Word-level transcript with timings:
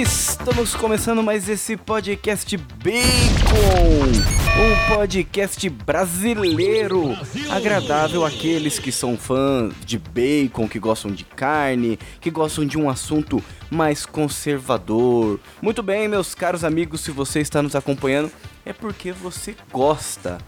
Estamos 0.00 0.76
começando 0.76 1.24
mais 1.24 1.48
esse 1.48 1.76
podcast 1.76 2.56
Bacon, 2.56 4.06
um 4.54 4.94
podcast 4.94 5.68
brasileiro, 5.68 7.16
agradável 7.50 8.24
àqueles 8.24 8.78
que 8.78 8.92
são 8.92 9.16
fãs 9.16 9.74
de 9.84 9.98
bacon, 9.98 10.68
que 10.68 10.78
gostam 10.78 11.10
de 11.10 11.24
carne, 11.24 11.98
que 12.20 12.30
gostam 12.30 12.64
de 12.64 12.78
um 12.78 12.88
assunto 12.88 13.42
mais 13.68 14.06
conservador. 14.06 15.40
Muito 15.60 15.82
bem, 15.82 16.06
meus 16.06 16.32
caros 16.32 16.62
amigos, 16.62 17.00
se 17.00 17.10
você 17.10 17.40
está 17.40 17.60
nos 17.60 17.74
acompanhando, 17.74 18.30
é 18.64 18.72
porque 18.72 19.10
você 19.10 19.56
gosta 19.72 20.38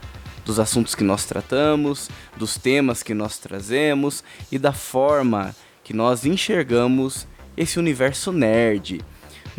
dos 0.44 0.60
assuntos 0.60 0.94
que 0.94 1.02
nós 1.02 1.24
tratamos, 1.24 2.08
dos 2.36 2.56
temas 2.56 3.02
que 3.02 3.14
nós 3.14 3.36
trazemos 3.38 4.22
e 4.52 4.60
da 4.60 4.72
forma 4.72 5.56
que 5.82 5.92
nós 5.92 6.24
enxergamos 6.24 7.26
esse 7.56 7.80
universo 7.80 8.30
nerd. 8.30 9.00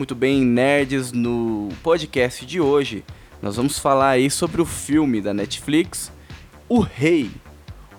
Muito 0.01 0.15
bem, 0.15 0.43
nerds, 0.43 1.11
no 1.11 1.69
podcast 1.83 2.43
de 2.43 2.59
hoje 2.59 3.05
nós 3.39 3.55
vamos 3.55 3.77
falar 3.77 4.09
aí 4.09 4.31
sobre 4.31 4.59
o 4.59 4.65
filme 4.65 5.21
da 5.21 5.31
Netflix, 5.31 6.11
O 6.67 6.79
Rei. 6.79 7.29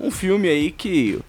Um 0.01 0.11
filme 0.11 0.49
aí 0.49 0.73
que 0.73 1.21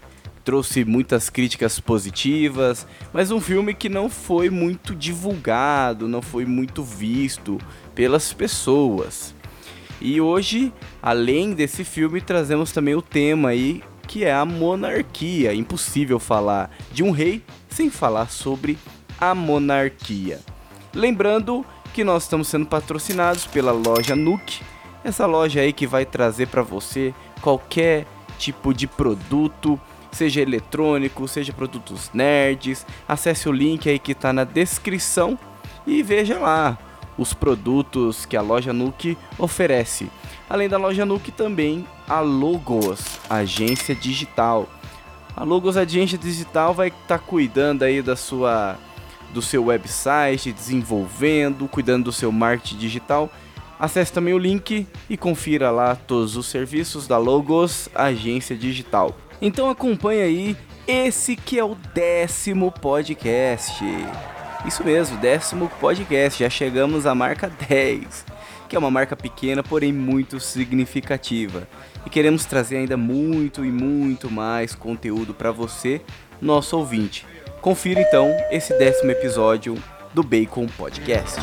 trouxe 0.44 0.84
muitas 0.84 1.30
críticas 1.30 1.78
positivas, 1.78 2.88
mas 3.12 3.30
um 3.30 3.40
filme 3.40 3.72
que 3.72 3.88
não 3.88 4.10
foi 4.10 4.50
muito 4.50 4.96
divulgado, 4.96 6.08
não 6.08 6.20
foi 6.20 6.44
muito 6.44 6.82
visto 6.82 7.56
pelas 7.94 8.32
pessoas. 8.32 9.32
E 10.00 10.20
hoje, 10.20 10.72
além 11.00 11.54
desse 11.54 11.84
filme, 11.84 12.20
trazemos 12.20 12.72
também 12.72 12.96
o 12.96 13.00
tema 13.00 13.50
aí 13.50 13.80
que 14.08 14.24
é 14.24 14.34
a 14.34 14.44
monarquia. 14.44 15.54
Impossível 15.54 16.18
falar 16.18 16.76
de 16.92 17.04
um 17.04 17.12
rei 17.12 17.44
sem 17.68 17.88
falar 17.90 18.28
sobre 18.28 18.76
a 19.20 19.36
monarquia. 19.36 20.40
Lembrando 20.94 21.64
que 21.92 22.04
nós 22.04 22.22
estamos 22.22 22.48
sendo 22.48 22.66
patrocinados 22.66 23.46
pela 23.46 23.72
loja 23.72 24.14
Nuke, 24.14 24.62
essa 25.02 25.26
loja 25.26 25.60
aí 25.60 25.72
que 25.72 25.86
vai 25.86 26.04
trazer 26.04 26.46
para 26.48 26.62
você 26.62 27.12
qualquer 27.40 28.06
tipo 28.38 28.72
de 28.72 28.86
produto, 28.86 29.78
seja 30.10 30.40
eletrônico, 30.40 31.26
seja 31.28 31.52
produtos 31.52 32.10
nerds. 32.14 32.86
Acesse 33.06 33.48
o 33.48 33.52
link 33.52 33.88
aí 33.88 33.98
que 33.98 34.12
está 34.12 34.32
na 34.32 34.44
descrição 34.44 35.38
e 35.86 36.02
veja 36.02 36.38
lá 36.38 36.78
os 37.18 37.34
produtos 37.34 38.24
que 38.24 38.36
a 38.36 38.42
loja 38.42 38.72
Nuke 38.72 39.18
oferece. 39.38 40.08
Além 40.48 40.68
da 40.68 40.78
loja 40.78 41.04
Nuke 41.04 41.30
também 41.30 41.86
a 42.08 42.20
Logos, 42.20 43.20
agência 43.28 43.94
digital. 43.94 44.68
A 45.36 45.42
Logos 45.42 45.76
Agência 45.76 46.16
Digital 46.16 46.72
vai 46.72 46.88
estar 46.88 47.00
tá 47.06 47.18
cuidando 47.18 47.82
aí 47.82 48.00
da 48.00 48.14
sua 48.14 48.78
do 49.34 49.42
seu 49.42 49.66
website, 49.66 50.52
desenvolvendo, 50.52 51.68
cuidando 51.68 52.04
do 52.04 52.12
seu 52.12 52.32
marketing 52.32 52.78
digital. 52.78 53.30
Acesse 53.78 54.12
também 54.12 54.32
o 54.32 54.38
link 54.38 54.86
e 55.10 55.16
confira 55.16 55.70
lá 55.70 55.96
todos 55.96 56.36
os 56.36 56.46
serviços 56.46 57.06
da 57.06 57.18
Logos 57.18 57.88
Agência 57.94 58.56
Digital. 58.56 59.14
Então 59.42 59.68
acompanhe 59.68 60.22
aí 60.22 60.56
esse 60.86 61.34
que 61.34 61.58
é 61.58 61.64
o 61.64 61.74
décimo 61.92 62.70
podcast. 62.70 63.84
Isso 64.64 64.84
mesmo, 64.84 65.18
décimo 65.18 65.68
podcast. 65.80 66.42
Já 66.42 66.48
chegamos 66.48 67.04
à 67.04 67.14
marca 67.14 67.52
10, 67.68 68.24
que 68.68 68.76
é 68.76 68.78
uma 68.78 68.90
marca 68.90 69.16
pequena, 69.16 69.62
porém 69.62 69.92
muito 69.92 70.38
significativa. 70.38 71.68
E 72.06 72.10
queremos 72.10 72.44
trazer 72.44 72.76
ainda 72.76 72.96
muito 72.96 73.64
e 73.64 73.70
muito 73.70 74.30
mais 74.30 74.74
conteúdo 74.74 75.34
para 75.34 75.50
você, 75.50 76.00
nosso 76.40 76.78
ouvinte. 76.78 77.26
Confira 77.64 77.98
então 78.02 78.30
esse 78.50 78.76
décimo 78.76 79.10
episódio 79.10 79.82
do 80.12 80.22
Bacon 80.22 80.66
Podcast. 80.66 81.40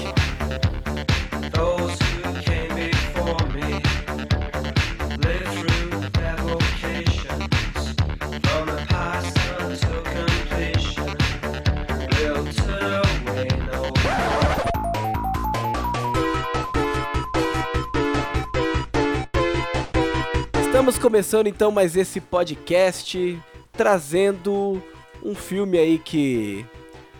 Estamos 20.64 21.00
começando 21.00 21.48
então 21.48 21.72
mais 21.72 21.96
esse 21.96 22.22
podcast 22.22 23.42
trazendo 23.72 24.80
um 25.24 25.36
filme 25.36 25.78
aí 25.78 25.98
que 26.00 26.66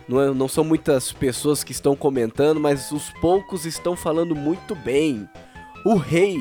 não, 0.08 0.20
é, 0.20 0.32
não 0.32 0.48
são 0.48 0.64
muitas 0.64 1.12
pessoas 1.12 1.62
que 1.62 1.72
estão 1.72 1.94
comentando, 1.94 2.60
mas 2.60 2.90
os 2.90 3.10
poucos 3.20 3.64
estão 3.64 3.96
falando 3.96 4.34
muito 4.34 4.74
bem. 4.74 5.28
O 5.84 5.96
Rei 5.96 6.38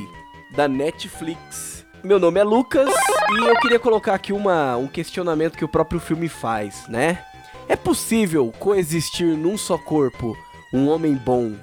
da 0.56 0.68
Netflix. 0.68 1.86
Meu 2.04 2.20
nome 2.20 2.40
é 2.40 2.44
Lucas 2.44 2.90
e 2.90 3.46
eu 3.46 3.60
queria 3.60 3.80
colocar 3.80 4.16
aqui 4.16 4.34
uma, 4.34 4.76
um 4.76 4.88
questionamento 4.88 5.58
que 5.58 5.66
o 5.66 5.70
próprio 5.70 6.00
filme 6.00 6.28
faz, 6.28 6.88
né? 6.88 7.24
É 7.68 7.76
possível 7.76 8.52
coexistir 8.60 9.38
num 9.38 9.58
só 9.58 9.78
corpo 9.78 10.36
um 10.74 10.90
homem 10.90 11.14
bom 11.14 11.54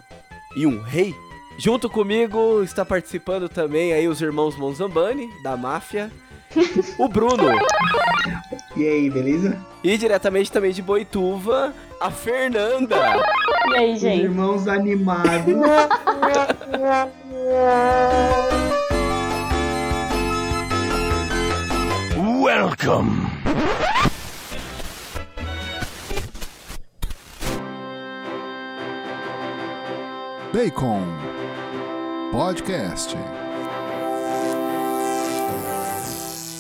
e 0.57 0.67
um 0.67 0.81
rei? 0.81 1.15
Junto 1.59 1.91
comigo 1.91 2.63
está 2.63 2.85
participando 2.85 3.49
também 3.49 3.93
aí 3.93 4.07
os 4.07 4.23
irmãos 4.23 4.57
Monzambani, 4.57 5.29
da 5.43 5.57
máfia, 5.57 6.11
o 6.99 7.09
Bruno. 7.09 7.51
E 8.77 8.87
aí, 8.87 9.11
beleza? 9.11 9.57
E 9.83 9.97
diretamente 9.97 10.51
também 10.51 10.73
de 10.73 10.83
Boituva, 10.83 11.73
a 12.01 12.11
Fernanda. 12.11 12.97
E 13.71 13.75
aí, 13.75 13.97
gente? 13.97 14.25
Irmãos 14.25 14.67
animados. 14.69 15.55
Welcome. 22.41 23.29
Bacon 30.53 31.05
Podcast. 32.33 33.17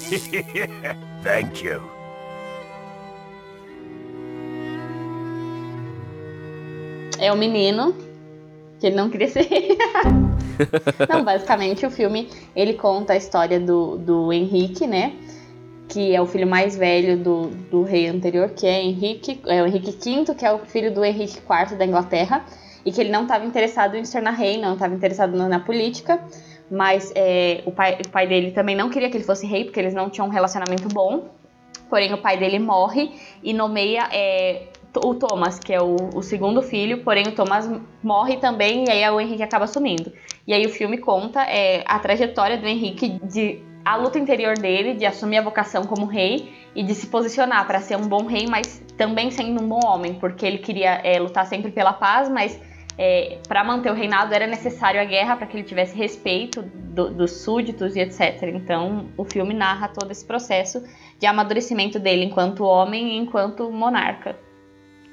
Thank 1.23 1.65
you. 1.65 1.83
É 7.19 7.33
um 7.33 7.37
menino 7.37 7.95
que 8.79 8.87
ele 8.87 8.97
não 8.97 9.11
queria 9.11 9.29
ser. 9.29 9.49
não, 11.09 11.25
basicamente 11.25 11.85
o 11.85 11.91
filme 11.91 12.31
ele 12.55 12.75
conta 12.75 13.13
a 13.13 13.17
história 13.17 13.59
do, 13.59 13.99
do 13.99 14.33
Henrique, 14.33 14.87
né? 14.87 15.13
Que 15.89 16.15
é 16.15 16.21
o 16.21 16.27
filho 16.27 16.47
mais 16.47 16.77
velho 16.77 17.17
do, 17.19 17.49
do 17.71 17.83
rei 17.83 18.09
anterior, 18.09 18.51
que 18.51 18.67
é 18.67 18.83
Henrique, 18.83 19.41
é 19.47 19.63
o 19.63 19.67
Henrique 19.67 19.91
V, 19.91 20.35
que 20.35 20.45
é 20.45 20.53
o 20.53 20.59
filho 20.61 20.93
do 20.93 21.05
Henrique 21.05 21.39
IV 21.39 21.77
da 21.77 21.85
Inglaterra, 21.85 22.45
e 22.85 22.93
que 22.93 23.01
ele 23.01 23.11
não 23.11 23.23
estava 23.23 23.45
interessado 23.45 23.97
em 23.97 24.05
se 24.05 24.13
tornar 24.13 24.33
rei, 24.33 24.59
não 24.59 24.75
estava 24.75 24.95
interessado 24.95 25.37
na 25.37 25.61
política 25.61 26.23
mas 26.71 27.13
é, 27.15 27.63
o, 27.65 27.73
pai, 27.73 27.99
o 28.07 28.09
pai 28.11 28.27
dele 28.27 28.51
também 28.51 28.77
não 28.77 28.91
queria 28.91 29.11
que 29.11 29.17
ele 29.17 29.25
fosse 29.25 29.47
rei, 29.47 29.65
porque 29.65 29.81
eles 29.81 29.95
não 29.95 30.11
tinham 30.11 30.27
um 30.27 30.31
relacionamento 30.31 30.89
bom. 30.89 31.29
Porém, 31.89 32.13
o 32.13 32.19
pai 32.19 32.37
dele 32.37 32.59
morre 32.59 33.13
e 33.43 33.55
nomeia 33.55 34.09
é, 34.13 34.65
o 34.97 35.15
Thomas, 35.15 35.59
que 35.59 35.73
é 35.73 35.81
o, 35.81 35.97
o, 36.15 36.23
segundo 36.23 36.63
filho, 36.63 37.03
porém 37.03 37.29
o 37.29 37.33
Thomas 37.33 37.71
morre 38.03 38.37
também 38.37 38.85
e 38.87 38.91
aí 38.91 39.11
o 39.11 39.21
Henrique 39.21 39.43
acaba 39.43 39.67
sumindo. 39.67 40.13
E 40.47 40.53
aí 40.53 40.65
o 40.67 40.71
filme 40.71 40.99
conta 40.99 41.43
é, 41.43 41.83
a 41.87 41.99
trajetória 41.99 42.59
do 42.59 42.67
Henrique, 42.67 43.19
de 43.23 43.63
a 43.85 43.97
luta 43.97 44.19
interior 44.19 44.55
dele, 44.59 44.95
de 44.95 45.07
assumir 45.07 45.39
a 45.39 45.43
vocação 45.43 45.85
como 45.85 46.05
rei 46.05 46.53
e 46.75 46.83
de 46.83 46.95
se 46.95 47.07
posicionar 47.07 47.67
para 47.67 47.81
ser 47.81 47.97
um 47.97 48.07
bom 48.07 48.27
rei, 48.27 48.47
mas 48.47 48.83
também 48.97 49.31
sendo 49.31 49.63
um 49.63 49.69
bom 49.69 49.81
homem, 49.85 50.15
porque 50.15 50.45
ele 50.45 50.59
queria 50.59 51.01
é, 51.03 51.19
lutar 51.19 51.47
sempre 51.47 51.71
pela 51.71 51.93
paz, 51.93 52.29
mas 52.29 52.61
é, 52.99 53.39
para 53.47 53.63
manter 53.63 53.93
o 53.93 53.95
reinado 53.95 54.35
era 54.35 54.47
necessário 54.47 55.01
a 55.01 55.05
guerra 55.05 55.37
para 55.37 55.47
que 55.47 55.57
ele 55.57 55.63
tivesse 55.63 55.97
respeito 55.97 56.63
do, 56.63 57.09
dos 57.11 57.31
súditos 57.31 57.95
e 57.95 58.01
etc. 58.01 58.43
Então 58.53 59.07
o 59.17 59.25
filme 59.25 59.55
narra 59.55 59.87
todo 59.87 60.11
esse 60.11 60.25
processo 60.25 60.83
de 61.17 61.25
amadurecimento 61.25 62.01
dele 62.01 62.25
enquanto 62.25 62.65
homem 62.65 63.15
e 63.15 63.17
enquanto 63.19 63.71
monarca. 63.71 64.37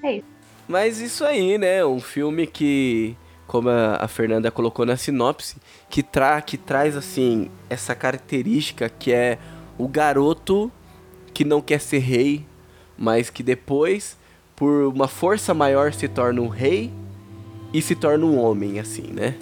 É 0.04 0.14
isso. 0.18 0.26
Mas 0.68 1.00
isso 1.00 1.24
aí, 1.24 1.60
né? 1.60 1.86
Um 1.86 2.00
filme 2.00 2.48
que, 2.48 3.16
como 3.46 3.70
a 3.70 4.08
Fernanda 4.08 4.50
colocou 4.50 4.84
na 4.84 4.98
sinopse, 4.98 5.58
que, 5.88 6.02
tra 6.02 6.42
que 6.42 6.58
traz 6.58 6.98
assim 6.98 7.52
essa 7.70 7.94
característica 7.94 8.90
que 8.90 9.14
é 9.14 9.38
o 9.78 9.88
garoto 9.88 10.72
que 11.36 11.46
não 11.46 11.62
quer 11.62 11.80
ser 11.80 12.00
rei, 12.00 12.44
mas 12.98 13.30
que 13.30 13.44
depois, 13.44 14.18
por 14.56 14.88
uma 14.88 15.08
força 15.08 15.54
maior, 15.54 15.94
se 15.94 16.08
torna 16.08 16.42
um 16.42 16.48
rei 16.48 16.92
e 17.74 17.82
se 17.82 17.96
torna 17.96 18.26
um 18.26 18.38
homem, 18.40 18.80
assim, 18.80 19.08
né? 19.12 19.36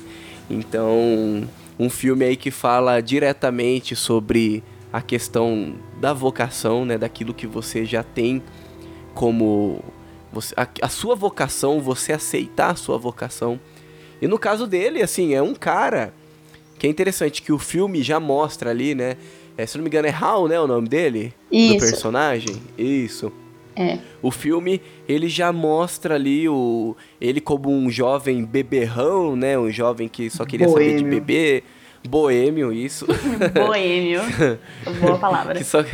Então, 0.50 1.48
um 1.80 1.90
filme 1.90 2.26
aí 2.26 2.36
que 2.36 2.52
fala 2.52 3.02
diretamente 3.02 3.96
sobre 3.96 4.64
a 4.92 5.02
questão 5.02 5.76
da 6.00 6.14
vocação, 6.14 6.86
né? 6.86 6.98
Daquilo 6.98 7.34
que 7.34 7.48
você 7.48 7.86
já 7.86 8.04
tem 8.04 8.42
como 9.14 9.80
Você, 10.32 10.54
a, 10.58 10.68
a 10.82 10.90
sua 10.90 11.16
vocação, 11.16 11.80
você 11.80 12.14
aceitar 12.14 12.72
a 12.72 12.76
sua 12.76 12.98
vocação. 12.98 13.60
E 14.22 14.28
no 14.28 14.40
caso 14.40 14.66
dele, 14.66 15.02
assim, 15.02 15.34
é 15.34 15.42
um 15.42 15.54
cara 15.54 16.14
que 16.80 16.88
é 16.88 16.90
interessante 16.90 17.42
que 17.42 17.52
o 17.52 17.60
filme 17.60 18.02
já 18.02 18.20
mostra 18.20 18.72
ali, 18.72 18.96
né? 18.96 19.16
É, 19.56 19.66
se 19.68 19.78
não 19.78 19.84
me 19.84 19.90
engano, 19.90 20.08
é 20.08 20.12
Hal, 20.12 20.48
né? 20.48 20.60
O 20.60 20.66
nome 20.66 20.88
dele? 20.88 21.34
Isso. 21.52 21.74
Do 21.76 21.80
personagem? 21.80 22.56
Isso. 22.78 23.32
É. 23.76 23.98
O 24.22 24.30
filme, 24.32 24.82
ele 25.08 25.28
já 25.28 25.52
mostra 25.52 26.16
ali 26.16 26.48
o 26.48 26.96
ele 27.20 27.42
como 27.42 27.70
um 27.70 27.90
jovem 27.90 28.44
beberrão, 28.46 29.36
né? 29.36 29.58
Um 29.58 29.70
jovem 29.72 30.08
que 30.08 30.30
só 30.30 30.46
queria 30.46 30.68
saber 30.70 30.98
de 30.98 31.04
Boêmio. 31.04 31.20
beber. 31.20 31.64
Boêmio, 32.08 32.72
isso. 32.74 33.06
Boêmio. 33.54 34.22
Boa 35.02 35.18
palavra. 35.18 35.56
que 35.58 35.64
só, 35.64 35.82
que 35.84 35.92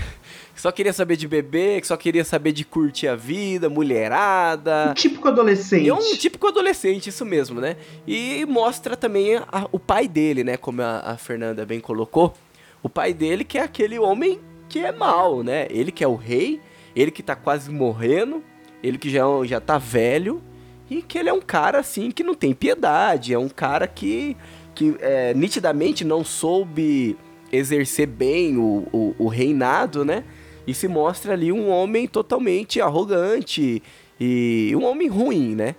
só 0.56 0.72
queria 0.72 0.92
saber 0.92 1.16
de 1.16 1.28
beber, 1.28 1.80
que 1.82 1.88
só 1.88 1.96
queria 1.96 2.26
saber 2.26 2.52
de 2.52 2.66
curtir 2.66 3.08
a 3.08 3.16
vida, 3.16 3.70
mulherada. 3.70 4.88
Um 4.90 4.94
típico 4.94 5.28
adolescente. 5.28 5.86
E 5.86 5.90
é 5.90 5.94
um 5.94 6.18
típico 6.18 6.48
adolescente, 6.48 7.08
isso 7.10 7.26
mesmo, 7.26 7.62
né? 7.62 7.76
E 8.08 8.46
mostra 8.46 8.98
também 8.98 9.36
a- 9.38 9.68
o 9.72 9.80
pai 9.80 10.08
dele, 10.08 10.44
né? 10.44 10.58
Como 10.58 10.82
a, 10.82 11.00
a 11.00 11.18
Fernanda 11.18 11.66
bem 11.66 11.80
colocou. 11.80 12.34
O 12.82 12.90
pai 12.90 13.14
dele 13.14 13.44
que 13.44 13.58
é 13.58 13.62
aquele 13.62 14.00
homem 14.00 14.40
que 14.68 14.80
é 14.80 14.92
mau, 14.92 15.44
né? 15.44 15.68
Ele 15.70 15.92
que 15.92 16.04
é 16.04 16.08
o 16.08 16.16
rei, 16.16 16.60
ele 16.96 17.12
que 17.12 17.24
tá 17.24 17.36
quase 17.36 17.70
morrendo, 17.72 18.44
ele 18.84 18.98
que 18.98 19.10
já, 19.10 19.24
já 19.46 19.60
tá 19.60 19.78
velho. 19.78 20.42
E 20.90 21.04
que 21.04 21.20
ele 21.20 21.30
é 21.30 21.34
um 21.34 21.42
cara, 21.42 21.80
assim, 21.80 22.10
que 22.10 22.24
não 22.24 22.34
tem 22.34 22.52
piedade. 22.52 23.34
É 23.34 23.38
um 23.38 23.48
cara 23.48 23.88
que, 23.88 24.36
que 24.74 24.96
é, 25.00 25.36
nitidamente 25.36 26.04
não 26.04 26.26
soube 26.26 27.16
exercer 27.52 28.08
bem 28.08 28.58
o, 28.58 28.88
o, 28.92 29.16
o 29.20 29.28
reinado, 29.28 30.04
né? 30.04 30.24
E 30.66 30.74
se 30.74 30.88
mostra 30.88 31.34
ali 31.34 31.52
um 31.52 31.70
homem 31.70 32.08
totalmente 32.08 32.82
arrogante 32.82 33.84
e 34.20 34.74
um 34.76 34.84
homem 34.84 35.08
ruim, 35.08 35.56
né? 35.56 35.76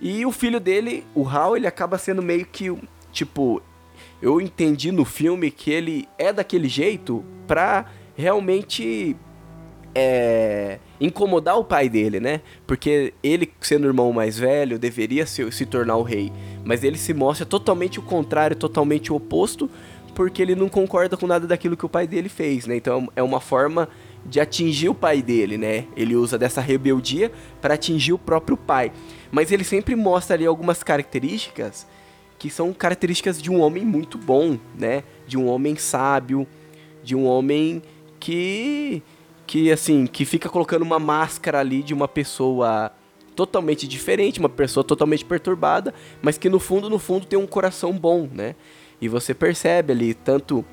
E 0.00 0.24
o 0.26 0.32
filho 0.32 0.58
dele, 0.58 1.04
o 1.14 1.28
Hal, 1.28 1.56
ele 1.56 1.66
acaba 1.66 1.98
sendo 1.98 2.22
meio 2.22 2.44
que, 2.46 2.72
tipo, 3.12 3.62
eu 4.20 4.40
entendi 4.40 4.90
no 4.90 5.04
filme 5.04 5.50
que 5.50 5.70
ele 5.70 6.08
é 6.18 6.32
daquele 6.32 6.68
jeito 6.68 7.24
pra 7.46 7.86
realmente 8.16 9.16
é, 9.94 10.78
incomodar 11.00 11.58
o 11.58 11.64
pai 11.64 11.88
dele, 11.88 12.20
né? 12.20 12.40
Porque 12.66 13.12
ele, 13.22 13.52
sendo 13.60 13.84
o 13.84 13.88
irmão 13.88 14.12
mais 14.12 14.38
velho, 14.38 14.78
deveria 14.78 15.26
se, 15.26 15.50
se 15.52 15.66
tornar 15.66 15.96
o 15.96 16.02
rei. 16.02 16.32
Mas 16.64 16.82
ele 16.82 16.96
se 16.96 17.12
mostra 17.12 17.44
totalmente 17.44 17.98
o 17.98 18.02
contrário, 18.02 18.56
totalmente 18.56 19.12
o 19.12 19.16
oposto, 19.16 19.68
porque 20.14 20.42
ele 20.42 20.54
não 20.54 20.68
concorda 20.68 21.16
com 21.16 21.26
nada 21.26 21.46
daquilo 21.46 21.76
que 21.76 21.86
o 21.86 21.88
pai 21.88 22.06
dele 22.06 22.28
fez, 22.28 22.66
né? 22.66 22.76
Então 22.76 23.10
é 23.16 23.22
uma 23.22 23.40
forma 23.40 23.88
de 24.24 24.40
atingir 24.40 24.88
o 24.88 24.94
pai 24.94 25.20
dele, 25.20 25.58
né? 25.58 25.86
Ele 25.96 26.14
usa 26.14 26.38
dessa 26.38 26.60
rebeldia 26.60 27.32
para 27.60 27.74
atingir 27.74 28.12
o 28.12 28.18
próprio 28.18 28.56
pai. 28.56 28.92
Mas 29.30 29.50
ele 29.50 29.64
sempre 29.64 29.96
mostra 29.96 30.36
ali 30.36 30.46
algumas 30.46 30.82
características 30.82 31.86
que 32.38 32.50
são 32.50 32.72
características 32.72 33.40
de 33.40 33.50
um 33.50 33.60
homem 33.60 33.84
muito 33.84 34.18
bom, 34.18 34.58
né? 34.76 35.04
De 35.26 35.38
um 35.38 35.46
homem 35.46 35.76
sábio, 35.76 36.46
de 37.02 37.14
um 37.14 37.24
homem 37.24 37.82
que 38.18 39.02
que 39.52 39.70
assim, 39.70 40.06
que 40.06 40.24
fica 40.24 40.48
colocando 40.48 40.80
uma 40.80 40.98
máscara 40.98 41.60
ali 41.60 41.82
de 41.82 41.92
uma 41.92 42.08
pessoa 42.08 42.90
totalmente 43.36 43.86
diferente, 43.86 44.40
uma 44.40 44.48
pessoa 44.48 44.82
totalmente 44.82 45.26
perturbada, 45.26 45.92
mas 46.22 46.38
que 46.38 46.48
no 46.48 46.58
fundo, 46.58 46.88
no 46.88 46.98
fundo 46.98 47.26
tem 47.26 47.38
um 47.38 47.46
coração 47.46 47.92
bom, 47.92 48.26
né? 48.32 48.54
E 48.98 49.08
você 49.08 49.34
percebe 49.34 49.92
ali, 49.92 50.14
tanto 50.14 50.64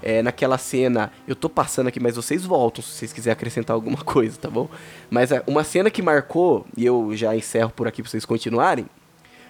é, 0.00 0.22
naquela 0.22 0.56
cena, 0.56 1.10
eu 1.26 1.34
tô 1.34 1.48
passando 1.48 1.88
aqui, 1.88 1.98
mas 1.98 2.14
vocês 2.14 2.44
voltam 2.44 2.80
se 2.80 2.90
vocês 2.90 3.12
quiserem 3.12 3.32
acrescentar 3.32 3.74
alguma 3.74 3.98
coisa, 4.06 4.38
tá 4.38 4.48
bom? 4.48 4.68
Mas 5.10 5.32
é, 5.32 5.42
uma 5.44 5.64
cena 5.64 5.90
que 5.90 6.00
marcou, 6.00 6.64
e 6.76 6.86
eu 6.86 7.16
já 7.16 7.34
encerro 7.34 7.72
por 7.72 7.88
aqui 7.88 8.02
pra 8.02 8.08
vocês 8.08 8.24
continuarem, 8.24 8.86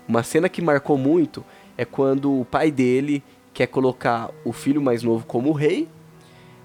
uma 0.08 0.23
cena 0.23 0.49
que 0.49 0.62
marcou 0.62 0.96
muito 0.96 1.44
é 1.76 1.84
quando 1.84 2.41
o 2.41 2.44
pai 2.46 2.70
dele 2.70 3.23
quer 3.52 3.67
colocar 3.67 4.31
o 4.46 4.52
filho 4.55 4.81
mais 4.81 5.02
novo 5.02 5.26
como 5.26 5.52
rei, 5.52 5.87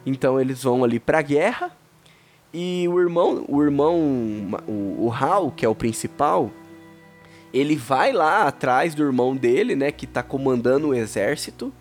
então 0.05 0.39
eles 0.39 0.63
vão 0.63 0.85
ali 0.85 1.01
pra 1.01 1.21
guerra, 1.21 1.82
e 2.53 2.87
o 2.87 2.99
irmão, 2.99 3.43
o 3.47 3.63
irmão, 3.63 3.97
o, 4.67 5.07
o 5.07 5.11
Hal, 5.11 5.51
que 5.51 5.65
é 5.65 5.69
o 5.69 5.73
principal, 5.73 6.51
ele 7.51 7.75
vai 7.75 8.11
lá 8.11 8.47
atrás 8.47 8.93
do 8.93 9.03
irmão 9.03 9.35
dele, 9.35 9.75
né, 9.75 9.91
que 9.91 10.05
tá 10.05 10.21
comandando 10.21 10.89
o 10.89 10.93
exército, 10.93 11.73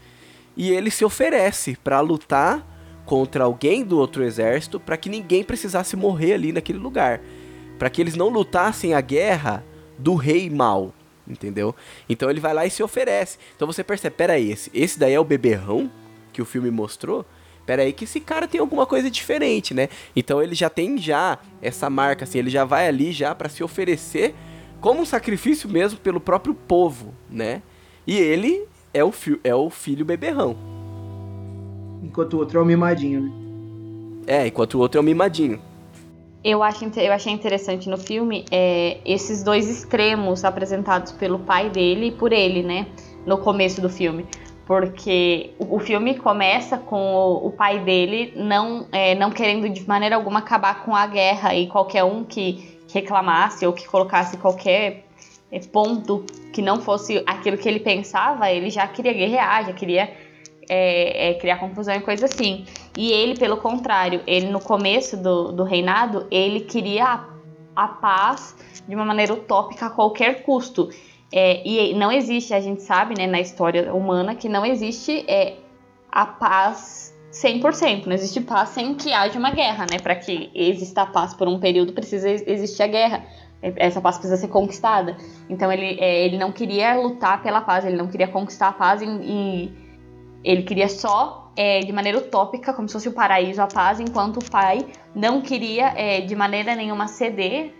e 0.56 0.70
ele 0.70 0.90
se 0.90 1.04
oferece 1.04 1.76
pra 1.82 2.00
lutar 2.00 2.66
contra 3.04 3.44
alguém 3.44 3.84
do 3.84 3.98
outro 3.98 4.22
exército 4.22 4.78
para 4.78 4.96
que 4.96 5.08
ninguém 5.08 5.44
precisasse 5.44 5.96
morrer 5.96 6.34
ali 6.34 6.52
naquele 6.52 6.78
lugar, 6.78 7.20
para 7.78 7.90
que 7.90 8.00
eles 8.00 8.14
não 8.14 8.28
lutassem 8.28 8.94
a 8.94 9.00
guerra 9.00 9.64
do 9.98 10.14
rei 10.14 10.48
mal, 10.48 10.94
entendeu? 11.26 11.74
Então 12.08 12.30
ele 12.30 12.40
vai 12.40 12.54
lá 12.54 12.64
e 12.64 12.70
se 12.70 12.82
oferece. 12.82 13.38
Então 13.56 13.66
você 13.66 13.82
percebe, 13.82 14.16
peraí, 14.16 14.50
esse, 14.50 14.70
esse 14.72 14.98
daí 14.98 15.14
é 15.14 15.20
o 15.20 15.24
beberrão 15.24 15.90
que 16.32 16.40
o 16.40 16.46
filme 16.46 16.70
mostrou? 16.70 17.26
Pera 17.64 17.82
aí 17.82 17.92
que 17.92 18.04
esse 18.04 18.20
cara 18.20 18.48
tem 18.48 18.60
alguma 18.60 18.86
coisa 18.86 19.10
diferente, 19.10 19.72
né? 19.72 19.88
Então 20.16 20.42
ele 20.42 20.54
já 20.54 20.68
tem 20.68 20.98
já 20.98 21.38
essa 21.60 21.88
marca, 21.88 22.24
assim, 22.24 22.38
ele 22.38 22.50
já 22.50 22.64
vai 22.64 22.88
ali 22.88 23.12
já 23.12 23.34
para 23.34 23.48
se 23.48 23.62
oferecer 23.62 24.34
como 24.80 25.00
um 25.00 25.04
sacrifício 25.04 25.68
mesmo 25.68 25.98
pelo 26.00 26.20
próprio 26.20 26.54
povo, 26.54 27.14
né? 27.30 27.62
E 28.06 28.16
ele 28.16 28.66
é 28.92 29.04
o, 29.04 29.12
fi 29.12 29.38
é 29.44 29.54
o 29.54 29.70
filho 29.70 30.04
beberrão. 30.04 30.56
Enquanto 32.02 32.34
o 32.34 32.38
outro 32.38 32.58
é 32.58 32.62
o 32.62 32.64
mimadinho, 32.64 33.20
né? 33.22 33.32
É, 34.26 34.46
enquanto 34.46 34.74
o 34.74 34.80
outro 34.80 34.98
é 34.98 35.00
o 35.00 35.04
mimadinho. 35.04 35.60
Eu, 36.44 36.62
acho, 36.62 36.84
eu 36.98 37.12
achei 37.12 37.32
interessante 37.32 37.88
no 37.88 37.96
filme 37.96 38.44
é, 38.50 38.98
esses 39.04 39.44
dois 39.44 39.68
extremos 39.68 40.44
apresentados 40.44 41.12
pelo 41.12 41.38
pai 41.38 41.70
dele 41.70 42.08
e 42.08 42.12
por 42.12 42.32
ele, 42.32 42.64
né? 42.64 42.88
No 43.24 43.38
começo 43.38 43.80
do 43.80 43.88
filme. 43.88 44.26
Porque 44.66 45.50
o, 45.58 45.76
o 45.76 45.78
filme 45.80 46.16
começa 46.16 46.78
com 46.78 47.14
o, 47.14 47.46
o 47.48 47.52
pai 47.52 47.80
dele 47.80 48.32
não, 48.36 48.86
é, 48.92 49.14
não 49.14 49.30
querendo 49.30 49.68
de 49.68 49.86
maneira 49.86 50.16
alguma 50.16 50.38
acabar 50.38 50.84
com 50.84 50.94
a 50.94 51.06
guerra 51.06 51.54
e 51.54 51.66
qualquer 51.66 52.04
um 52.04 52.24
que 52.24 52.78
reclamasse 52.92 53.66
ou 53.66 53.72
que 53.72 53.86
colocasse 53.86 54.36
qualquer 54.36 55.04
é, 55.50 55.58
ponto 55.60 56.24
que 56.52 56.62
não 56.62 56.80
fosse 56.80 57.22
aquilo 57.26 57.56
que 57.56 57.68
ele 57.68 57.80
pensava, 57.80 58.50
ele 58.50 58.70
já 58.70 58.86
queria 58.86 59.12
guerrear, 59.12 59.66
já 59.66 59.72
queria 59.72 60.10
é, 60.68 61.30
é, 61.30 61.34
criar 61.34 61.58
confusão 61.58 61.94
e 61.94 62.00
coisa 62.00 62.26
assim. 62.26 62.64
E 62.96 63.12
ele, 63.12 63.38
pelo 63.38 63.56
contrário, 63.56 64.22
ele 64.26 64.46
no 64.46 64.60
começo 64.60 65.16
do, 65.16 65.52
do 65.52 65.64
reinado, 65.64 66.26
ele 66.30 66.60
queria 66.60 67.04
a, 67.04 67.24
a 67.76 67.88
paz 67.88 68.56
de 68.86 68.94
uma 68.94 69.04
maneira 69.04 69.32
utópica 69.32 69.86
a 69.86 69.90
qualquer 69.90 70.42
custo. 70.42 70.90
É, 71.32 71.66
e 71.66 71.94
não 71.94 72.12
existe, 72.12 72.52
a 72.52 72.60
gente 72.60 72.82
sabe, 72.82 73.14
né, 73.16 73.26
na 73.26 73.40
história 73.40 73.92
humana, 73.94 74.34
que 74.34 74.48
não 74.48 74.66
existe 74.66 75.24
é, 75.26 75.54
a 76.10 76.26
paz 76.26 77.12
100%. 77.32 78.06
Não 78.06 78.12
existe 78.12 78.40
paz 78.40 78.70
sem 78.70 78.94
que 78.94 79.12
haja 79.12 79.38
uma 79.38 79.50
guerra, 79.50 79.86
né? 79.90 79.98
Para 79.98 80.14
que 80.14 80.50
exista 80.54 81.02
a 81.02 81.06
paz 81.06 81.32
por 81.34 81.48
um 81.48 81.58
período, 81.58 81.92
precisa 81.92 82.28
ex- 82.28 82.46
existir 82.46 82.82
a 82.82 82.86
guerra. 82.86 83.24
Essa 83.62 84.00
paz 84.00 84.18
precisa 84.18 84.36
ser 84.36 84.48
conquistada. 84.48 85.16
Então 85.48 85.72
ele, 85.72 85.98
é, 85.98 86.26
ele 86.26 86.36
não 86.36 86.52
queria 86.52 86.94
lutar 86.94 87.42
pela 87.42 87.60
paz, 87.60 87.84
ele 87.84 87.96
não 87.96 88.08
queria 88.08 88.28
conquistar 88.28 88.68
a 88.68 88.72
paz 88.72 89.00
e, 89.00 89.06
e 89.06 89.72
ele 90.44 90.64
queria 90.64 90.88
só, 90.88 91.50
é, 91.56 91.80
de 91.80 91.92
maneira 91.92 92.18
utópica, 92.18 92.72
como 92.74 92.88
se 92.88 92.92
fosse 92.94 93.08
o 93.08 93.12
paraíso, 93.12 93.62
a 93.62 93.66
paz, 93.66 94.00
enquanto 94.00 94.38
o 94.38 94.50
pai 94.50 94.84
não 95.14 95.40
queria 95.40 95.92
é, 95.96 96.20
de 96.20 96.34
maneira 96.34 96.74
nenhuma 96.74 97.06
ceder 97.06 97.72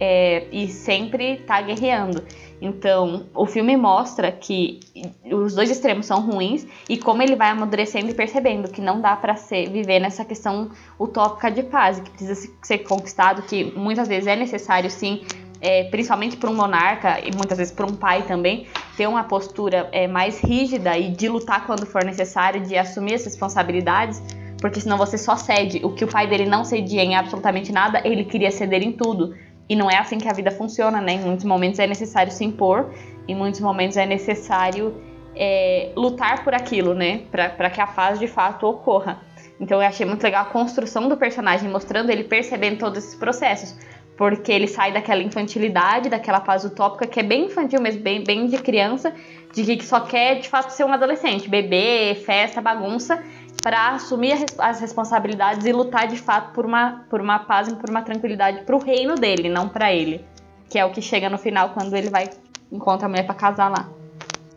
é, 0.00 0.46
e 0.50 0.68
sempre 0.68 1.36
tá 1.38 1.60
guerreando. 1.60 2.24
Então, 2.60 3.26
o 3.34 3.46
filme 3.46 3.76
mostra 3.76 4.32
que 4.32 4.80
os 5.24 5.54
dois 5.54 5.70
extremos 5.70 6.06
são 6.06 6.20
ruins 6.20 6.66
e 6.88 6.96
como 6.96 7.22
ele 7.22 7.36
vai 7.36 7.50
amadurecendo 7.50 8.10
e 8.10 8.14
percebendo 8.14 8.68
que 8.68 8.80
não 8.80 9.00
dá 9.00 9.16
ser, 9.36 9.70
viver 9.70 10.00
nessa 10.00 10.24
questão 10.24 10.70
utópica 10.98 11.50
de 11.50 11.62
paz, 11.62 12.00
que 12.00 12.10
precisa 12.10 12.34
se- 12.34 12.52
ser 12.62 12.78
conquistado, 12.78 13.42
que 13.42 13.72
muitas 13.76 14.08
vezes 14.08 14.26
é 14.26 14.34
necessário 14.34 14.90
sim, 14.90 15.22
é, 15.60 15.84
principalmente 15.84 16.36
para 16.36 16.50
um 16.50 16.54
monarca 16.54 17.20
e 17.20 17.34
muitas 17.36 17.58
vezes 17.58 17.72
para 17.72 17.86
um 17.86 17.94
pai 17.94 18.22
também, 18.22 18.66
ter 18.96 19.06
uma 19.06 19.24
postura 19.24 19.88
é, 19.92 20.06
mais 20.08 20.40
rígida 20.40 20.96
e 20.98 21.10
de 21.10 21.28
lutar 21.28 21.66
quando 21.66 21.86
for 21.86 22.04
necessário, 22.04 22.60
de 22.60 22.76
assumir 22.76 23.14
as 23.14 23.24
responsabilidades, 23.24 24.20
porque 24.60 24.80
senão 24.80 24.98
você 24.98 25.16
só 25.16 25.36
cede. 25.36 25.80
O 25.84 25.90
que 25.90 26.04
o 26.04 26.08
pai 26.08 26.26
dele 26.26 26.46
não 26.46 26.64
cedia 26.64 27.02
em 27.02 27.14
absolutamente 27.14 27.70
nada, 27.70 28.00
ele 28.04 28.24
queria 28.24 28.50
ceder 28.50 28.82
em 28.82 28.90
tudo. 28.92 29.34
E 29.68 29.76
não 29.76 29.90
é 29.90 29.98
assim 29.98 30.18
que 30.18 30.28
a 30.28 30.32
vida 30.32 30.50
funciona, 30.50 31.00
né? 31.00 31.12
Em 31.12 31.20
muitos 31.20 31.44
momentos 31.44 31.78
é 31.78 31.86
necessário 31.86 32.32
se 32.32 32.44
impor, 32.44 32.90
em 33.26 33.34
muitos 33.34 33.60
momentos 33.60 33.96
é 33.96 34.06
necessário 34.06 34.94
é, 35.36 35.92
lutar 35.94 36.42
por 36.42 36.54
aquilo, 36.54 36.94
né? 36.94 37.22
Para 37.30 37.70
que 37.70 37.80
a 37.80 37.86
paz 37.86 38.18
de 38.18 38.26
fato 38.26 38.66
ocorra. 38.66 39.20
Então 39.60 39.82
eu 39.82 39.86
achei 39.86 40.06
muito 40.06 40.22
legal 40.22 40.42
a 40.42 40.46
construção 40.46 41.08
do 41.08 41.16
personagem, 41.16 41.70
mostrando 41.70 42.10
ele 42.10 42.24
percebendo 42.24 42.78
todos 42.78 43.04
esses 43.04 43.14
processos. 43.14 43.76
Porque 44.16 44.50
ele 44.50 44.66
sai 44.66 44.92
daquela 44.92 45.22
infantilidade, 45.22 46.08
daquela 46.08 46.40
paz 46.40 46.64
utópica, 46.64 47.06
que 47.06 47.20
é 47.20 47.22
bem 47.22 47.44
infantil 47.46 47.80
mesmo, 47.80 48.02
bem, 48.02 48.24
bem 48.24 48.46
de 48.46 48.58
criança, 48.58 49.12
de 49.52 49.76
que 49.76 49.84
só 49.84 50.00
quer 50.00 50.40
de 50.40 50.48
fato 50.48 50.70
ser 50.70 50.84
um 50.84 50.92
adolescente, 50.92 51.48
beber, 51.48 52.16
festa, 52.16 52.60
bagunça, 52.60 53.22
para 53.62 53.90
assumir 53.94 54.34
as 54.58 54.80
responsabilidades 54.80 55.66
e 55.66 55.72
lutar 55.72 56.06
de 56.06 56.16
fato 56.16 56.52
por 56.52 56.64
uma, 56.64 57.04
por 57.10 57.20
uma 57.20 57.40
paz 57.40 57.68
e 57.68 57.74
por 57.74 57.90
uma 57.90 58.02
tranquilidade 58.02 58.62
pro 58.64 58.78
reino 58.78 59.14
dele, 59.14 59.48
não 59.48 59.68
para 59.68 59.92
ele. 59.92 60.24
Que 60.68 60.78
é 60.78 60.84
o 60.84 60.90
que 60.90 61.00
chega 61.02 61.28
no 61.30 61.38
final 61.38 61.70
quando 61.70 61.94
ele 61.96 62.10
vai 62.10 62.30
encontra 62.70 63.06
a 63.06 63.08
mulher 63.08 63.24
pra 63.24 63.34
casar 63.34 63.68
lá. 63.70 63.88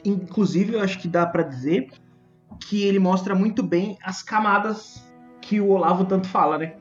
Inclusive, 0.04 0.74
eu 0.74 0.82
acho 0.82 1.00
que 1.00 1.08
dá 1.08 1.26
pra 1.26 1.44
dizer 1.44 1.90
que 2.68 2.84
ele 2.84 3.00
mostra 3.00 3.34
muito 3.34 3.64
bem 3.64 3.98
as 4.04 4.22
camadas 4.22 5.02
que 5.40 5.60
o 5.60 5.70
Olavo 5.70 6.06
tanto 6.06 6.28
fala, 6.28 6.58
né? 6.58 6.74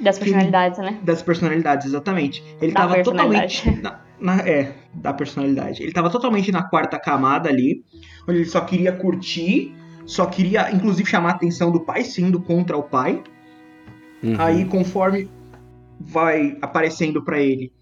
Das 0.00 0.18
personalidades, 0.18 0.78
né? 0.78 0.98
Das 1.02 1.22
personalidades, 1.22 1.86
exatamente. 1.86 2.42
Ele 2.60 2.72
Da 2.72 2.80
tava 2.80 3.02
totalmente. 3.02 3.70
Na, 3.82 4.00
na- 4.18 4.48
é, 4.48 4.74
da 4.94 5.12
personalidade. 5.12 5.82
Ele 5.82 5.92
tava 5.92 6.08
totalmente 6.08 6.50
na 6.50 6.62
quarta 6.62 6.98
camada 6.98 7.48
ali, 7.50 7.84
onde 8.26 8.38
ele 8.38 8.46
só 8.46 8.62
queria 8.62 8.92
curtir, 8.92 9.74
só 10.10 10.26
queria, 10.26 10.72
inclusive, 10.72 11.08
chamar 11.08 11.28
a 11.28 11.34
atenção 11.34 11.70
do 11.70 11.78
pai, 11.78 12.02
sendo 12.02 12.40
contra 12.40 12.76
o 12.76 12.82
pai. 12.82 13.22
Uhum. 14.20 14.34
Aí, 14.38 14.64
conforme 14.64 15.28
vai 16.00 16.58
aparecendo 16.60 17.22
pra 17.22 17.40
ele 17.40 17.72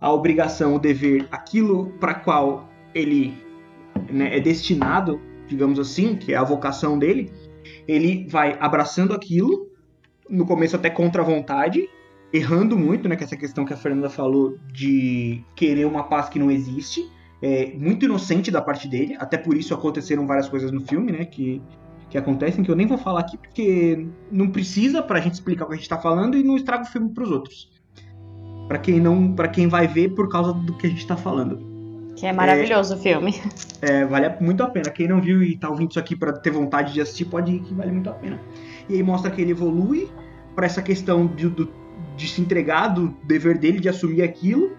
a 0.00 0.12
obrigação, 0.12 0.74
o 0.74 0.78
dever, 0.78 1.28
aquilo 1.30 1.92
para 2.00 2.14
qual 2.14 2.68
ele 2.92 3.32
né, 4.10 4.36
é 4.36 4.40
destinado, 4.40 5.20
digamos 5.46 5.78
assim, 5.78 6.16
que 6.16 6.34
é 6.34 6.36
a 6.36 6.42
vocação 6.42 6.98
dele, 6.98 7.30
ele 7.86 8.26
vai 8.28 8.56
abraçando 8.58 9.14
aquilo, 9.14 9.68
no 10.28 10.44
começo 10.44 10.74
até 10.74 10.90
contra 10.90 11.22
a 11.22 11.24
vontade, 11.24 11.88
errando 12.32 12.76
muito, 12.76 13.08
né, 13.08 13.14
que 13.14 13.22
essa 13.22 13.36
questão 13.36 13.64
que 13.64 13.72
a 13.72 13.76
Fernanda 13.76 14.10
falou 14.10 14.58
de 14.72 15.44
querer 15.54 15.86
uma 15.86 16.02
paz 16.02 16.28
que 16.28 16.40
não 16.40 16.50
existe, 16.50 17.08
é 17.42 17.72
muito 17.78 18.04
inocente 18.04 18.50
da 18.50 18.60
parte 18.60 18.88
dele, 18.88 19.16
até 19.18 19.36
por 19.36 19.56
isso 19.56 19.72
aconteceram 19.74 20.26
várias 20.26 20.48
coisas 20.48 20.70
no 20.72 20.80
filme, 20.80 21.12
né, 21.12 21.24
que 21.24 21.62
que 22.10 22.16
acontecem 22.16 22.64
que 22.64 22.70
eu 22.70 22.74
nem 22.74 22.86
vou 22.86 22.96
falar 22.96 23.20
aqui 23.20 23.36
porque 23.36 24.06
não 24.32 24.48
precisa 24.48 25.02
pra 25.02 25.20
gente 25.20 25.34
explicar 25.34 25.66
o 25.66 25.68
que 25.68 25.74
a 25.74 25.76
gente 25.76 25.88
tá 25.90 25.98
falando 25.98 26.38
e 26.38 26.42
não 26.42 26.56
estraga 26.56 26.84
o 26.84 26.86
filme 26.86 27.10
pros 27.10 27.30
outros. 27.30 27.70
Pra 28.66 28.78
quem 28.78 28.98
não, 28.98 29.34
para 29.34 29.46
quem 29.46 29.68
vai 29.68 29.86
ver 29.86 30.14
por 30.14 30.26
causa 30.30 30.54
do 30.54 30.72
que 30.72 30.86
a 30.86 30.90
gente 30.90 31.06
tá 31.06 31.18
falando. 31.18 31.58
Que 32.16 32.24
é 32.24 32.32
maravilhoso 32.32 32.94
o 32.94 32.98
filme. 32.98 33.34
É, 33.82 34.06
vale 34.06 34.26
muito 34.40 34.62
a 34.62 34.70
pena. 34.70 34.88
Quem 34.88 35.06
não 35.06 35.20
viu 35.20 35.42
e 35.42 35.54
tá 35.58 35.68
ouvindo 35.68 35.90
isso 35.90 35.98
aqui 35.98 36.16
pra 36.16 36.32
ter 36.32 36.50
vontade 36.50 36.94
de 36.94 37.00
assistir, 37.02 37.26
pode 37.26 37.52
ir 37.52 37.60
que 37.60 37.74
vale 37.74 37.92
muito 37.92 38.08
a 38.08 38.14
pena. 38.14 38.40
E 38.88 38.94
aí 38.94 39.02
mostra 39.02 39.30
que 39.30 39.42
ele 39.42 39.50
evolui 39.50 40.08
pra 40.54 40.64
essa 40.64 40.80
questão 40.80 41.26
de, 41.26 41.46
do- 41.46 41.70
de 42.16 42.26
se 42.26 42.40
entregar, 42.40 42.88
do 42.88 43.14
dever 43.24 43.58
dele 43.58 43.80
de 43.80 43.88
assumir 43.90 44.22
aquilo. 44.22 44.72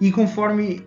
E 0.00 0.10
conforme 0.10 0.82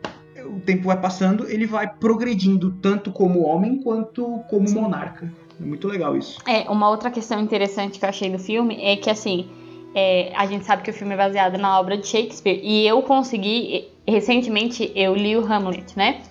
tempo 0.63 0.87
vai 0.87 0.99
passando, 0.99 1.49
ele 1.49 1.65
vai 1.65 1.87
progredindo 1.87 2.71
tanto 2.81 3.11
como 3.11 3.43
homem 3.43 3.81
quanto 3.81 4.39
como 4.49 4.69
monarca. 4.71 5.31
É 5.61 5.65
muito 5.65 5.87
legal 5.87 6.17
isso. 6.17 6.39
É, 6.47 6.69
uma 6.69 6.89
outra 6.89 7.11
questão 7.11 7.39
interessante 7.39 7.99
que 7.99 8.05
eu 8.05 8.09
achei 8.09 8.29
do 8.29 8.39
filme 8.39 8.77
é 8.81 8.95
que, 8.95 9.09
assim, 9.09 9.49
é, 9.95 10.31
a 10.35 10.45
gente 10.45 10.65
sabe 10.65 10.81
que 10.83 10.89
o 10.89 10.93
filme 10.93 11.13
é 11.13 11.17
baseado 11.17 11.57
na 11.57 11.79
obra 11.79 11.97
de 11.97 12.07
Shakespeare. 12.07 12.59
E 12.63 12.87
eu 12.87 13.01
consegui, 13.03 13.87
recentemente, 14.07 14.91
eu 14.95 15.15
li 15.15 15.37
o 15.37 15.45
Hamlet, 15.45 15.95
né? 15.95 16.21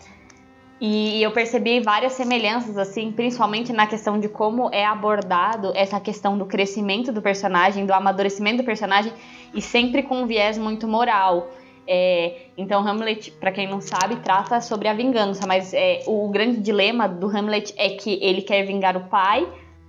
E 0.81 1.23
eu 1.23 1.31
percebi 1.31 1.79
várias 1.79 2.15
semelhanças, 2.15 2.77
assim, 2.77 3.13
principalmente 3.13 3.73
na 3.73 3.87
questão 3.87 4.19
de 4.19 4.29
como 4.29 4.69
é 4.73 4.85
abordado 4.85 5.73
essa 5.77 6.01
questão 6.01 6.37
do 6.37 6.45
crescimento 6.45 7.13
do 7.13 7.23
personagem, 7.23 7.87
do 7.87 7.93
amadurecimento 7.93 8.57
do 8.59 8.65
personagem, 8.65 9.13
e 9.55 9.63
sempre 9.63 10.03
com 10.03 10.23
um 10.23 10.27
viés 10.27 10.59
muito 10.59 10.89
moral. 10.89 11.51
É, 11.87 12.47
então, 12.57 12.87
Hamlet, 12.87 13.31
pra 13.33 13.51
quem 13.51 13.69
não 13.69 13.81
sabe, 13.81 14.17
trata 14.17 14.61
sobre 14.61 14.89
a 14.89 14.95
vingança, 14.95 15.47
mas 15.47 15.75
é, 15.75 16.03
o 16.07 16.29
grande 16.29 16.61
dilema 16.61 17.09
do 17.09 17.27
Hamlet 17.27 17.75
é 17.77 17.91
que 17.91 18.19
ele 18.23 18.43
quer 18.43 18.65
vingar 18.65 18.97
o 18.97 19.09
pai, 19.09 19.47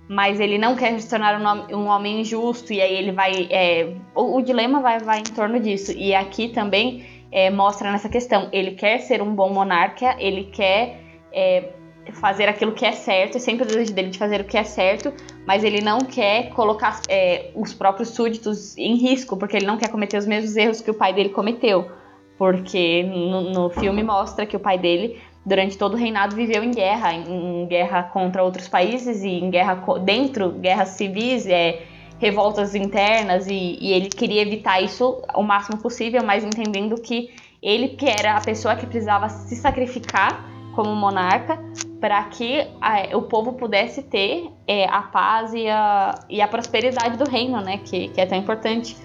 mas 0.08 0.40
ele 0.40 0.58
não 0.58 0.74
quer 0.74 0.98
se 1.00 1.08
tornar 1.08 1.40
um, 1.40 1.76
um 1.76 1.86
homem 1.86 2.20
injusto, 2.20 2.72
e 2.72 2.80
aí 2.80 2.94
ele 2.94 3.12
vai. 3.12 3.48
é, 3.50 3.94
o, 4.14 4.36
o 4.36 4.42
dilema 4.42 4.80
vai, 4.80 4.98
vai 4.98 5.20
em 5.20 5.34
torno 5.34 5.58
disso. 5.60 5.92
E 5.92 6.14
aqui 6.14 6.48
também 6.48 7.06
é, 7.30 7.50
mostra 7.50 7.90
nessa 7.90 8.08
questão: 8.08 8.48
ele 8.52 8.72
quer 8.72 8.98
ser 8.98 9.22
um 9.22 9.34
bom 9.34 9.52
monarca, 9.52 10.16
ele 10.18 10.44
quer 10.44 11.00
é, 11.32 11.70
fazer 12.12 12.48
aquilo 12.48 12.72
que 12.72 12.84
é 12.84 12.92
certo, 12.92 13.36
é 13.36 13.40
sempre 13.40 13.64
o 13.64 13.66
desejo 13.66 13.92
dele 13.92 14.10
de 14.10 14.18
fazer 14.18 14.40
o 14.40 14.44
que 14.44 14.56
é 14.56 14.64
certo, 14.64 15.12
mas 15.46 15.64
ele 15.64 15.80
não 15.80 15.98
quer 16.00 16.50
colocar 16.50 17.00
é, 17.08 17.50
os 17.54 17.72
próprios 17.72 18.10
súditos 18.10 18.76
em 18.76 18.96
risco, 18.96 19.36
porque 19.36 19.56
ele 19.56 19.66
não 19.66 19.76
quer 19.76 19.88
cometer 19.88 20.18
os 20.18 20.26
mesmos 20.26 20.56
erros 20.56 20.80
que 20.80 20.90
o 20.90 20.94
pai 20.94 21.12
dele 21.12 21.30
cometeu. 21.30 21.90
Porque 22.36 23.04
no, 23.04 23.52
no 23.52 23.70
filme 23.70 24.02
mostra 24.02 24.44
que 24.44 24.56
o 24.56 24.60
pai 24.60 24.76
dele, 24.76 25.20
durante 25.46 25.78
todo 25.78 25.94
o 25.94 25.96
reinado, 25.96 26.34
viveu 26.34 26.62
em 26.64 26.72
guerra, 26.72 27.12
em, 27.12 27.62
em 27.62 27.66
guerra 27.66 28.02
contra 28.04 28.42
outros 28.42 28.68
países 28.68 29.22
e 29.22 29.28
em 29.28 29.50
guerra 29.50 29.74
dentro, 29.98 30.50
guerras 30.50 30.90
civis, 30.90 31.46
é, 31.46 31.82
revoltas 32.18 32.74
internas, 32.74 33.46
e, 33.46 33.78
e 33.80 33.92
ele 33.92 34.08
queria 34.08 34.42
evitar 34.42 34.80
isso 34.80 35.22
o 35.34 35.42
máximo 35.42 35.78
possível, 35.78 36.22
mas 36.24 36.44
entendendo 36.44 37.00
que 37.00 37.30
ele 37.62 37.88
que 37.88 38.06
era 38.06 38.36
a 38.36 38.40
pessoa 38.40 38.76
que 38.76 38.86
precisava 38.86 39.28
se 39.28 39.56
sacrificar 39.56 40.53
como 40.74 40.94
monarca 40.94 41.58
para 42.00 42.22
que 42.24 42.66
a- 42.80 43.16
o 43.16 43.22
povo 43.22 43.54
pudesse 43.54 44.02
ter 44.02 44.50
é, 44.66 44.86
a 44.86 45.02
paz 45.02 45.54
e 45.54 45.68
a, 45.68 46.14
e 46.28 46.40
a 46.42 46.48
prosperidade 46.48 47.16
do 47.16 47.28
reino, 47.28 47.60
né? 47.60 47.78
Que, 47.78 48.08
que 48.08 48.20
é 48.20 48.26
tão 48.26 48.36
importante. 48.38 48.96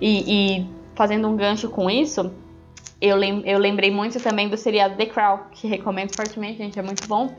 E, 0.00 0.58
e 0.60 0.66
fazendo 0.94 1.28
um 1.28 1.36
gancho 1.36 1.68
com 1.68 1.90
isso, 1.90 2.32
eu, 3.00 3.16
lem 3.16 3.42
eu 3.44 3.58
lembrei 3.58 3.90
muito 3.90 4.20
também 4.20 4.48
do 4.48 4.56
seriado 4.56 4.96
The 4.96 5.06
Crown, 5.06 5.40
que 5.52 5.66
recomendo 5.66 6.14
fortemente, 6.14 6.58
gente, 6.58 6.78
é 6.78 6.82
muito 6.82 7.06
bom. 7.06 7.34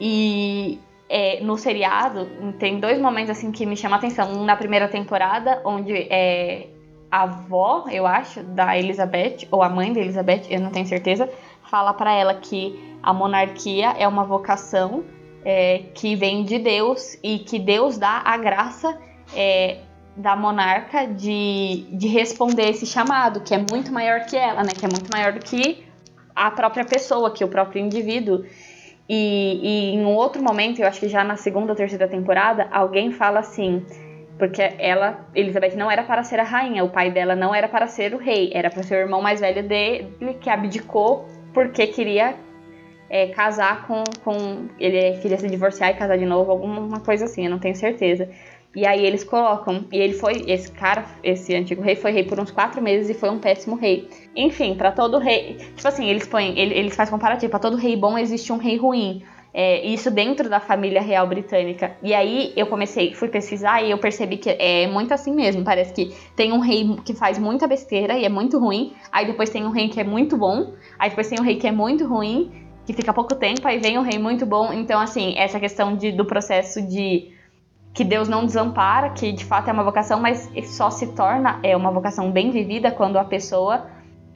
E 0.00 0.78
é, 1.08 1.40
no 1.40 1.56
seriado 1.56 2.26
tem 2.58 2.78
dois 2.80 3.00
momentos 3.00 3.30
assim 3.30 3.50
que 3.50 3.64
me 3.64 3.76
chamam 3.76 3.96
a 3.96 3.98
atenção. 3.98 4.32
Um 4.32 4.44
na 4.44 4.56
primeira 4.56 4.88
temporada, 4.88 5.60
onde 5.64 5.92
é, 5.94 6.68
a 7.10 7.22
avó, 7.22 7.86
eu 7.90 8.06
acho, 8.06 8.42
da 8.42 8.76
Elizabeth, 8.76 9.46
ou 9.50 9.62
a 9.62 9.68
mãe 9.68 9.92
da 9.92 10.00
Elizabeth, 10.00 10.42
eu 10.50 10.60
não 10.60 10.70
tenho 10.70 10.86
certeza, 10.86 11.28
fala 11.70 11.92
pra 11.92 12.12
ela 12.12 12.34
que 12.34 12.96
a 13.02 13.12
monarquia 13.12 13.94
é 13.98 14.06
uma 14.06 14.24
vocação 14.24 15.04
é, 15.44 15.84
que 15.94 16.16
vem 16.16 16.42
de 16.44 16.58
Deus 16.58 17.16
e 17.22 17.38
que 17.38 17.58
Deus 17.58 17.98
dá 17.98 18.22
a 18.24 18.36
graça 18.36 18.98
é, 19.34 19.78
da 20.16 20.34
monarca 20.34 21.06
de, 21.06 21.86
de 21.92 22.08
responder 22.08 22.70
esse 22.70 22.86
chamado, 22.86 23.40
que 23.40 23.54
é 23.54 23.58
muito 23.58 23.92
maior 23.92 24.26
que 24.26 24.36
ela, 24.36 24.62
né? 24.62 24.70
Que 24.76 24.84
é 24.84 24.88
muito 24.88 25.08
maior 25.12 25.32
do 25.32 25.40
que 25.40 25.86
a 26.34 26.50
própria 26.50 26.84
pessoa, 26.84 27.30
que 27.30 27.44
o 27.44 27.48
próprio 27.48 27.80
indivíduo. 27.80 28.44
E, 29.08 29.60
e 29.62 29.94
em 29.94 30.04
outro 30.04 30.42
momento, 30.42 30.80
eu 30.80 30.88
acho 30.88 30.98
que 30.98 31.08
já 31.08 31.22
na 31.22 31.36
segunda 31.36 31.72
ou 31.72 31.76
terceira 31.76 32.08
temporada, 32.08 32.66
alguém 32.72 33.12
fala 33.12 33.38
assim, 33.38 33.86
porque 34.38 34.62
ela, 34.78 35.28
Elizabeth, 35.34 35.76
não 35.76 35.90
era 35.90 36.02
para 36.02 36.24
ser 36.24 36.40
a 36.40 36.42
rainha, 36.42 36.82
o 36.82 36.90
pai 36.90 37.10
dela 37.10 37.36
não 37.36 37.54
era 37.54 37.68
para 37.68 37.86
ser 37.86 38.14
o 38.14 38.18
rei, 38.18 38.50
era 38.52 38.68
para 38.68 38.82
ser 38.82 38.96
o 38.96 38.98
irmão 38.98 39.22
mais 39.22 39.40
velho 39.40 39.62
dele 39.62 40.34
que 40.40 40.50
abdicou 40.50 41.28
porque 41.56 41.86
queria 41.86 42.36
é, 43.08 43.28
casar 43.28 43.86
com, 43.86 44.04
com. 44.22 44.68
Ele 44.78 45.16
queria 45.22 45.38
se 45.38 45.48
divorciar 45.48 45.90
e 45.90 45.94
casar 45.94 46.18
de 46.18 46.26
novo, 46.26 46.50
alguma 46.50 47.00
coisa 47.00 47.24
assim, 47.24 47.44
eu 47.46 47.50
não 47.50 47.58
tenho 47.58 47.74
certeza. 47.74 48.28
E 48.74 48.84
aí 48.86 49.06
eles 49.06 49.24
colocam. 49.24 49.86
E 49.90 49.96
ele 49.96 50.12
foi. 50.12 50.44
Esse 50.46 50.70
cara, 50.70 51.06
esse 51.24 51.54
antigo 51.54 51.80
rei, 51.80 51.96
foi 51.96 52.12
rei 52.12 52.24
por 52.24 52.38
uns 52.38 52.50
quatro 52.50 52.82
meses 52.82 53.08
e 53.08 53.14
foi 53.14 53.30
um 53.30 53.38
péssimo 53.38 53.74
rei. 53.74 54.06
Enfim, 54.36 54.74
pra 54.74 54.92
todo 54.92 55.18
rei. 55.18 55.54
Tipo 55.74 55.88
assim, 55.88 56.10
eles 56.10 56.26
põem. 56.28 56.58
ele- 56.58 56.74
Eles 56.74 56.94
fazem 56.94 57.10
comparativo. 57.10 57.48
Pra 57.50 57.58
todo 57.58 57.78
rei 57.78 57.96
bom 57.96 58.18
existe 58.18 58.52
um 58.52 58.58
rei 58.58 58.76
ruim. 58.76 59.22
É, 59.58 59.86
isso 59.86 60.10
dentro 60.10 60.50
da 60.50 60.60
família 60.60 61.00
real 61.00 61.26
britânica. 61.26 61.96
E 62.02 62.12
aí 62.12 62.52
eu 62.54 62.66
comecei, 62.66 63.14
fui 63.14 63.28
pesquisar 63.28 63.80
e 63.82 63.90
eu 63.90 63.96
percebi 63.96 64.36
que 64.36 64.50
é 64.50 64.86
muito 64.86 65.14
assim 65.14 65.34
mesmo. 65.34 65.64
Parece 65.64 65.94
que 65.94 66.14
tem 66.36 66.52
um 66.52 66.58
rei 66.58 66.94
que 67.02 67.14
faz 67.14 67.38
muita 67.38 67.66
besteira 67.66 68.18
e 68.18 68.26
é 68.26 68.28
muito 68.28 68.58
ruim. 68.58 68.92
Aí 69.10 69.24
depois 69.24 69.48
tem 69.48 69.64
um 69.64 69.70
rei 69.70 69.88
que 69.88 69.98
é 69.98 70.04
muito 70.04 70.36
bom. 70.36 70.74
Aí 70.98 71.08
depois 71.08 71.30
tem 71.30 71.40
um 71.40 71.42
rei 71.42 71.56
que 71.56 71.66
é 71.66 71.72
muito 71.72 72.06
ruim, 72.06 72.52
que 72.84 72.92
fica 72.92 73.14
pouco 73.14 73.34
tempo. 73.34 73.66
Aí 73.66 73.78
vem 73.78 73.96
um 73.96 74.02
rei 74.02 74.18
muito 74.18 74.44
bom. 74.44 74.74
Então, 74.74 75.00
assim, 75.00 75.32
essa 75.38 75.58
questão 75.58 75.96
de, 75.96 76.12
do 76.12 76.26
processo 76.26 76.82
de 76.82 77.32
que 77.94 78.04
Deus 78.04 78.28
não 78.28 78.44
desampara, 78.44 79.08
que 79.08 79.32
de 79.32 79.42
fato 79.42 79.70
é 79.70 79.72
uma 79.72 79.82
vocação, 79.82 80.20
mas 80.20 80.50
só 80.66 80.90
se 80.90 81.14
torna 81.14 81.60
é 81.62 81.74
uma 81.74 81.90
vocação 81.90 82.30
bem 82.30 82.50
vivida 82.50 82.90
quando 82.90 83.16
a 83.16 83.24
pessoa 83.24 83.86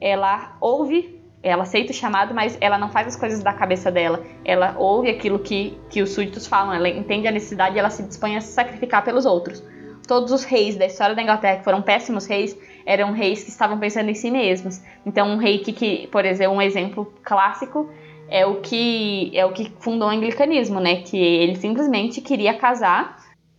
ela 0.01 0.57
ouve, 0.59 1.20
ela 1.43 1.63
aceita 1.63 1.91
o 1.91 1.95
chamado, 1.95 2.33
mas 2.33 2.57
ela 2.61 2.77
não 2.77 2.89
faz 2.89 3.07
as 3.07 3.15
coisas 3.15 3.41
da 3.41 3.51
cabeça 3.51 3.91
dela. 3.91 4.23
Ela 4.45 4.75
ouve 4.77 5.09
aquilo 5.09 5.39
que, 5.39 5.77
que 5.89 6.01
os 6.01 6.11
súditos 6.11 6.45
falam, 6.45 6.73
ela 6.73 6.87
entende 6.87 7.27
a 7.27 7.31
necessidade 7.31 7.75
e 7.75 7.79
ela 7.79 7.89
se 7.89 8.03
dispõe 8.03 8.37
a 8.37 8.41
se 8.41 8.51
sacrificar 8.53 9.03
pelos 9.03 9.25
outros. 9.25 9.63
Todos 10.07 10.31
os 10.31 10.43
reis 10.43 10.75
da 10.75 10.85
história 10.85 11.15
da 11.15 11.21
Inglaterra 11.21 11.57
que 11.57 11.63
foram 11.63 11.81
péssimos 11.81 12.25
reis 12.25 12.57
eram 12.85 13.11
reis 13.11 13.43
que 13.43 13.49
estavam 13.49 13.79
pensando 13.79 14.09
em 14.09 14.13
si 14.13 14.29
mesmos. 14.29 14.81
Então, 15.05 15.29
um 15.29 15.37
rei 15.37 15.59
que, 15.59 15.71
que 15.71 16.07
por 16.07 16.25
exemplo, 16.25 16.55
um 16.55 16.61
exemplo 16.61 17.13
clássico 17.23 17.89
é 18.29 18.45
o 18.45 18.61
que 18.61 19.31
é 19.33 19.45
o 19.45 19.51
que 19.51 19.71
fundou 19.79 20.07
o 20.07 20.11
anglicanismo, 20.11 20.79
né? 20.79 20.97
Que 20.97 21.17
ele 21.17 21.55
simplesmente 21.55 22.21
queria 22.21 22.53
casar, 22.53 23.17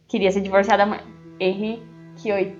queria 0.08 0.30
se 0.30 0.40
divorciar 0.40 0.78
da. 0.78 1.00
Henrique 1.40 1.82
VIII? 2.22 2.56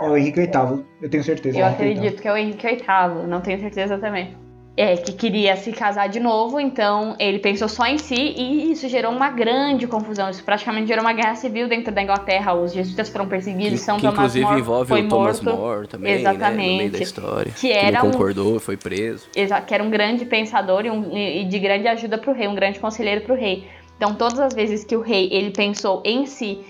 É 0.00 0.08
o 0.08 0.16
Henrique 0.16 0.40
VIII, 0.40 0.84
eu 1.02 1.10
tenho 1.10 1.22
certeza. 1.22 1.58
Eu 1.58 1.66
é 1.66 1.68
acredito 1.68 2.20
que 2.20 2.26
é 2.26 2.32
o 2.32 2.36
Henrique 2.36 2.66
VIII, 2.66 3.26
não 3.28 3.40
tenho 3.40 3.60
certeza 3.60 3.98
também. 3.98 4.34
É, 4.80 4.96
que 4.96 5.12
queria 5.12 5.56
se 5.56 5.72
casar 5.72 6.08
de 6.08 6.20
novo, 6.20 6.60
então 6.60 7.16
ele 7.18 7.40
pensou 7.40 7.68
só 7.68 7.84
em 7.84 7.98
si 7.98 8.14
e 8.14 8.70
isso 8.70 8.88
gerou 8.88 9.10
uma 9.10 9.28
grande 9.28 9.86
confusão. 9.88 10.30
Isso 10.30 10.44
praticamente 10.44 10.86
gerou 10.86 11.02
uma 11.04 11.12
guerra 11.12 11.34
civil 11.34 11.66
dentro 11.68 11.92
da 11.92 12.00
Inglaterra. 12.00 12.54
Os 12.54 12.72
jesuítas 12.72 13.08
foram 13.08 13.26
perseguidos, 13.26 13.80
Que, 13.80 13.84
São 13.84 13.96
que 13.96 14.02
Tomás 14.02 14.18
inclusive 14.36 14.44
More 14.46 14.60
envolve 14.60 14.88
foi 14.88 15.02
o 15.02 15.08
Thomas 15.08 15.40
morto. 15.40 15.58
More 15.60 15.88
também, 15.88 16.12
né, 16.12 16.18
no 16.18 16.22
meio 16.24 16.36
Exatamente. 16.38 16.90
da 16.92 16.98
história. 17.00 17.52
Que 17.52 17.72
era 17.72 17.98
não 17.98 18.08
um- 18.08 18.12
concordou, 18.12 18.60
foi 18.60 18.76
preso. 18.76 19.28
Que 19.66 19.74
era 19.74 19.82
um 19.82 19.90
grande 19.90 20.24
pensador 20.24 20.86
e, 20.86 20.90
um- 20.90 21.16
e 21.16 21.44
de 21.44 21.58
grande 21.58 21.88
ajuda 21.88 22.16
para 22.16 22.30
o 22.30 22.34
rei, 22.34 22.46
um 22.46 22.54
grande 22.54 22.78
conselheiro 22.78 23.22
para 23.22 23.34
o 23.34 23.36
rei. 23.36 23.66
Então, 23.96 24.14
todas 24.14 24.38
as 24.38 24.54
vezes 24.54 24.84
que 24.84 24.96
o 24.96 25.00
rei 25.00 25.28
ele 25.32 25.50
pensou 25.50 26.00
em 26.04 26.24
si, 26.24 26.60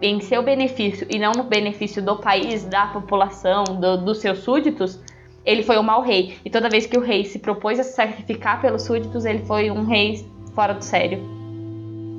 em 0.00 0.20
seu 0.20 0.40
benefício 0.40 1.04
e 1.10 1.18
não 1.18 1.32
no 1.32 1.42
benefício 1.42 2.00
do 2.00 2.16
país, 2.16 2.64
da 2.64 2.86
população, 2.86 3.64
do- 3.64 3.96
dos 3.96 4.18
seus 4.18 4.38
súditos, 4.38 5.00
ele 5.46 5.62
foi 5.62 5.78
um 5.78 5.82
mau 5.82 6.02
rei. 6.02 6.36
E 6.44 6.50
toda 6.50 6.68
vez 6.68 6.84
que 6.84 6.98
o 6.98 7.00
rei 7.00 7.24
se 7.24 7.38
propôs 7.38 7.78
a 7.78 7.84
se 7.84 7.94
sacrificar 7.94 8.60
pelos 8.60 8.82
súditos, 8.82 9.24
ele 9.24 9.38
foi 9.46 9.70
um 9.70 9.84
rei 9.84 10.26
fora 10.54 10.74
do 10.74 10.84
sério. 10.84 11.20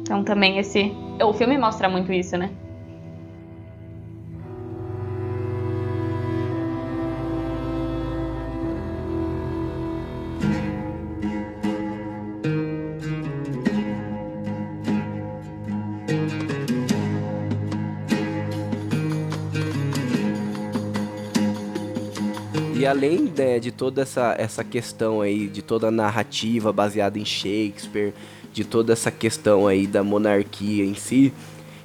Então, 0.01 0.23
também 0.23 0.57
esse. 0.57 0.91
O 1.21 1.33
filme 1.33 1.57
mostra 1.57 1.89
muito 1.89 2.13
isso, 2.13 2.37
né? 2.37 2.49
Além 22.87 23.31
né, 23.37 23.59
de 23.59 23.71
toda 23.71 24.01
essa, 24.01 24.35
essa 24.37 24.63
questão 24.63 25.21
aí, 25.21 25.47
de 25.47 25.61
toda 25.61 25.87
a 25.87 25.91
narrativa 25.91 26.71
baseada 26.73 27.19
em 27.19 27.25
Shakespeare, 27.25 28.13
de 28.53 28.63
toda 28.63 28.93
essa 28.93 29.11
questão 29.11 29.67
aí 29.67 29.85
da 29.85 30.03
monarquia 30.03 30.83
em 30.83 30.95
si, 30.95 31.31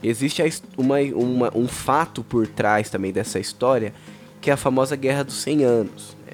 existe 0.02 0.42
uma, 0.76 0.98
uma- 1.14 1.52
um 1.54 1.68
fato 1.68 2.22
por 2.24 2.46
trás 2.46 2.88
também 2.88 3.12
dessa 3.12 3.38
história, 3.38 3.92
que 4.40 4.50
é 4.50 4.52
a 4.54 4.56
famosa 4.56 4.96
Guerra 4.96 5.22
dos 5.22 5.34
100 5.42 5.64
Anos. 5.64 6.16
né? 6.26 6.32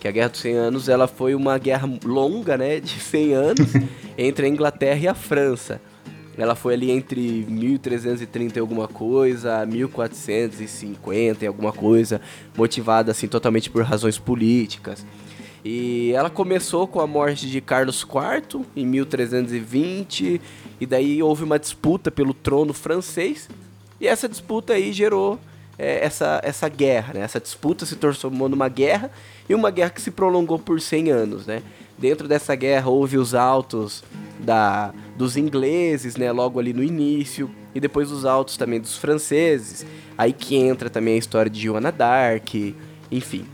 Que 0.00 0.08
a 0.08 0.10
Guerra 0.10 0.28
dos 0.28 0.40
100 0.40 0.54
Anos 0.54 0.88
ela 0.88 1.06
foi 1.08 1.34
uma 1.34 1.58
guerra 1.58 1.88
longa, 2.04 2.56
né, 2.56 2.80
de 2.80 2.98
100 3.00 3.34
anos, 3.34 3.68
entre 4.16 4.46
a 4.46 4.48
Inglaterra 4.48 5.00
e 5.00 5.08
a 5.08 5.14
França. 5.14 5.80
Ela 6.36 6.54
foi 6.54 6.74
ali 6.74 6.90
entre 6.90 7.44
1330 7.48 8.58
e 8.58 8.60
alguma 8.60 8.88
coisa, 8.88 9.66
1450 9.66 11.44
e 11.44 11.46
alguma 11.46 11.72
coisa, 11.72 12.20
motivada 12.56 13.10
assim 13.10 13.28
totalmente 13.28 13.68
por 13.68 13.82
razões 13.82 14.18
políticas. 14.18 15.04
E 15.64 16.12
ela 16.12 16.28
começou 16.28 16.88
com 16.88 17.00
a 17.00 17.06
morte 17.06 17.48
de 17.48 17.60
Carlos 17.60 18.02
IV 18.02 18.64
em 18.74 18.84
1320, 18.86 20.40
e 20.80 20.86
daí 20.86 21.22
houve 21.22 21.44
uma 21.44 21.58
disputa 21.58 22.10
pelo 22.10 22.34
trono 22.34 22.72
francês, 22.72 23.48
e 24.00 24.08
essa 24.08 24.28
disputa 24.28 24.72
aí 24.72 24.92
gerou 24.92 25.38
é, 25.78 26.04
essa, 26.04 26.40
essa 26.42 26.68
guerra, 26.68 27.14
né? 27.14 27.20
Essa 27.20 27.38
disputa 27.38 27.86
se 27.86 27.94
transformou 27.94 28.48
numa 28.48 28.68
guerra, 28.68 29.10
e 29.48 29.54
uma 29.54 29.70
guerra 29.70 29.90
que 29.90 30.02
se 30.02 30.10
prolongou 30.10 30.58
por 30.58 30.80
100 30.80 31.10
anos, 31.10 31.46
né? 31.46 31.62
Dentro 31.96 32.26
dessa 32.26 32.56
guerra 32.56 32.88
houve 32.88 33.16
os 33.16 33.32
altos 33.32 34.02
da, 34.40 34.92
dos 35.16 35.36
ingleses, 35.36 36.16
né? 36.16 36.30
Logo 36.32 36.58
ali 36.58 36.72
no 36.72 36.82
início, 36.82 37.50
e 37.74 37.80
depois 37.80 38.10
os 38.10 38.24
altos 38.24 38.56
também 38.56 38.80
dos 38.80 38.96
franceses. 38.96 39.86
Aí 40.16 40.32
que 40.32 40.56
entra 40.56 40.90
também 40.90 41.14
a 41.14 41.18
história 41.18 41.50
de 41.50 41.60
Joana 41.60 41.90
d'Arc, 41.90 42.74
enfim. 43.10 43.44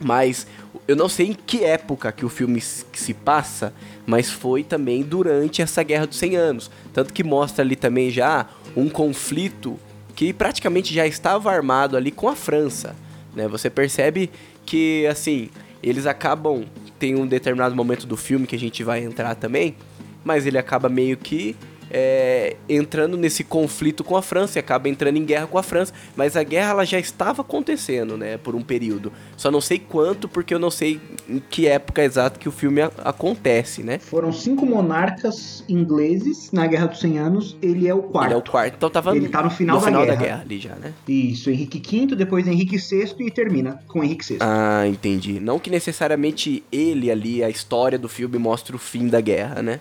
Mas 0.00 0.46
eu 0.86 0.96
não 0.96 1.08
sei 1.08 1.28
em 1.28 1.34
que 1.34 1.64
época 1.64 2.12
que 2.12 2.24
o 2.24 2.28
filme 2.28 2.60
se 2.60 3.14
passa, 3.14 3.72
mas 4.06 4.30
foi 4.30 4.62
também 4.62 5.02
durante 5.02 5.62
essa 5.62 5.82
Guerra 5.82 6.06
dos 6.06 6.18
100 6.18 6.36
Anos. 6.36 6.70
Tanto 6.92 7.12
que 7.12 7.24
mostra 7.24 7.64
ali 7.64 7.76
também 7.76 8.10
já 8.10 8.46
um 8.76 8.88
conflito 8.88 9.78
que 10.14 10.32
praticamente 10.32 10.92
já 10.92 11.06
estava 11.06 11.50
armado 11.50 11.96
ali 11.96 12.10
com 12.10 12.28
a 12.28 12.36
França. 12.36 12.94
Né? 13.34 13.48
Você 13.48 13.70
percebe 13.70 14.30
que, 14.64 15.06
assim, 15.06 15.48
eles 15.82 16.06
acabam... 16.06 16.64
Tem 16.98 17.16
um 17.16 17.26
determinado 17.26 17.74
momento 17.74 18.06
do 18.06 18.16
filme 18.16 18.46
que 18.46 18.54
a 18.54 18.58
gente 18.58 18.82
vai 18.84 19.02
entrar 19.02 19.34
também, 19.34 19.76
mas 20.24 20.46
ele 20.46 20.58
acaba 20.58 20.88
meio 20.88 21.16
que 21.16 21.54
é, 21.96 22.56
entrando 22.68 23.16
nesse 23.16 23.44
conflito 23.44 24.02
com 24.02 24.16
a 24.16 24.22
França, 24.22 24.58
e 24.58 24.60
acaba 24.60 24.88
entrando 24.88 25.16
em 25.16 25.24
guerra 25.24 25.46
com 25.46 25.58
a 25.58 25.62
França, 25.62 25.92
mas 26.16 26.36
a 26.36 26.42
guerra 26.42 26.70
ela 26.70 26.84
já 26.84 26.98
estava 26.98 27.42
acontecendo, 27.42 28.16
né, 28.16 28.36
por 28.36 28.56
um 28.56 28.62
período. 28.62 29.12
Só 29.36 29.48
não 29.48 29.60
sei 29.60 29.78
quanto, 29.78 30.28
porque 30.28 30.52
eu 30.52 30.58
não 30.58 30.70
sei 30.72 30.98
em 31.28 31.40
que 31.50 31.68
época 31.68 32.02
exata 32.02 32.36
que 32.38 32.48
o 32.48 32.52
filme 32.52 32.80
a- 32.80 32.90
acontece, 33.04 33.84
né? 33.84 34.00
Foram 34.00 34.32
cinco 34.32 34.66
monarcas 34.66 35.62
ingleses 35.68 36.50
na 36.50 36.66
Guerra 36.66 36.86
dos 36.86 36.98
100 36.98 37.18
Anos. 37.18 37.56
Ele 37.62 37.86
é 37.86 37.94
o 37.94 38.02
quarto. 38.02 38.26
Ele 38.28 38.34
é 38.34 38.38
o 38.38 38.42
quarto, 38.42 38.74
então 38.76 38.90
tava 38.90 39.14
Ele 39.14 39.28
tá 39.28 39.42
no 39.42 39.50
final, 39.50 39.78
da, 39.78 39.86
final 39.86 40.02
guerra. 40.04 40.16
da 40.16 40.22
guerra 40.24 40.40
ali 40.42 40.58
já, 40.58 40.74
né? 40.74 40.92
Isso, 41.06 41.48
Henrique 41.48 41.80
V, 42.06 42.16
depois 42.16 42.48
Henrique 42.48 42.76
VI 42.78 43.14
e 43.20 43.30
termina 43.30 43.80
com 43.86 44.02
Henrique 44.02 44.26
VI. 44.32 44.38
Ah, 44.40 44.84
entendi. 44.88 45.38
Não 45.38 45.60
que 45.60 45.70
necessariamente 45.70 46.64
ele 46.72 47.08
ali, 47.10 47.44
a 47.44 47.48
história 47.50 47.98
do 47.98 48.08
filme 48.08 48.36
mostra 48.38 48.74
o 48.74 48.78
fim 48.80 49.06
da 49.06 49.20
guerra, 49.20 49.62
né? 49.62 49.78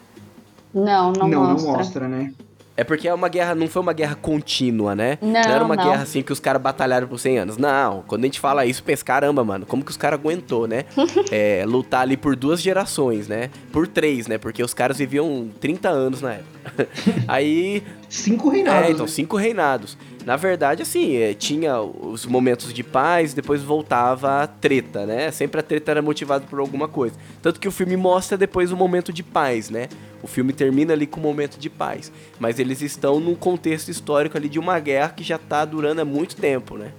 Não, 0.73 1.11
não, 1.11 1.27
não, 1.27 1.43
mostra. 1.49 1.71
não 1.71 1.77
mostra, 1.77 2.07
né? 2.07 2.33
É 2.75 2.83
porque 2.83 3.07
é 3.07 3.13
uma 3.13 3.29
guerra, 3.29 3.53
não 3.53 3.67
foi 3.67 3.81
uma 3.83 3.93
guerra 3.93 4.15
contínua, 4.15 4.95
né? 4.95 5.19
Não, 5.21 5.39
era 5.39 5.63
uma 5.63 5.75
não. 5.75 5.83
guerra 5.83 6.01
assim 6.01 6.23
que 6.23 6.33
os 6.33 6.39
caras 6.39 6.59
batalharam 6.59 7.07
por 7.07 7.19
100 7.19 7.37
anos. 7.37 7.57
Não, 7.57 8.03
quando 8.07 8.23
a 8.23 8.25
gente 8.25 8.39
fala 8.39 8.65
isso, 8.65 8.83
pensa, 8.83 9.05
caramba, 9.05 9.43
mano, 9.43 9.63
como 9.65 9.85
que 9.85 9.91
os 9.91 9.97
caras 9.97 10.19
aguentou, 10.19 10.67
né? 10.67 10.85
É, 11.31 11.63
lutar 11.65 12.01
ali 12.01 12.17
por 12.17 12.35
duas 12.35 12.61
gerações, 12.61 13.27
né? 13.27 13.49
Por 13.71 13.87
três, 13.87 14.27
né? 14.27 14.37
Porque 14.37 14.63
os 14.63 14.73
caras 14.73 14.97
viviam 14.97 15.49
30 15.59 15.89
anos 15.89 16.21
na 16.21 16.33
época. 16.33 16.87
Aí, 17.27 17.83
Cinco 18.13 18.47
reinados. 18.47 18.87
é, 18.87 18.91
então, 18.91 19.05
né? 19.05 19.11
cinco 19.11 19.35
reinados. 19.35 19.97
Na 20.23 20.35
verdade, 20.35 20.83
assim, 20.83 21.15
é, 21.15 21.33
tinha 21.33 21.81
os 21.81 22.27
momentos 22.27 22.71
de 22.71 22.83
paz, 22.83 23.33
depois 23.33 23.63
voltava 23.63 24.43
a 24.43 24.47
treta, 24.47 25.03
né? 25.03 25.31
Sempre 25.31 25.59
a 25.59 25.63
treta 25.63 25.89
era 25.89 26.01
motivada 26.01 26.45
por 26.47 26.59
alguma 26.59 26.87
coisa. 26.87 27.15
Tanto 27.41 27.59
que 27.59 27.67
o 27.67 27.71
filme 27.71 27.97
mostra 27.97 28.37
depois 28.37 28.71
o 28.71 28.77
momento 28.77 29.11
de 29.11 29.23
paz, 29.23 29.71
né? 29.71 29.89
O 30.21 30.27
filme 30.27 30.53
termina 30.53 30.93
ali 30.93 31.07
com 31.07 31.19
o 31.19 31.23
momento 31.23 31.57
de 31.57 31.71
paz. 31.71 32.11
Mas 32.39 32.59
eles 32.59 32.83
estão 32.83 33.19
num 33.19 33.33
contexto 33.33 33.89
histórico 33.89 34.37
ali 34.37 34.47
de 34.47 34.59
uma 34.59 34.79
guerra 34.79 35.09
que 35.09 35.23
já 35.23 35.39
tá 35.39 35.65
durando 35.65 36.01
há 36.01 36.05
muito 36.05 36.35
tempo, 36.35 36.77
né? 36.77 36.91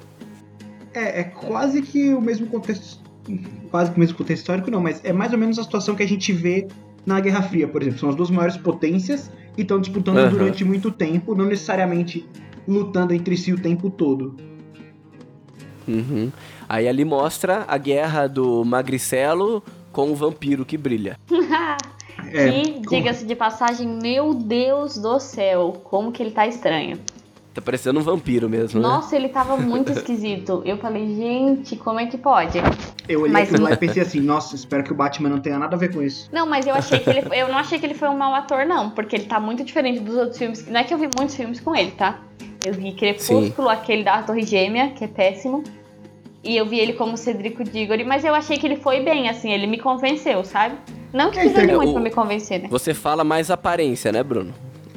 É, 0.92 1.20
é 1.20 1.22
quase 1.22 1.80
que 1.80 2.12
o 2.12 2.20
mesmo 2.20 2.48
contexto. 2.48 2.98
Quase 3.70 3.92
que 3.92 3.96
o 3.96 4.00
mesmo 4.00 4.18
contexto 4.18 4.42
histórico, 4.42 4.68
não, 4.68 4.80
mas 4.80 5.00
é 5.04 5.12
mais 5.12 5.32
ou 5.32 5.38
menos 5.38 5.60
a 5.60 5.62
situação 5.62 5.94
que 5.94 6.02
a 6.02 6.08
gente 6.08 6.32
vê 6.32 6.66
na 7.06 7.20
Guerra 7.20 7.42
Fria, 7.42 7.68
por 7.68 7.82
exemplo. 7.82 8.00
São 8.00 8.08
as 8.08 8.16
duas 8.16 8.30
maiores 8.30 8.56
potências 8.56 9.30
e 9.56 9.62
estão 9.62 9.80
disputando 9.80 10.18
Aham. 10.18 10.30
durante 10.30 10.64
muito 10.64 10.90
tempo, 10.90 11.34
não 11.34 11.44
necessariamente 11.44 12.26
lutando 12.66 13.12
entre 13.12 13.36
si 13.36 13.52
o 13.52 13.58
tempo 13.58 13.90
todo. 13.90 14.36
Uhum. 15.86 16.32
Aí 16.68 16.88
ali 16.88 17.04
mostra 17.04 17.64
a 17.68 17.76
guerra 17.76 18.26
do 18.26 18.64
magricelo 18.64 19.62
com 19.92 20.10
o 20.10 20.14
vampiro 20.14 20.64
que 20.64 20.76
brilha. 20.76 21.18
É, 22.32 22.48
e, 22.48 22.80
diga-se 22.80 23.24
de 23.26 23.36
passagem, 23.36 23.86
meu 23.86 24.34
Deus 24.34 24.96
do 24.96 25.20
céu, 25.20 25.80
como 25.84 26.10
que 26.10 26.22
ele 26.22 26.32
tá 26.32 26.46
estranho. 26.46 26.98
Tá 27.54 27.62
parecendo 27.62 28.00
um 28.00 28.02
vampiro 28.02 28.48
mesmo, 28.48 28.80
né? 28.80 28.88
Nossa, 28.88 29.14
ele 29.14 29.28
tava 29.28 29.56
muito 29.56 29.92
esquisito. 29.92 30.60
Eu 30.64 30.76
falei, 30.76 31.06
gente, 31.14 31.76
como 31.76 32.00
é 32.00 32.06
que 32.06 32.18
pode? 32.18 32.58
Eu 33.08 33.20
olhei 33.20 33.32
Mas- 33.32 33.48
aquilo 33.48 33.62
lá 33.62 33.70
e 33.72 33.76
pensei 33.78 34.02
assim, 34.02 34.18
nossa, 34.20 34.56
espero 34.56 34.82
que 34.82 34.90
o 34.90 34.94
Batman 34.94 35.28
não 35.28 35.38
tenha 35.38 35.56
nada 35.56 35.76
a 35.76 35.78
ver 35.78 35.94
com 35.94 36.02
isso. 36.02 36.28
Não, 36.32 36.46
mas 36.48 36.66
eu 36.66 36.74
achei 36.74 36.98
que 36.98 37.08
ele. 37.08 37.22
Eu 37.32 37.46
não 37.46 37.56
achei 37.58 37.78
que 37.78 37.86
ele 37.86 37.94
foi 37.94 38.08
um 38.08 38.16
mau 38.18 38.34
ator, 38.34 38.66
não, 38.66 38.90
porque 38.90 39.14
ele 39.14 39.26
tá 39.26 39.38
muito 39.38 39.62
diferente 39.62 40.00
dos 40.00 40.16
outros 40.16 40.36
filmes. 40.38 40.66
Não 40.66 40.80
é 40.80 40.82
que 40.84 40.92
eu 40.92 40.98
vi 40.98 41.08
muitos 41.16 41.36
filmes 41.36 41.60
com 41.60 41.76
ele, 41.76 41.92
tá? 41.92 42.18
Eu 42.66 42.72
vi 42.74 42.92
Crepúsculo, 42.92 43.68
aquele 43.68 44.02
da 44.02 44.20
Torre 44.22 44.42
Gêmea, 44.42 44.88
que 44.90 45.04
é 45.04 45.08
péssimo. 45.08 45.62
E 46.42 46.56
eu 46.56 46.66
vi 46.66 46.80
ele 46.80 46.94
como 46.94 47.16
Cedrico 47.16 47.62
Diggory, 47.62 48.02
mas 48.04 48.24
eu 48.24 48.34
achei 48.34 48.58
que 48.58 48.66
ele 48.66 48.76
foi 48.76 49.00
bem, 49.00 49.28
assim, 49.28 49.50
ele 49.52 49.66
me 49.68 49.78
convenceu, 49.78 50.44
sabe? 50.44 50.74
Não 51.12 51.30
que 51.30 51.38
É, 51.38 51.44
de 51.44 51.48
então, 51.50 51.76
muito 51.76 51.90
o- 51.90 51.92
pra 51.94 52.02
me 52.02 52.10
convencer, 52.10 52.60
né? 52.60 52.68
Você 52.68 52.92
fala 52.92 53.22
mais 53.22 53.48
aparência, 53.50 54.10
né, 54.10 54.22
Bruno? 54.24 54.52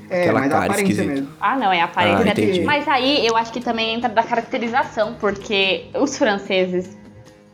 É, 0.10 0.22
Aquela 0.22 0.40
mas 0.40 0.52
a 0.52 0.54
cara 0.54 0.66
aparência 0.66 0.84
esquisita. 0.92 1.14
mesmo. 1.14 1.30
Ah, 1.40 1.58
não, 1.58 1.72
é 1.72 1.82
a 1.82 1.86
aparência 1.86 2.26
Ah, 2.26 2.32
entendi. 2.32 2.62
Mas 2.62 2.88
aí 2.88 3.26
eu 3.28 3.36
acho 3.36 3.52
que 3.52 3.60
também 3.60 3.94
entra 3.94 4.10
da 4.10 4.24
caracterização, 4.24 5.16
porque 5.20 5.86
os 5.94 6.18
franceses, 6.18 6.98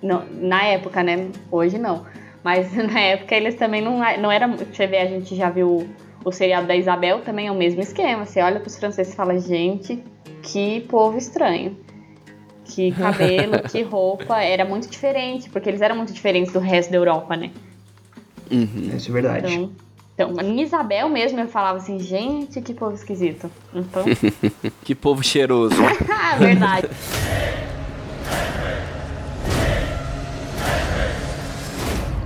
não- 0.01 0.23
na 0.31 0.63
época, 0.65 1.01
né? 1.03 1.29
Hoje 1.51 1.77
não. 1.79 2.05
Mas 2.43 2.71
na 2.75 2.99
época 2.99 3.33
eles 3.35 3.55
também 3.55 3.81
não, 3.81 3.99
não 4.19 4.31
era. 4.31 4.47
Você 4.47 4.85
vê, 4.85 4.97
a 4.99 5.07
gente 5.07 5.35
já 5.35 5.49
viu 5.49 5.67
o, 5.67 5.89
o 6.25 6.31
seriado 6.31 6.67
da 6.67 6.75
Isabel, 6.75 7.21
também 7.21 7.47
é 7.47 7.51
o 7.51 7.55
mesmo 7.55 7.81
esquema. 7.81 8.25
Você 8.25 8.41
olha 8.41 8.59
pros 8.59 8.77
franceses 8.77 9.13
e 9.13 9.15
fala, 9.15 9.39
gente, 9.39 10.03
que 10.43 10.81
povo 10.81 11.17
estranho. 11.17 11.75
Que 12.65 12.91
cabelo, 12.95 13.61
que 13.69 13.81
roupa, 13.81 14.41
era 14.41 14.63
muito 14.63 14.87
diferente, 14.89 15.49
porque 15.49 15.69
eles 15.69 15.81
eram 15.81 15.95
muito 15.95 16.13
diferentes 16.13 16.53
do 16.53 16.59
resto 16.59 16.91
da 16.91 16.97
Europa, 16.97 17.35
né? 17.35 17.49
Uhum. 18.51 18.91
Isso 18.95 19.09
é 19.09 19.13
verdade. 19.13 19.53
Então, 19.53 19.71
então 20.13 20.33
em 20.41 20.61
Isabel 20.61 21.09
mesmo 21.09 21.39
eu 21.39 21.47
falava 21.47 21.77
assim, 21.77 21.99
gente, 21.99 22.61
que 22.61 22.73
povo 22.73 22.93
esquisito. 22.93 23.49
Então, 23.73 24.03
Que 24.83 24.93
povo 24.93 25.23
cheiroso. 25.23 25.75
ah, 26.09 26.35
verdade. 26.37 26.87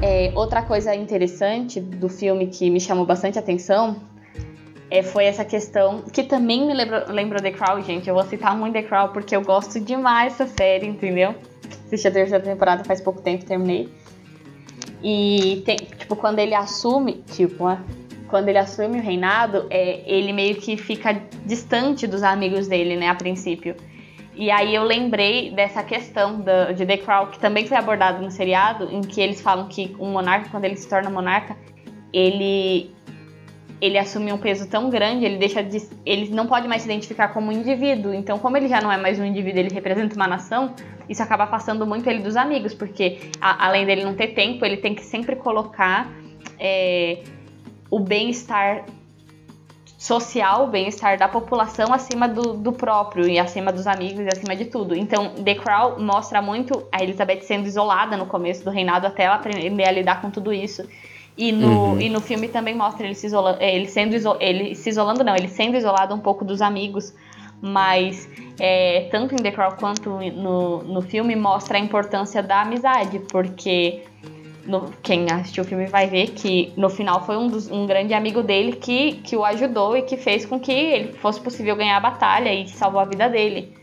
É, 0.02 0.32
outra 0.36 0.62
coisa 0.62 0.93
interessante 0.93 1.80
do 1.80 2.08
filme 2.08 2.47
que 2.47 2.69
me 2.69 2.80
chamou 2.80 3.06
bastante 3.06 3.39
atenção 3.39 3.95
é, 4.89 5.02
foi 5.02 5.26
essa 5.26 5.43
questão 5.43 6.02
que 6.02 6.23
também 6.23 6.65
me 6.65 6.73
lembrou, 6.73 7.02
lembrou 7.10 7.41
The 7.41 7.52
Crown, 7.52 7.82
gente. 7.84 8.08
Eu 8.08 8.15
vou 8.15 8.23
citar 8.23 8.56
muito 8.56 8.73
The 8.73 8.84
Crown 8.84 9.10
porque 9.10 9.36
eu 9.36 9.41
gosto 9.41 9.80
demais 9.80 10.38
dessa 10.38 10.47
série, 10.47 10.88
entendeu? 10.88 11.36
Assisti 11.86 12.08
a 12.08 12.12
terceira 12.12 12.43
temporada 12.43 12.84
faz 12.84 13.02
pouco 13.02 13.21
tempo, 13.21 13.43
terminei. 13.45 13.89
E 15.03 15.62
tem, 15.65 15.75
tipo, 15.75 16.15
quando 16.15 16.39
ele 16.39 16.55
assume, 16.55 17.23
tipo, 17.31 17.65
quando 18.27 18.49
ele 18.49 18.57
assume 18.57 18.99
o 18.99 19.01
reinado, 19.01 19.67
é, 19.69 20.01
ele 20.05 20.33
meio 20.33 20.55
que 20.55 20.75
fica 20.77 21.21
distante 21.45 22.07
dos 22.07 22.23
amigos 22.23 22.67
dele, 22.67 22.95
né, 22.95 23.07
a 23.07 23.15
princípio. 23.15 23.75
E 24.36 24.51
aí 24.51 24.75
eu 24.75 24.83
lembrei 24.83 25.51
dessa 25.51 25.81
questão 25.81 26.43
de 26.75 26.86
The 26.86 26.97
Crown, 26.97 27.27
que 27.27 27.39
também 27.39 27.65
foi 27.65 27.75
abordado 27.75 28.21
no 28.23 28.29
seriado, 28.29 28.88
em 28.91 29.01
que 29.01 29.19
eles 29.19 29.41
falam 29.41 29.67
que 29.67 29.95
um 29.99 30.12
monarca, 30.12 30.49
quando 30.49 30.65
ele 30.65 30.75
se 30.75 30.88
torna 30.88 31.10
monarca, 31.10 31.57
ele 32.13 32.91
ele 33.80 33.98
assume 33.98 34.34
um 34.34 34.38
peso 34.38 34.68
tão 34.68 34.90
grande, 34.90 35.24
ele 35.24 35.38
deixa 35.38 35.62
de, 35.62 35.88
ele 36.06 36.30
não 36.30 36.48
pode 36.48 36.68
mais 36.68 36.82
se 36.82 36.88
identificar 36.88 37.30
como 37.30 37.50
um 37.50 37.52
indivíduo. 37.52 38.13
Então, 38.13 38.40
como 38.40 38.58
ele 38.58 38.68
já 38.68 38.82
não 38.82 38.92
é 38.92 38.98
mais 38.98 39.20
um 39.20 39.26
indivíduo, 39.26 39.60
ele 39.60 39.74
representa 39.74 40.16
uma 40.16 40.28
nação, 40.28 40.74
isso 41.08 41.22
acaba 41.22 41.44
afastando 41.44 41.86
muito 41.86 42.10
ele 42.10 42.20
dos 42.20 42.36
amigos, 42.36 42.74
porque 42.74 43.20
a, 43.40 43.68
além 43.68 43.86
dele 43.86 44.04
não 44.04 44.16
ter 44.16 44.30
tempo, 44.30 44.66
ele 44.66 44.78
tem 44.78 44.96
que 44.96 45.04
sempre 45.04 45.36
colocar 45.36 46.10
é, 46.60 47.20
o 47.90 48.00
bem-estar 48.00 48.86
social, 49.98 50.66
o 50.66 50.68
bem-estar 50.68 51.18
da 51.18 51.28
população 51.28 51.92
acima 51.94 52.28
do, 52.28 52.54
do, 52.54 52.72
próprio 52.72 53.28
e 53.28 53.40
acima 53.40 53.72
dos 53.72 53.88
amigos 53.88 54.26
e 54.26 54.28
acima 54.28 54.56
de 54.56 54.66
tudo. 54.66 54.96
Então, 54.96 55.30
The 55.36 55.56
Crown 55.56 56.00
mostra 56.00 56.42
muito 56.42 56.88
a 56.92 57.04
Elizabeth 57.04 57.42
sendo 57.42 57.68
isolada 57.68 58.16
no 58.16 58.28
começo 58.28 58.63
do 58.63 58.70
reinado 58.70 59.08
até 59.08 59.24
ela 59.24 59.36
aprender 59.36 59.88
a 59.88 59.92
lidar 59.92 60.22
com 60.22 60.30
tudo 60.30 60.54
isso. 60.54 60.88
E 61.38 61.52
no, 61.52 61.91
uhum. 61.91 62.02
e 62.02 62.10
no 62.10 62.19
filme 62.19 62.47
também 62.47 62.76
mostra 62.76 63.06
ele 63.06 63.13
se 63.13 63.28
isolando, 63.28 63.62
ele 63.62 63.88
sendo 63.88 64.15
ele 64.39 64.73
se 64.73 64.89
isolando 64.89 65.23
não, 65.23 65.36
ele 65.36 65.47
sendo 65.47 65.78
isolado 65.78 66.15
um 66.15 66.19
pouco 66.19 66.43
dos 66.43 66.62
amigos, 66.62 67.13
mas 67.62 68.28
é, 68.60 69.08
tanto 69.12 69.36
em 69.36 69.38
The 69.38 69.52
Crown 69.52 69.76
quanto 69.80 70.10
no, 70.10 70.84
no 70.84 71.02
filme 71.02 71.36
mostra 71.36 71.78
a 71.78 71.80
importância 71.80 72.41
da 72.41 72.62
amizade, 72.62 73.19
porque 73.32 74.04
no, 74.65 74.91
quem 75.02 75.32
assistiu 75.32 75.63
o 75.63 75.67
filme 75.67 75.86
vai 75.86 76.08
ver 76.08 76.32
que 76.32 76.73
no 76.76 76.89
final 76.89 77.26
foi 77.26 77.38
um, 77.38 77.47
dos, 77.47 77.69
um 77.69 77.86
grande 77.86 78.13
amigo 78.13 78.43
dele 78.43 78.73
que, 78.73 79.13
que 79.23 79.36
o 79.36 79.45
ajudou 79.45 79.95
e 79.95 80.02
que 80.02 80.17
fez 80.17 80.45
com 80.45 80.60
que 80.60 80.71
ele 80.71 81.13
fosse 81.13 81.39
possível 81.39 81.76
ganhar 81.76 81.97
a 81.97 82.02
batalha 82.02 82.54
e 82.54 82.67
salvou 82.67 83.00
a 83.00 83.06
vida 83.06 83.30
dele. 83.30 83.73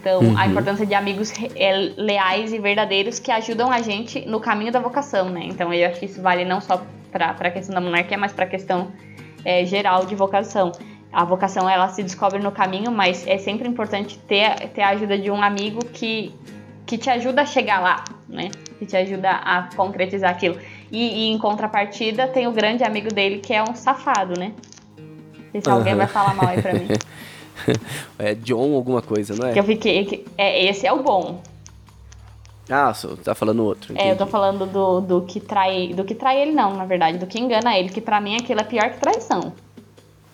Então, 0.00 0.20
uhum. 0.20 0.38
a 0.38 0.46
importância 0.46 0.86
de 0.86 0.94
amigos 0.94 1.32
é, 1.56 1.92
leais 1.96 2.52
e 2.52 2.58
verdadeiros 2.58 3.18
que 3.18 3.30
ajudam 3.30 3.70
a 3.70 3.80
gente 3.80 4.26
no 4.26 4.40
caminho 4.40 4.70
da 4.70 4.80
vocação, 4.80 5.28
né? 5.28 5.42
Então, 5.44 5.72
eu 5.72 5.88
acho 5.88 5.98
que 5.98 6.06
isso 6.06 6.22
vale 6.22 6.44
não 6.44 6.60
só 6.60 6.82
para 7.10 7.30
a 7.30 7.50
questão 7.50 7.74
da 7.74 7.80
monarquia, 7.80 8.16
mas 8.16 8.32
para 8.32 8.44
a 8.44 8.48
questão 8.48 8.92
é, 9.44 9.64
geral 9.64 10.06
de 10.06 10.14
vocação. 10.14 10.72
A 11.12 11.24
vocação, 11.24 11.68
ela 11.68 11.88
se 11.88 12.02
descobre 12.02 12.38
no 12.38 12.52
caminho, 12.52 12.90
mas 12.92 13.26
é 13.26 13.38
sempre 13.38 13.66
importante 13.66 14.18
ter, 14.18 14.68
ter 14.68 14.82
a 14.82 14.90
ajuda 14.90 15.18
de 15.18 15.30
um 15.30 15.42
amigo 15.42 15.84
que, 15.86 16.34
que 16.86 16.98
te 16.98 17.08
ajuda 17.08 17.42
a 17.42 17.46
chegar 17.46 17.80
lá, 17.80 18.04
né? 18.28 18.50
Que 18.78 18.86
te 18.86 18.96
ajuda 18.96 19.30
a 19.30 19.68
concretizar 19.74 20.30
aquilo. 20.30 20.58
E, 20.92 21.24
e 21.24 21.28
em 21.30 21.38
contrapartida, 21.38 22.28
tem 22.28 22.46
o 22.46 22.52
grande 22.52 22.84
amigo 22.84 23.12
dele, 23.12 23.38
que 23.38 23.54
é 23.54 23.62
um 23.62 23.74
safado, 23.74 24.38
né? 24.38 24.52
Não 24.98 25.52
sei 25.52 25.60
se 25.62 25.68
uhum. 25.68 25.76
alguém 25.76 25.94
vai 25.94 26.06
falar 26.06 26.34
mal 26.34 26.48
aí 26.48 26.60
pra 26.60 26.74
mim. 26.74 26.88
é 28.18 28.34
John 28.34 28.74
alguma 28.74 29.02
coisa, 29.02 29.34
não 29.34 29.48
é? 29.48 29.52
Que 29.52 29.60
eu 29.60 29.64
fiquei. 29.64 30.24
É, 30.36 30.68
esse 30.68 30.86
é 30.86 30.92
o 30.92 31.02
bom. 31.02 31.42
Ah, 32.70 32.92
você 32.92 33.08
tá 33.16 33.34
falando 33.34 33.64
outro. 33.64 33.92
Entendi. 33.92 34.08
É, 34.08 34.12
eu 34.12 34.16
tô 34.16 34.26
falando 34.26 34.66
do, 34.66 35.00
do 35.00 35.22
que 35.22 35.40
trai. 35.40 35.94
Do 35.94 36.04
que 36.04 36.14
trai 36.14 36.42
ele, 36.42 36.52
não, 36.52 36.76
na 36.76 36.84
verdade, 36.84 37.18
do 37.18 37.26
que 37.26 37.38
engana 37.38 37.76
ele, 37.78 37.88
que 37.88 38.00
pra 38.00 38.20
mim 38.20 38.36
aquilo 38.36 38.60
é 38.60 38.64
pior 38.64 38.90
que 38.90 39.00
traição. 39.00 39.52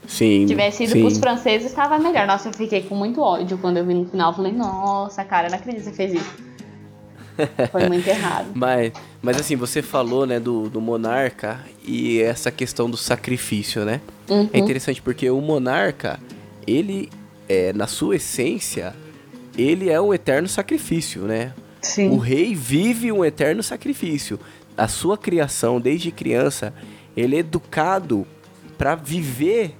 Sim. 0.07 0.43
Se 0.43 0.47
tivesse 0.47 0.85
ido 0.85 0.93
sim. 0.93 1.01
pros 1.01 1.19
franceses, 1.19 1.67
estava 1.67 1.99
melhor. 1.99 2.27
Nossa, 2.27 2.49
eu 2.49 2.53
fiquei 2.53 2.83
com 2.83 2.95
muito 2.95 3.21
ódio 3.21 3.57
quando 3.59 3.79
eu 3.79 3.85
vi 3.85 3.95
no 3.95 4.07
final. 4.07 4.31
Eu 4.31 4.37
falei, 4.37 4.53
nossa, 4.53 5.25
cara, 5.25 5.49
não 5.49 5.57
acredito 5.57 5.85
que 5.85 5.91
você 5.91 5.97
fez 5.97 6.15
isso. 6.15 6.55
Foi 7.73 7.89
muito 7.89 8.07
errado. 8.07 8.49
mas, 8.55 8.93
mas 9.21 9.41
assim, 9.41 9.57
você 9.57 9.83
falou, 9.83 10.25
né, 10.25 10.39
do, 10.39 10.69
do 10.69 10.81
monarca 10.81 11.61
e 11.85 12.21
essa 12.21 12.51
questão 12.51 12.89
do 12.89 12.97
sacrifício, 12.97 13.85
né? 13.85 14.01
Uhum. 14.29 14.49
É 14.53 14.59
interessante 14.59 15.03
porque 15.03 15.29
o 15.29 15.41
monarca, 15.41 16.21
ele, 16.67 17.11
é, 17.49 17.73
na 17.73 17.87
sua 17.87 18.17
essência, 18.17 18.95
ele 19.57 19.91
é 19.91 20.01
um 20.01 20.13
eterno 20.13 20.49
sacrifício, 20.49 21.23
né? 21.23 21.53
Sim. 21.81 22.09
O 22.11 22.17
rei 22.17 22.55
vive 22.55 23.13
um 23.13 23.25
eterno 23.25 23.63
sacrifício. 23.63 24.39
A 24.77 24.89
sua 24.89 25.17
criação, 25.17 25.81
desde 25.81 26.11
criança, 26.11 26.75
ele 27.17 27.37
é 27.37 27.39
educado 27.41 28.27
para 28.77 28.95
viver 28.95 29.75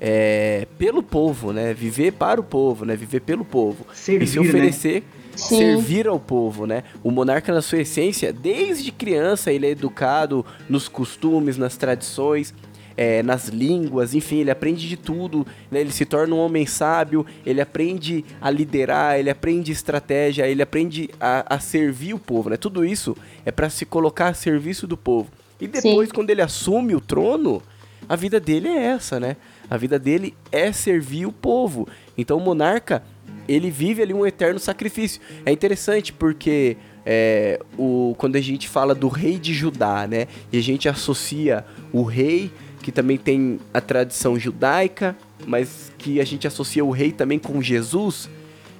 é, 0.00 0.66
pelo 0.78 1.02
povo, 1.02 1.52
né? 1.52 1.72
Viver 1.72 2.12
para 2.12 2.40
o 2.40 2.44
povo, 2.44 2.84
né? 2.84 2.96
Viver 2.96 3.20
pelo 3.20 3.44
povo. 3.44 3.86
Servir, 3.92 4.24
e 4.24 4.26
se 4.26 4.38
oferecer, 4.38 4.94
né? 5.02 5.02
servir 5.36 6.08
ao 6.08 6.18
povo, 6.18 6.66
né? 6.66 6.82
O 7.02 7.10
monarca, 7.10 7.52
na 7.52 7.62
sua 7.62 7.80
essência, 7.80 8.32
desde 8.32 8.90
criança, 8.90 9.52
ele 9.52 9.66
é 9.66 9.70
educado 9.70 10.44
nos 10.68 10.88
costumes, 10.88 11.56
nas 11.56 11.76
tradições 11.76 12.52
é, 12.96 13.22
nas 13.22 13.48
línguas, 13.48 14.14
enfim, 14.14 14.38
ele 14.38 14.50
aprende 14.50 14.88
de 14.88 14.96
tudo, 14.96 15.46
né? 15.70 15.80
ele 15.80 15.90
se 15.90 16.04
torna 16.04 16.34
um 16.34 16.38
homem 16.38 16.66
sábio, 16.66 17.26
ele 17.44 17.60
aprende 17.60 18.24
a 18.40 18.50
liderar, 18.50 19.18
ele 19.18 19.30
aprende 19.30 19.72
estratégia, 19.72 20.46
ele 20.46 20.62
aprende 20.62 21.10
a, 21.20 21.56
a 21.56 21.58
servir 21.58 22.14
o 22.14 22.18
povo, 22.18 22.50
né? 22.50 22.56
Tudo 22.56 22.84
isso 22.84 23.16
é 23.44 23.50
para 23.50 23.68
se 23.68 23.84
colocar 23.84 24.28
a 24.28 24.34
serviço 24.34 24.86
do 24.86 24.96
povo. 24.96 25.30
E 25.60 25.66
depois, 25.66 26.08
Sim. 26.08 26.14
quando 26.14 26.30
ele 26.30 26.42
assume 26.42 26.94
o 26.94 27.00
trono, 27.00 27.62
a 28.08 28.16
vida 28.16 28.38
dele 28.38 28.68
é 28.68 28.86
essa, 28.86 29.18
né? 29.18 29.36
A 29.68 29.76
vida 29.76 29.98
dele 29.98 30.34
é 30.52 30.72
servir 30.72 31.26
o 31.26 31.32
povo. 31.32 31.88
Então 32.16 32.36
o 32.36 32.40
monarca, 32.40 33.02
ele 33.48 33.70
vive 33.70 34.02
ali 34.02 34.12
um 34.12 34.26
eterno 34.26 34.58
sacrifício. 34.58 35.20
É 35.44 35.50
interessante 35.50 36.12
porque 36.12 36.76
é, 37.04 37.60
o, 37.78 38.14
quando 38.18 38.36
a 38.36 38.40
gente 38.40 38.68
fala 38.68 38.94
do 38.94 39.08
rei 39.08 39.38
de 39.38 39.52
Judá, 39.52 40.06
né? 40.06 40.26
E 40.52 40.58
a 40.58 40.62
gente 40.62 40.88
associa 40.88 41.64
o 41.92 42.02
rei 42.02 42.50
que 42.84 42.92
também 42.92 43.16
tem 43.16 43.58
a 43.72 43.80
tradição 43.80 44.38
judaica, 44.38 45.16
mas 45.46 45.90
que 45.96 46.20
a 46.20 46.24
gente 46.24 46.46
associa 46.46 46.84
o 46.84 46.90
rei 46.90 47.12
também 47.12 47.38
com 47.38 47.62
Jesus. 47.62 48.28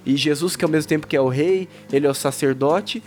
E 0.05 0.15
Jesus, 0.15 0.55
que 0.55 0.63
ao 0.63 0.69
mesmo 0.69 0.87
tempo 0.87 1.07
que 1.07 1.17
é 1.17 1.19
o 1.19 1.27
rei, 1.27 1.67
ele 1.91 2.05
é 2.05 2.09
o 2.09 2.13
sacerdote 2.13 3.01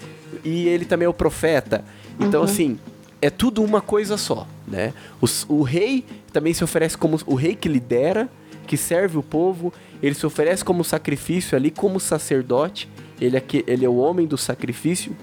e 0.44 0.66
ele 0.66 0.84
também 0.84 1.06
é 1.06 1.08
o 1.08 1.14
profeta. 1.14 1.84
Então, 2.18 2.40
uhum. 2.40 2.46
assim, 2.46 2.78
é 3.22 3.30
tudo 3.30 3.62
uma 3.62 3.80
coisa 3.80 4.16
só, 4.16 4.44
né? 4.66 4.92
O, 5.22 5.54
o 5.54 5.62
rei 5.62 6.04
também 6.32 6.52
se 6.52 6.64
oferece 6.64 6.98
como 6.98 7.16
o 7.26 7.36
rei 7.36 7.54
que 7.54 7.68
lidera, 7.68 8.28
que 8.66 8.76
serve 8.76 9.16
o 9.16 9.22
povo, 9.22 9.72
ele 10.02 10.16
se 10.16 10.26
oferece 10.26 10.64
como 10.64 10.82
sacrifício 10.82 11.56
ali, 11.56 11.70
como 11.70 12.00
sacerdote, 12.00 12.88
ele 13.20 13.36
é, 13.36 13.40
que, 13.40 13.64
ele 13.68 13.84
é 13.84 13.88
o 13.88 13.98
homem 13.98 14.26
do 14.26 14.36
sacrifício, 14.36 15.16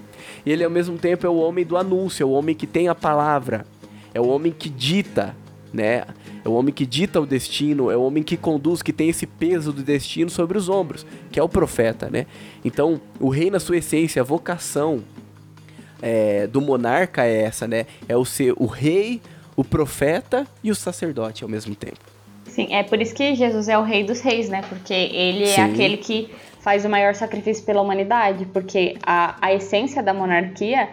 e 0.46 0.50
ele 0.50 0.64
ao 0.64 0.70
mesmo 0.70 0.96
tempo 0.96 1.26
é 1.26 1.28
o 1.28 1.36
homem 1.36 1.66
do 1.66 1.76
anúncio, 1.76 2.22
é 2.22 2.26
o 2.26 2.30
homem 2.30 2.54
que 2.54 2.66
tem 2.66 2.88
a 2.88 2.94
palavra, 2.94 3.66
é 4.14 4.20
o 4.22 4.26
homem 4.26 4.50
que 4.50 4.70
dita, 4.70 5.36
né? 5.72 6.04
É 6.44 6.48
o 6.48 6.52
homem 6.52 6.72
que 6.72 6.86
dita 6.86 7.20
o 7.20 7.26
destino, 7.26 7.90
é 7.90 7.96
o 7.96 8.02
homem 8.02 8.22
que 8.22 8.36
conduz, 8.36 8.82
que 8.82 8.92
tem 8.92 9.08
esse 9.08 9.26
peso 9.26 9.72
do 9.72 9.82
destino 9.82 10.30
sobre 10.30 10.56
os 10.56 10.68
ombros, 10.68 11.06
que 11.30 11.38
é 11.38 11.42
o 11.42 11.48
profeta, 11.48 12.08
né? 12.10 12.26
Então, 12.64 13.00
o 13.20 13.28
rei 13.28 13.50
na 13.50 13.60
sua 13.60 13.76
essência, 13.76 14.22
a 14.22 14.24
vocação 14.24 15.02
é, 16.00 16.46
do 16.46 16.60
monarca 16.60 17.24
é 17.24 17.42
essa, 17.42 17.66
né? 17.66 17.86
É 18.08 18.16
o 18.16 18.24
ser 18.24 18.54
o 18.56 18.66
rei, 18.66 19.20
o 19.54 19.64
profeta 19.64 20.46
e 20.62 20.70
o 20.70 20.74
sacerdote 20.74 21.42
ao 21.42 21.48
mesmo 21.48 21.74
tempo. 21.74 21.98
Sim, 22.44 22.74
é 22.74 22.82
por 22.82 23.00
isso 23.00 23.14
que 23.14 23.34
Jesus 23.34 23.68
é 23.68 23.76
o 23.76 23.82
rei 23.82 24.04
dos 24.04 24.20
reis, 24.20 24.48
né? 24.48 24.62
Porque 24.68 24.94
ele 24.94 25.44
é 25.44 25.46
Sim. 25.46 25.60
é 25.60 25.64
aquele 25.64 25.96
que 25.98 26.30
faz 26.60 26.84
o 26.84 26.88
maior 26.88 27.14
sacrifício 27.14 27.64
pela 27.64 27.80
humanidade, 27.80 28.44
porque 28.46 28.96
a, 29.06 29.36
a 29.40 29.54
essência 29.54 30.02
da 30.02 30.12
monarquia 30.12 30.88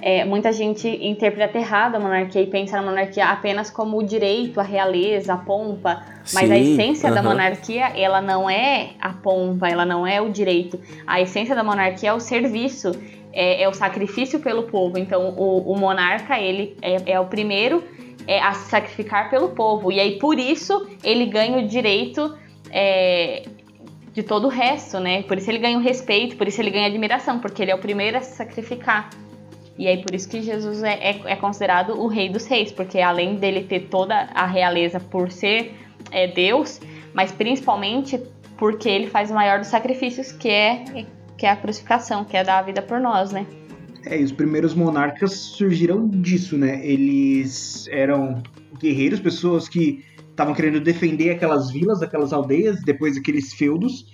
é, 0.00 0.24
muita 0.24 0.52
gente 0.52 0.88
interpreta 0.88 1.58
errado 1.58 1.94
a 1.94 2.00
monarquia 2.00 2.42
e 2.42 2.46
pensa 2.46 2.76
na 2.76 2.82
monarquia 2.82 3.26
apenas 3.26 3.70
como 3.70 3.98
o 3.98 4.02
direito, 4.02 4.60
a 4.60 4.62
realeza, 4.62 5.34
a 5.34 5.36
pompa. 5.36 6.02
Mas 6.32 6.48
Sim, 6.48 6.52
a 6.52 6.58
essência 6.58 7.12
da 7.12 7.22
monarquia, 7.22 7.88
ela 7.96 8.20
não 8.20 8.48
é 8.48 8.90
a 9.00 9.10
pompa, 9.10 9.68
ela 9.68 9.84
não 9.84 10.06
é 10.06 10.20
o 10.20 10.30
direito. 10.30 10.78
A 11.06 11.20
essência 11.20 11.54
da 11.54 11.62
monarquia 11.62 12.10
é 12.10 12.12
o 12.12 12.20
serviço, 12.20 12.92
é, 13.32 13.62
é 13.62 13.68
o 13.68 13.72
sacrifício 13.72 14.40
pelo 14.40 14.64
povo. 14.64 14.98
Então, 14.98 15.34
o, 15.36 15.72
o 15.72 15.78
monarca, 15.78 16.38
ele 16.38 16.76
é, 16.82 17.12
é 17.12 17.20
o 17.20 17.26
primeiro 17.26 17.84
é, 18.26 18.40
a 18.40 18.52
se 18.52 18.70
sacrificar 18.70 19.30
pelo 19.30 19.50
povo. 19.50 19.92
E 19.92 20.00
aí, 20.00 20.18
por 20.18 20.38
isso, 20.38 20.86
ele 21.02 21.26
ganha 21.26 21.58
o 21.58 21.66
direito 21.66 22.36
é, 22.70 23.44
de 24.12 24.22
todo 24.22 24.46
o 24.46 24.48
resto, 24.48 24.98
né? 24.98 25.22
Por 25.22 25.38
isso 25.38 25.50
ele 25.50 25.58
ganha 25.58 25.76
o 25.78 25.80
respeito, 25.80 26.36
por 26.36 26.46
isso 26.46 26.60
ele 26.60 26.70
ganha 26.70 26.86
admiração, 26.86 27.38
porque 27.38 27.62
ele 27.62 27.70
é 27.70 27.74
o 27.74 27.78
primeiro 27.78 28.16
a 28.16 28.20
se 28.20 28.36
sacrificar. 28.36 29.10
E 29.76 29.88
aí 29.88 30.02
por 30.02 30.14
isso 30.14 30.28
que 30.28 30.40
Jesus 30.40 30.82
é, 30.82 30.94
é, 30.94 31.20
é, 31.24 31.36
considerado 31.36 32.00
o 32.00 32.06
rei 32.06 32.28
dos 32.28 32.46
reis, 32.46 32.70
porque 32.70 33.00
além 33.00 33.36
dele 33.36 33.64
ter 33.64 33.88
toda 33.88 34.14
a 34.34 34.46
realeza 34.46 35.00
por 35.00 35.30
ser 35.30 35.74
é, 36.10 36.28
Deus, 36.28 36.80
mas 37.12 37.32
principalmente 37.32 38.20
porque 38.56 38.88
ele 38.88 39.08
faz 39.08 39.30
o 39.30 39.34
maior 39.34 39.58
dos 39.58 39.68
sacrifícios, 39.68 40.30
que 40.30 40.48
é, 40.48 40.84
que 41.36 41.44
é 41.44 41.50
a 41.50 41.56
crucificação, 41.56 42.24
que 42.24 42.36
é 42.36 42.44
dar 42.44 42.58
a 42.58 42.62
vida 42.62 42.80
por 42.82 43.00
nós, 43.00 43.32
né? 43.32 43.46
É, 44.06 44.20
e 44.20 44.22
os 44.22 44.32
primeiros 44.32 44.74
monarcas 44.74 45.32
surgiram 45.32 46.08
disso, 46.08 46.56
né? 46.56 46.86
Eles 46.86 47.88
eram 47.88 48.42
guerreiros, 48.78 49.18
pessoas 49.18 49.68
que 49.68 50.04
estavam 50.30 50.54
querendo 50.54 50.80
defender 50.80 51.30
aquelas 51.30 51.70
vilas, 51.70 52.02
aquelas 52.02 52.32
aldeias, 52.32 52.82
depois 52.82 53.16
daqueles 53.16 53.52
feudos. 53.54 54.13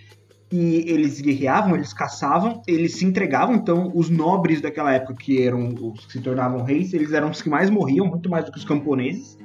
E 0.52 0.90
eles 0.90 1.20
guerreavam, 1.20 1.76
eles 1.76 1.92
caçavam, 1.92 2.60
eles 2.66 2.96
se 2.96 3.04
entregavam. 3.04 3.54
Então, 3.54 3.92
os 3.94 4.10
nobres 4.10 4.60
daquela 4.60 4.92
época, 4.92 5.14
que 5.14 5.42
eram 5.42 5.68
os 5.68 6.06
que 6.06 6.12
se 6.14 6.20
tornavam 6.20 6.64
reis, 6.64 6.92
eles 6.92 7.12
eram 7.12 7.30
os 7.30 7.40
que 7.40 7.48
mais 7.48 7.70
morriam, 7.70 8.06
muito 8.06 8.28
mais 8.28 8.44
do 8.44 8.52
que 8.52 8.58
os 8.58 8.64
camponeses. 8.64 9.38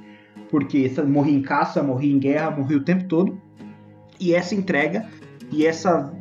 Porque 0.49 0.91
morria 1.07 1.35
em 1.35 1.41
caça, 1.41 1.83
morria 1.83 2.11
em 2.11 2.19
guerra, 2.19 2.51
morria 2.51 2.77
o 2.77 2.83
tempo 2.83 3.03
todo. 3.05 3.39
E 4.19 4.33
essa 4.33 4.55
entrega 4.55 5.07
e 5.51 5.65
essa, 5.65 6.11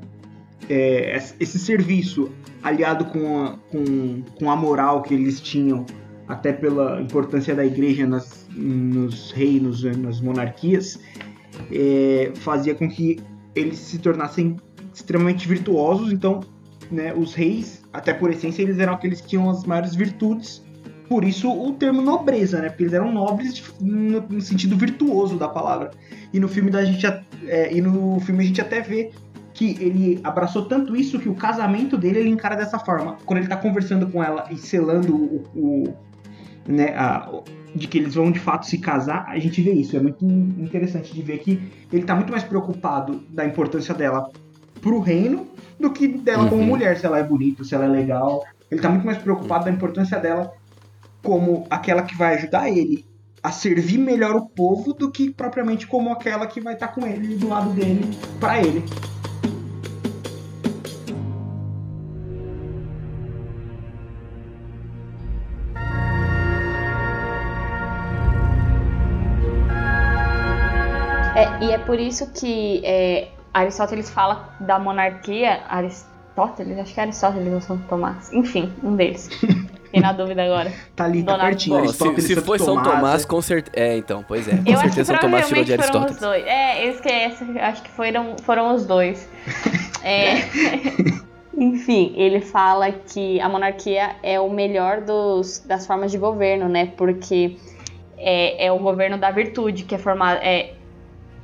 é, 0.69 1.17
esse 1.41 1.59
serviço 1.59 2.31
aliado 2.63 3.07
com 3.07 3.45
a, 3.45 3.59
com, 3.71 4.23
com 4.39 4.51
a 4.51 4.57
moral 4.57 5.03
que 5.03 5.15
eles 5.15 5.41
tinham, 5.41 5.85
até 6.27 6.53
pela 6.53 7.01
importância 7.01 7.55
da 7.55 7.65
igreja 7.65 8.07
nas, 8.07 8.49
nos 8.55 9.31
reinos, 9.33 9.85
nas 9.85 10.21
monarquias, 10.21 10.99
é, 11.71 12.33
fazia 12.37 12.75
com 12.75 12.89
que 12.89 13.19
eles 13.55 13.79
se 13.79 13.99
tornassem 13.99 14.57
extremamente 14.95 15.47
virtuosos. 15.49 16.13
Então, 16.13 16.41
né, 16.91 17.13
os 17.15 17.35
reis, 17.35 17.83
até 17.93 18.13
por 18.13 18.31
essência, 18.31 18.63
eles 18.63 18.79
eram 18.79 18.95
aqueles 18.95 19.21
que 19.21 19.29
tinham 19.29 19.49
as 19.51 19.65
maiores 19.65 19.95
virtudes. 19.95 20.63
Por 21.09 21.25
isso 21.25 21.51
o 21.51 21.73
termo 21.75 22.01
nobreza, 22.01 22.61
né? 22.61 22.69
Porque 22.69 22.85
eles 22.85 22.95
eram 22.95 23.13
nobres 23.13 23.63
no, 23.81 24.23
no 24.23 24.41
sentido 24.41 24.77
virtuoso 24.77 25.37
da 25.37 25.49
palavra. 25.49 25.91
E 26.33 26.41
no 26.41 26.49
filme 26.49 26.71
da 26.71 26.85
gente 26.85 27.07
é, 27.47 27.73
e 27.73 27.81
no 27.81 28.19
filme 28.21 28.43
a 28.43 28.47
gente 28.47 28.61
até 28.61 28.81
vê 28.81 29.11
que 29.53 29.77
ele 29.81 30.21
abraçou 30.25 30.65
tanto 30.65 30.97
isso 30.97 31.19
que 31.19 31.29
o 31.29 31.35
casamento 31.35 31.97
dele 31.97 32.21
ele 32.21 32.31
encara 32.31 32.57
dessa 32.57 32.79
forma. 32.79 33.19
Quando 33.25 33.39
ele 33.39 33.49
tá 33.49 33.57
conversando 33.57 34.09
com 34.09 34.25
ela 34.25 34.47
e 34.51 34.57
selando 34.57 35.15
o, 35.15 35.45
o 35.55 35.95
né, 36.67 36.89
a, 36.97 37.31
de 37.75 37.87
que 37.87 37.99
eles 37.99 38.15
vão 38.15 38.33
de 38.33 38.41
fato 38.41 38.67
se 38.67 38.79
casar, 38.79 39.27
a 39.29 39.39
gente 39.39 39.61
vê 39.61 39.73
isso. 39.73 39.97
É 39.97 40.01
muito 40.01 40.25
interessante 40.25 41.13
de 41.13 41.23
ver 41.23 41.39
que 41.39 41.61
ele 41.93 42.05
tá 42.05 42.15
muito 42.15 42.31
mais 42.31 42.43
preocupado 42.43 43.23
da 43.29 43.45
importância 43.45 43.95
dela 43.95 44.31
pro 44.85 45.01
reino 45.01 45.49
do 45.81 45.91
que 45.91 46.07
dela 46.07 46.43
uhum. 46.43 46.51
como 46.51 46.63
mulher, 46.63 46.99
se 46.99 47.07
ela 47.07 47.19
é 47.19 47.23
bonita, 47.23 47.65
se 47.65 47.75
ela 47.75 47.87
é 47.87 47.89
legal. 47.89 48.45
Ele 48.71 48.83
tá 48.83 48.91
muito 48.91 49.07
mais 49.07 49.17
preocupado 49.17 49.65
da 49.65 49.71
importância 49.71 50.19
dela 50.21 50.53
como 51.23 51.67
aquela 51.71 52.03
que 52.03 52.15
vai 52.15 52.35
ajudar 52.35 52.69
ele 52.69 53.07
a 53.43 53.51
servir 53.51 53.97
melhor 53.97 54.37
o 54.37 54.45
povo 54.47 54.93
do 54.93 55.11
que 55.11 55.31
propriamente 55.31 55.87
como 55.87 56.13
aquela 56.13 56.47
que 56.47 56.61
vai 56.61 56.75
estar 56.75 56.89
tá 56.89 56.93
com 56.93 57.07
ele 57.07 57.35
do 57.37 57.49
lado 57.49 57.71
dele 57.71 58.05
para 58.39 58.61
ele. 58.61 58.85
É, 71.35 71.65
e 71.65 71.73
é 71.73 71.79
por 71.79 71.99
isso 71.99 72.31
que 72.33 72.81
é, 72.85 73.29
Aristóteles 73.55 74.11
fala 74.11 74.53
da 74.59 74.81
monarquia. 74.81 75.63
Aristóteles? 75.69 76.77
Acho 76.79 76.93
que 76.93 77.01
é 77.01 77.03
Aristóteles 77.05 77.53
ou 77.55 77.61
São 77.61 77.79
Tomás. 77.79 78.33
Enfim, 78.33 78.73
um 78.83 78.97
deles. 78.97 79.31
Fiquei 79.85 80.01
na 80.01 80.13
dúvida 80.13 80.43
agora. 80.43 80.73
tá 80.97 81.05
ali, 81.05 81.23
tá 81.23 81.39
pertinho. 81.39 81.81
Bom, 81.81 81.89
se, 81.89 82.21
se 82.21 82.41
foi 82.41 82.59
São 82.59 82.83
Tomás, 82.83 83.25
com 83.25 83.41
certeza. 83.41 83.77
É, 83.77 83.97
então, 83.97 84.25
pois 84.27 84.49
é. 84.49 84.57
Com 84.57 84.69
eu 84.69 84.77
certeza 84.77 85.05
São 85.05 85.19
Tomás 85.19 85.47
tirou 85.47 85.63
de 85.63 85.73
Aristóteles. 85.73 86.19
Foram 86.19 86.33
os 86.33 86.37
dois. 86.37 86.53
É, 86.53 86.85
eu 86.85 86.91
esqueço. 86.91 87.45
Acho 87.61 87.83
que 87.83 87.91
foram, 87.91 88.37
foram 88.43 88.75
os 88.75 88.85
dois. 88.85 89.29
é. 90.03 90.35
Enfim, 91.57 92.13
ele 92.17 92.41
fala 92.41 92.91
que 92.91 93.41
a 93.41 93.49
monarquia 93.49 94.17
é 94.25 94.41
o 94.41 94.51
melhor 94.51 95.03
dos, 95.03 95.61
das 95.61 95.87
formas 95.87 96.11
de 96.11 96.19
governo, 96.19 96.69
né? 96.69 96.93
Porque 96.97 97.57
é, 98.19 98.67
é 98.67 98.73
o 98.73 98.79
governo 98.81 99.17
da 99.17 99.31
virtude, 99.31 99.85
que 99.85 99.95
é 99.95 99.99
formado. 99.99 100.41
É, 100.43 100.73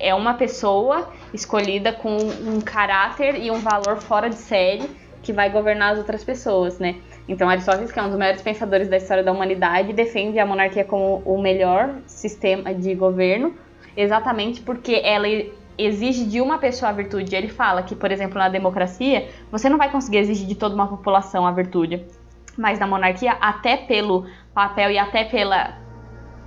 é 0.01 0.13
uma 0.13 0.35
pessoa 0.35 1.09
escolhida 1.33 1.93
com 1.93 2.17
um 2.17 2.61
caráter 2.61 3.37
e 3.37 3.51
um 3.51 3.59
valor 3.59 3.99
fora 3.99 4.29
de 4.29 4.37
série 4.37 4.89
que 5.23 5.33
vai 5.33 5.51
governar 5.51 5.93
as 5.93 5.99
outras 5.99 6.25
pessoas, 6.25 6.79
né? 6.79 6.97
Então 7.29 7.49
Aristóteles, 7.49 7.93
que 7.93 7.99
é 7.99 8.03
um 8.03 8.09
dos 8.09 8.19
maiores 8.19 8.43
pensadores 8.43 8.89
da 8.89 8.97
história 8.97 9.23
da 9.23 9.31
humanidade, 9.31 9.93
defende 9.93 10.39
a 10.39 10.47
monarquia 10.47 10.85
como 10.85 11.23
o 11.25 11.41
melhor 11.41 11.95
sistema 12.07 12.75
de 12.75 12.95
governo, 12.95 13.55
exatamente 13.97 14.61
porque 14.63 15.01
ela 15.05 15.27
exige 15.79 16.25
de 16.25 16.41
uma 16.41 16.59
pessoa 16.59 16.91
a 16.91 16.93
virtude. 16.93 17.35
Ele 17.35 17.49
fala 17.49 17.83
que, 17.83 17.95
por 17.95 18.11
exemplo, 18.11 18.39
na 18.39 18.49
democracia, 18.49 19.29
você 19.51 19.69
não 19.69 19.79
vai 19.79 19.91
conseguir 19.91 20.19
exigir 20.19 20.47
de 20.47 20.55
toda 20.55 20.75
uma 20.75 20.87
população 20.87 21.47
a 21.47 21.53
virtude, 21.53 22.05
mas 22.57 22.79
na 22.79 22.87
monarquia, 22.87 23.33
até 23.41 23.77
pelo 23.77 24.27
papel 24.53 24.91
e 24.91 24.99
até 24.99 25.25
pela 25.25 25.79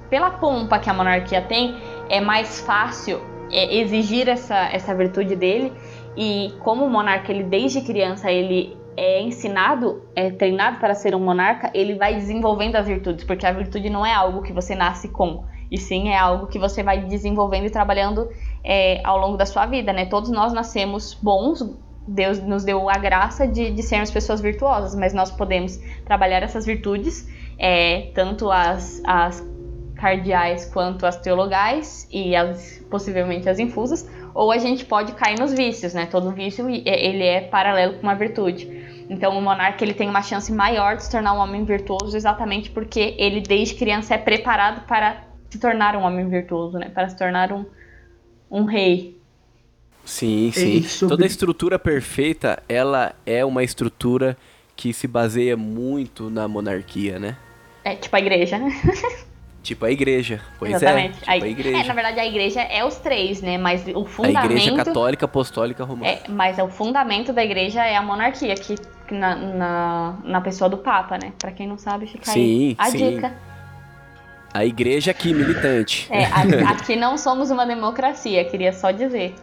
pela 0.10 0.30
pompa 0.30 0.78
que 0.78 0.89
a 0.89 0.93
monarquia 0.93 1.41
tem, 1.41 1.76
é 2.08 2.22
mais 2.22 2.60
fácil 2.60 3.33
é, 3.53 3.75
exigir 3.75 4.27
essa, 4.27 4.69
essa 4.71 4.93
virtude 4.95 5.35
dele. 5.35 5.71
E 6.17 6.53
como 6.59 6.89
monarca, 6.89 7.31
ele 7.31 7.43
desde 7.43 7.81
criança, 7.81 8.31
ele 8.31 8.77
é 8.95 9.21
ensinado, 9.21 10.03
é 10.15 10.29
treinado 10.31 10.79
para 10.79 10.93
ser 10.93 11.15
um 11.15 11.19
monarca, 11.19 11.71
ele 11.73 11.95
vai 11.95 12.15
desenvolvendo 12.15 12.75
as 12.75 12.87
virtudes, 12.87 13.25
porque 13.25 13.45
a 13.45 13.51
virtude 13.51 13.89
não 13.89 14.05
é 14.05 14.13
algo 14.13 14.43
que 14.43 14.53
você 14.53 14.75
nasce 14.75 15.07
com, 15.07 15.43
e 15.71 15.77
sim 15.77 16.09
é 16.09 16.17
algo 16.17 16.47
que 16.47 16.59
você 16.59 16.83
vai 16.83 17.03
desenvolvendo 17.05 17.65
e 17.65 17.69
trabalhando 17.69 18.29
é, 18.63 19.01
ao 19.03 19.17
longo 19.17 19.37
da 19.37 19.45
sua 19.45 19.65
vida, 19.65 19.91
né? 19.91 20.05
Todos 20.05 20.29
nós 20.29 20.53
nascemos 20.53 21.15
bons, 21.15 21.67
Deus 22.07 22.41
nos 22.43 22.63
deu 22.63 22.89
a 22.89 22.97
graça 22.97 23.47
de, 23.47 23.71
de 23.71 23.81
sermos 23.81 24.11
pessoas 24.11 24.41
virtuosas, 24.41 24.93
mas 24.93 25.13
nós 25.13 25.31
podemos 25.31 25.79
trabalhar 26.05 26.43
essas 26.43 26.65
virtudes, 26.65 27.27
é, 27.57 28.11
tanto 28.13 28.51
as, 28.51 29.01
as 29.05 29.41
cardeais 30.03 30.65
quanto 30.65 31.05
as 31.05 31.15
teologais 31.15 32.05
e 32.11 32.35
as, 32.35 32.83
possivelmente 32.89 33.47
as 33.47 33.57
infusas, 33.57 34.05
ou 34.33 34.51
a 34.51 34.57
gente 34.57 34.83
pode 34.83 35.13
cair 35.13 35.39
nos 35.39 35.53
vícios, 35.53 35.93
né? 35.93 36.05
Todo 36.05 36.29
vício 36.29 36.69
ele 36.69 37.23
é 37.23 37.39
paralelo 37.39 37.93
com 37.93 38.03
uma 38.03 38.13
virtude. 38.13 39.05
Então 39.09 39.37
o 39.37 39.41
monarca 39.41 39.81
ele 39.81 39.93
tem 39.93 40.09
uma 40.09 40.21
chance 40.21 40.51
maior 40.51 40.97
de 40.97 41.05
se 41.05 41.11
tornar 41.11 41.33
um 41.33 41.37
homem 41.37 41.63
virtuoso 41.63 42.17
exatamente 42.17 42.69
porque 42.69 43.15
ele 43.17 43.39
desde 43.39 43.75
criança 43.75 44.15
é 44.15 44.17
preparado 44.17 44.85
para 44.87 45.23
se 45.49 45.57
tornar 45.57 45.95
um 45.95 46.01
homem 46.01 46.27
virtuoso, 46.27 46.77
né? 46.77 46.89
Para 46.89 47.07
se 47.07 47.17
tornar 47.17 47.53
um, 47.53 47.65
um 48.51 48.65
rei. 48.65 49.17
Sim, 50.03 50.51
sim. 50.51 50.83
Sobre... 50.83 51.15
Toda 51.15 51.25
estrutura 51.25 51.79
perfeita, 51.79 52.61
ela 52.67 53.15
é 53.25 53.45
uma 53.45 53.63
estrutura 53.63 54.35
que 54.75 54.91
se 54.91 55.07
baseia 55.07 55.55
muito 55.55 56.29
na 56.29 56.45
monarquia, 56.45 57.17
né? 57.17 57.37
É, 57.85 57.95
tipo 57.95 58.13
a 58.13 58.19
igreja. 58.19 58.59
Tipo 59.63 59.86
a 59.86 59.91
igreja, 59.91 60.41
pois 60.60 60.73
é, 60.73 60.76
Exatamente. 60.76 61.15
é. 61.15 61.19
Tipo 61.19 61.30
a, 61.30 61.34
a 61.34 61.47
igreja. 61.47 61.78
É, 61.78 61.84
na 61.86 61.93
verdade 61.93 62.19
a 62.19 62.26
igreja 62.26 62.62
é 62.62 62.84
os 62.84 62.97
três, 62.97 63.41
né? 63.41 63.58
Mas 63.58 63.88
o 63.95 64.04
fundamento. 64.04 64.41
A 64.41 64.45
igreja 64.45 64.76
católica, 64.76 65.26
apostólica, 65.26 65.86
romana. 65.86 66.12
É, 66.12 66.23
mas 66.28 66.60
o 66.60 66.67
fundamento 66.67 67.32
da 67.32 67.41
igreja 67.41 67.82
é 67.82 67.95
a 67.95 68.02
monarquia, 68.02 68.56
que 68.56 68.76
na, 69.10 69.36
na, 69.36 70.17
na, 70.21 70.41
pessoa 70.41 70.69
do 70.69 70.78
Papa, 70.78 71.17
né? 71.17 71.32
Pra 71.39 71.49
quem 71.52 71.65
não 71.65 71.78
sabe, 71.78 72.08
fica 72.08 72.30
sim, 72.30 72.76
aí 72.78 72.88
a 72.88 72.91
sim. 72.91 73.15
dica. 73.15 73.34
A 74.54 74.65
igreja 74.65 75.12
aqui, 75.12 75.34
militante. 75.34 76.10
É, 76.12 76.26
aqui 76.67 76.97
não 76.97 77.17
somos 77.17 77.49
uma 77.49 77.65
democracia, 77.65 78.43
queria 78.43 78.73
só 78.73 78.91
dizer. 78.91 79.34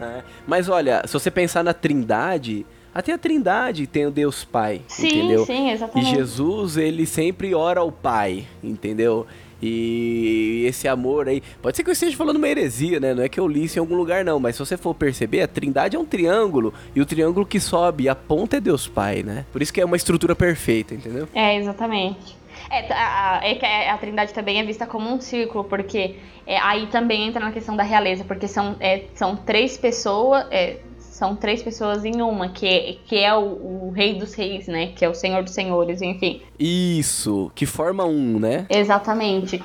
É, 0.00 0.22
mas 0.46 0.68
olha, 0.68 1.02
se 1.06 1.12
você 1.12 1.30
pensar 1.30 1.64
na 1.64 1.74
trindade, 1.74 2.64
até 2.94 3.12
a 3.12 3.18
Trindade 3.18 3.86
tem 3.86 4.06
o 4.06 4.10
Deus 4.10 4.44
Pai, 4.44 4.82
sim, 4.86 5.08
entendeu? 5.08 5.44
Sim, 5.44 5.70
exatamente. 5.70 6.12
E 6.12 6.14
Jesus, 6.14 6.76
ele 6.76 7.04
sempre 7.06 7.54
ora 7.54 7.80
ao 7.80 7.90
Pai, 7.90 8.46
entendeu? 8.62 9.26
E 9.60 10.64
esse 10.66 10.86
amor 10.86 11.26
aí. 11.26 11.42
Pode 11.62 11.76
ser 11.76 11.82
que 11.82 11.88
eu 11.88 11.92
esteja 11.92 12.16
falando 12.16 12.36
uma 12.36 12.48
heresia, 12.48 13.00
né? 13.00 13.14
Não 13.14 13.22
é 13.22 13.28
que 13.28 13.40
eu 13.40 13.48
li 13.48 13.64
isso 13.64 13.78
em 13.78 13.80
algum 13.80 13.96
lugar, 13.96 14.22
não. 14.22 14.38
Mas 14.38 14.56
se 14.56 14.58
você 14.60 14.76
for 14.76 14.94
perceber, 14.94 15.40
a 15.40 15.48
trindade 15.48 15.96
é 15.96 15.98
um 15.98 16.04
triângulo. 16.04 16.74
E 16.94 17.00
o 17.00 17.06
triângulo 17.06 17.46
que 17.46 17.58
sobe, 17.58 18.08
a 18.08 18.14
ponta 18.14 18.58
é 18.58 18.60
Deus 18.60 18.86
Pai, 18.86 19.22
né? 19.22 19.46
Por 19.50 19.62
isso 19.62 19.72
que 19.72 19.80
é 19.80 19.84
uma 19.84 19.96
estrutura 19.96 20.36
perfeita, 20.36 20.94
entendeu? 20.94 21.26
É, 21.34 21.56
exatamente. 21.56 22.36
É, 22.70 22.92
a, 22.92 23.38
a, 23.38 23.46
é 23.46 23.90
a 23.90 23.96
Trindade 23.96 24.34
também 24.34 24.60
é 24.60 24.64
vista 24.64 24.86
como 24.86 25.10
um 25.10 25.20
círculo, 25.20 25.64
porque 25.64 26.16
é, 26.46 26.58
aí 26.58 26.86
também 26.88 27.26
entra 27.26 27.44
na 27.44 27.52
questão 27.52 27.74
da 27.74 27.82
realeza, 27.82 28.24
porque 28.24 28.46
são, 28.46 28.76
é, 28.80 29.04
são 29.14 29.36
três 29.36 29.76
pessoas, 29.76 30.46
é, 30.50 30.76
são 31.14 31.36
três 31.36 31.62
pessoas 31.62 32.04
em 32.04 32.20
uma, 32.20 32.48
que, 32.48 32.66
é, 32.66 32.96
que 33.06 33.16
é 33.16 33.32
o, 33.32 33.86
o, 33.86 33.92
rei 33.94 34.18
dos 34.18 34.34
reis, 34.34 34.66
né? 34.66 34.88
Que 34.88 35.04
é 35.04 35.08
o 35.08 35.14
senhor 35.14 35.44
dos 35.44 35.52
senhores, 35.52 36.02
enfim. 36.02 36.42
Isso, 36.58 37.52
que 37.54 37.64
forma 37.66 38.04
um, 38.04 38.40
né? 38.40 38.66
Exatamente. 38.68 39.62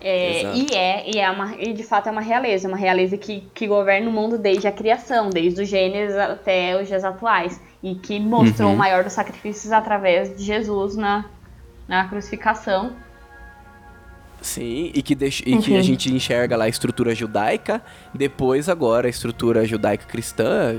É, 0.00 0.54
e 0.54 0.74
é, 0.74 1.10
e 1.10 1.18
é 1.18 1.30
uma, 1.30 1.54
e 1.56 1.74
de 1.74 1.82
fato 1.82 2.08
é 2.08 2.10
uma 2.12 2.22
realeza, 2.22 2.66
uma 2.66 2.78
realeza 2.78 3.18
que, 3.18 3.42
que 3.52 3.66
governa 3.66 4.08
o 4.08 4.12
mundo 4.12 4.38
desde 4.38 4.66
a 4.68 4.72
criação, 4.72 5.28
desde 5.28 5.60
o 5.60 5.66
Gênesis 5.66 6.16
até 6.16 6.80
os 6.80 6.88
dias 6.88 7.04
atuais, 7.04 7.60
e 7.82 7.94
que 7.94 8.18
mostrou 8.18 8.70
uhum. 8.70 8.74
o 8.74 8.78
maior 8.78 9.04
dos 9.04 9.12
sacrifícios 9.12 9.72
através 9.72 10.34
de 10.34 10.42
Jesus 10.42 10.96
na, 10.96 11.26
na 11.86 12.08
crucificação. 12.08 12.96
Sim, 14.46 14.92
e 14.94 15.02
que, 15.02 15.16
deixa, 15.16 15.42
e 15.44 15.58
que 15.58 15.76
a 15.76 15.82
gente 15.82 16.14
enxerga 16.14 16.56
lá 16.56 16.66
a 16.66 16.68
estrutura 16.68 17.12
judaica, 17.16 17.82
depois 18.14 18.68
agora 18.68 19.08
a 19.08 19.10
estrutura 19.10 19.66
judaica-cristã, 19.66 20.72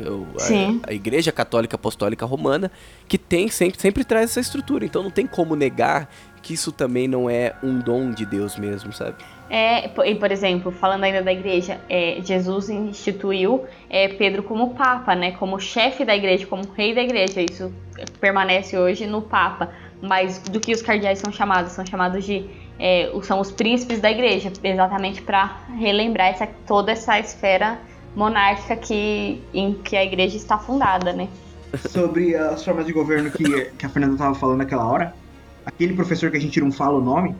a, 0.85 0.89
a, 0.89 0.93
Igreja 0.93 1.33
Católica 1.33 1.75
Apostólica 1.75 2.25
Romana, 2.25 2.71
que 3.09 3.17
tem 3.17 3.49
sempre, 3.49 3.77
sempre 3.77 4.05
traz 4.05 4.31
essa 4.31 4.39
estrutura. 4.39 4.85
Então 4.85 5.03
não 5.03 5.11
tem 5.11 5.27
como 5.27 5.53
negar 5.53 6.09
que 6.41 6.53
isso 6.53 6.71
também 6.71 7.09
não 7.09 7.29
é 7.29 7.55
um 7.61 7.77
dom 7.77 8.11
de 8.11 8.25
Deus 8.25 8.57
mesmo, 8.57 8.93
sabe? 8.93 9.17
É, 9.49 9.89
e 10.09 10.15
por 10.15 10.31
exemplo, 10.31 10.71
falando 10.71 11.03
ainda 11.03 11.21
da 11.21 11.33
igreja, 11.33 11.77
é, 11.89 12.21
Jesus 12.23 12.69
instituiu 12.69 13.65
é, 13.89 14.07
Pedro 14.07 14.43
como 14.43 14.75
Papa, 14.75 15.13
né? 15.13 15.31
Como 15.31 15.59
chefe 15.59 16.05
da 16.05 16.15
igreja, 16.15 16.47
como 16.47 16.63
rei 16.71 16.95
da 16.95 17.01
igreja. 17.01 17.41
Isso 17.41 17.73
permanece 18.21 18.77
hoje 18.77 19.05
no 19.05 19.21
Papa. 19.21 19.73
Mas 20.01 20.39
do 20.39 20.57
que 20.57 20.71
os 20.71 20.81
cardeais 20.81 21.19
são 21.19 21.33
chamados? 21.33 21.73
São 21.73 21.85
chamados 21.85 22.23
de 22.23 22.45
é, 22.79 23.11
são 23.23 23.39
os 23.39 23.51
príncipes 23.51 23.99
da 23.99 24.11
igreja, 24.11 24.51
exatamente 24.63 25.21
para 25.21 25.57
relembrar 25.77 26.27
essa, 26.27 26.47
toda 26.65 26.91
essa 26.91 27.19
esfera 27.19 27.79
monárquica 28.15 28.75
que, 28.75 29.41
em 29.53 29.73
que 29.73 29.95
a 29.95 30.03
igreja 30.03 30.37
está 30.37 30.57
fundada, 30.57 31.13
né? 31.13 31.27
Sobre 31.89 32.35
as 32.35 32.63
formas 32.63 32.85
de 32.85 32.93
governo 32.93 33.29
que, 33.29 33.65
que 33.71 33.85
a 33.85 33.89
Fernanda 33.89 34.13
estava 34.13 34.35
falando 34.35 34.59
naquela 34.59 34.85
hora, 34.85 35.13
aquele 35.65 35.93
professor 35.93 36.31
que 36.31 36.37
a 36.37 36.39
gente 36.39 36.59
não 36.61 36.71
fala 36.71 36.97
o 36.97 37.01
nome, 37.01 37.35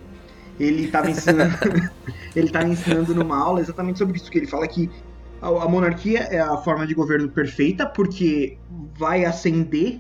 ele 0.60 0.86
estava 0.86 1.10
ensinando, 1.10 1.56
ele 2.36 2.52
ensinando 2.72 3.16
numa 3.16 3.38
aula 3.38 3.60
exatamente 3.60 4.00
sobre 4.00 4.18
isso 4.18 4.30
que 4.30 4.40
ele 4.40 4.48
fala 4.48 4.68
que 4.68 4.90
a, 5.42 5.48
a 5.48 5.70
monarquia 5.70 6.20
é 6.32 6.40
a 6.40 6.58
forma 6.58 6.86
de 6.86 6.94
governo 6.94 7.30
perfeita 7.30 7.86
porque 7.86 8.58
vai 8.98 9.24
ascender 9.24 10.00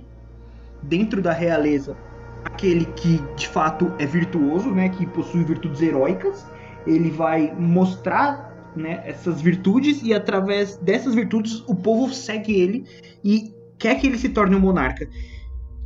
dentro 0.81 1.21
da 1.21 1.31
realeza 1.31 1.95
aquele 2.43 2.85
que 2.85 3.21
de 3.35 3.47
fato 3.47 3.91
é 3.99 4.05
virtuoso, 4.05 4.71
né, 4.71 4.89
que 4.89 5.05
possui 5.05 5.43
virtudes 5.43 5.81
heróicas, 5.81 6.45
ele 6.85 7.09
vai 7.11 7.53
mostrar 7.57 8.71
né, 8.75 9.01
essas 9.05 9.41
virtudes 9.41 10.01
e 10.03 10.13
através 10.13 10.77
dessas 10.77 11.15
virtudes 11.15 11.63
o 11.67 11.75
povo 11.75 12.13
segue 12.13 12.53
ele 12.53 12.85
e 13.23 13.53
quer 13.77 13.95
que 13.99 14.07
ele 14.07 14.17
se 14.17 14.29
torne 14.29 14.55
um 14.55 14.59
monarca, 14.59 15.07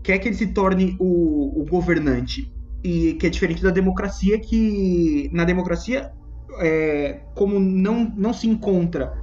quer 0.04 0.18
que 0.20 0.28
ele 0.28 0.36
se 0.36 0.48
torne 0.48 0.96
o, 1.00 1.62
o 1.62 1.66
governante. 1.66 2.52
E 2.84 3.14
que 3.14 3.28
é 3.28 3.30
diferente 3.30 3.62
da 3.62 3.70
democracia 3.70 4.40
que 4.40 5.30
na 5.32 5.46
democracia 5.46 6.12
é, 6.60 7.22
como 7.36 7.60
não, 7.60 8.12
não 8.18 8.34
se 8.34 8.48
encontra 8.48 9.14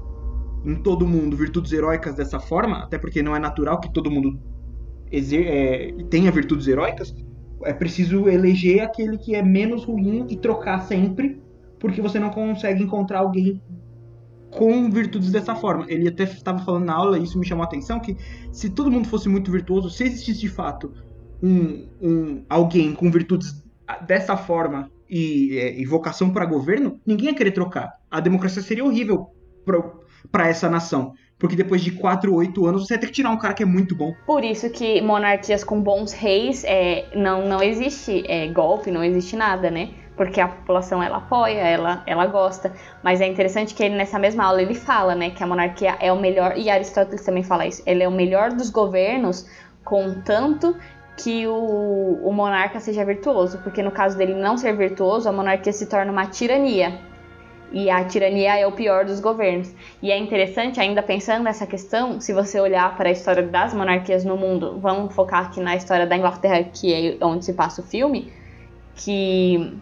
em 0.65 0.77
todo 0.77 1.07
mundo 1.07 1.37
virtudes 1.37 1.73
heróicas 1.73 2.15
dessa 2.15 2.39
forma, 2.39 2.85
até 2.85 2.99
porque 2.99 3.23
não 3.23 3.35
é 3.35 3.39
natural 3.39 3.81
que 3.81 3.93
todo 3.93 4.11
mundo 4.11 4.41
é, 5.13 5.95
tenha 6.11 6.31
virtudes 6.31 6.67
heróicas, 6.67 7.15
é 7.65 7.73
preciso 7.73 8.29
eleger 8.29 8.81
aquele 8.81 9.19
que 9.19 9.35
é 9.35 9.43
menos 9.43 9.85
ruim 9.85 10.27
e 10.29 10.37
trocar 10.37 10.81
sempre, 10.81 11.41
porque 11.79 12.01
você 12.01 12.19
não 12.19 12.31
consegue 12.31 12.83
encontrar 12.83 13.21
alguém 13.21 13.61
com 14.51 14.91
virtudes 14.91 15.31
dessa 15.31 15.55
forma. 15.55 15.87
Ele 15.89 16.09
até 16.09 16.25
estava 16.25 16.59
falando 16.61 16.85
na 16.85 16.95
aula, 16.95 17.19
e 17.19 17.25
isso 17.25 17.39
me 17.39 17.47
chamou 17.47 17.63
a 17.63 17.67
atenção, 17.67 18.01
que 18.01 18.17
se 18.53 18.71
todo 18.71 18.91
mundo 18.91 19.09
fosse 19.09 19.29
muito 19.29 19.51
virtuoso, 19.51 19.91
se 19.91 20.05
existisse 20.05 20.41
de 20.41 20.49
fato 20.49 20.93
um, 21.43 21.87
um 22.01 22.45
alguém 22.49 22.93
com 22.95 23.11
virtudes 23.11 23.63
dessa 24.07 24.37
forma 24.37 24.91
e, 25.09 25.57
é, 25.59 25.79
e 25.79 25.85
vocação 25.85 26.31
para 26.31 26.45
governo, 26.45 27.01
ninguém 27.07 27.29
ia 27.29 27.35
querer 27.35 27.53
trocar. 27.53 27.93
A 28.11 28.21
democracia 28.21 28.63
seria 28.63 28.85
horrível 28.85 29.31
para 30.31 30.49
essa 30.49 30.69
nação. 30.69 31.15
Porque 31.39 31.55
depois 31.55 31.83
de 31.83 31.93
4, 31.93 32.35
8 32.35 32.67
anos 32.67 32.87
você 32.87 32.95
vai 32.95 33.01
ter 33.01 33.07
que 33.07 33.13
tirar 33.13 33.31
um 33.31 33.39
cara 33.39 33.55
que 33.55 33.63
é 33.63 33.67
muito 33.67 33.95
bom. 33.95 34.13
Por 34.27 34.45
isso 34.45 34.69
que 34.71 35.01
monarquias 35.01 35.63
com 35.63 35.81
bons 35.81 36.13
reis 36.13 36.65
é, 36.65 37.07
não, 37.15 37.47
não 37.47 37.63
existe 37.63 38.25
é, 38.27 38.49
golpe, 38.49 38.91
não 38.91 39.05
existe 39.05 39.37
nada, 39.37 39.71
né? 39.71 39.91
Porque 40.17 40.41
a 40.41 40.49
população 40.49 41.01
ela 41.01 41.19
apoia, 41.19 41.61
ela, 41.61 42.03
ela 42.05 42.27
gosta. 42.27 42.73
Mas 43.05 43.21
é 43.21 43.27
interessante 43.27 43.73
que 43.73 43.85
ele, 43.85 43.95
nessa 43.95 44.19
mesma 44.19 44.45
aula 44.45 44.61
ele 44.61 44.75
fala, 44.75 45.15
né, 45.15 45.31
que 45.31 45.45
a 45.45 45.47
monarquia 45.47 45.97
é 46.01 46.13
o 46.13 46.19
melhor, 46.19 46.59
e 46.59 46.69
Aristóteles 46.69 47.25
também 47.25 47.45
fala 47.45 47.67
isso, 47.67 47.85
ele 47.87 48.03
é 48.03 48.09
o 48.09 48.11
melhor 48.11 48.51
dos 48.51 48.69
governos, 48.69 49.49
contanto 49.85 50.75
que 51.19 51.47
o, 51.47 52.21
o 52.25 52.33
monarca 52.33 52.81
seja 52.81 53.05
virtuoso. 53.05 53.59
Porque 53.59 53.83
no 53.83 53.91
caso 53.91 54.17
dele 54.17 54.35
não 54.35 54.57
ser 54.57 54.77
virtuoso, 54.77 55.29
a 55.29 55.33
monarquia 55.33 55.73
se 55.73 55.87
torna 55.87 56.11
uma 56.11 56.27
tirania. 56.27 56.99
E 57.71 57.91
a 57.91 58.05
tirania 58.05 58.59
é 58.59 58.67
o 58.67 58.73
pior 58.73 59.05
dos 59.05 59.21
governos. 59.21 59.75
E 60.03 60.11
é 60.11 60.19
interessante, 60.19 60.81
ainda 60.81 61.03
pensando 61.03 61.45
nessa 61.45 61.67
questão, 61.67 62.21
se 62.21 62.33
você 62.33 62.59
olhar 62.61 62.97
para 62.97 63.09
a 63.09 63.13
história 63.13 63.43
das 63.43 63.75
monarquias 63.75 64.25
no 64.25 64.37
mundo, 64.37 64.79
vamos 64.81 65.15
focar 65.15 65.47
aqui 65.47 65.61
na 65.61 65.77
história 65.77 66.07
da 66.07 66.17
Inglaterra, 66.17 66.63
que 66.65 66.93
é 66.93 67.25
onde 67.25 67.45
se 67.45 67.53
passa 67.53 67.83
o 67.83 67.85
filme, 67.85 68.33
que 68.95 69.79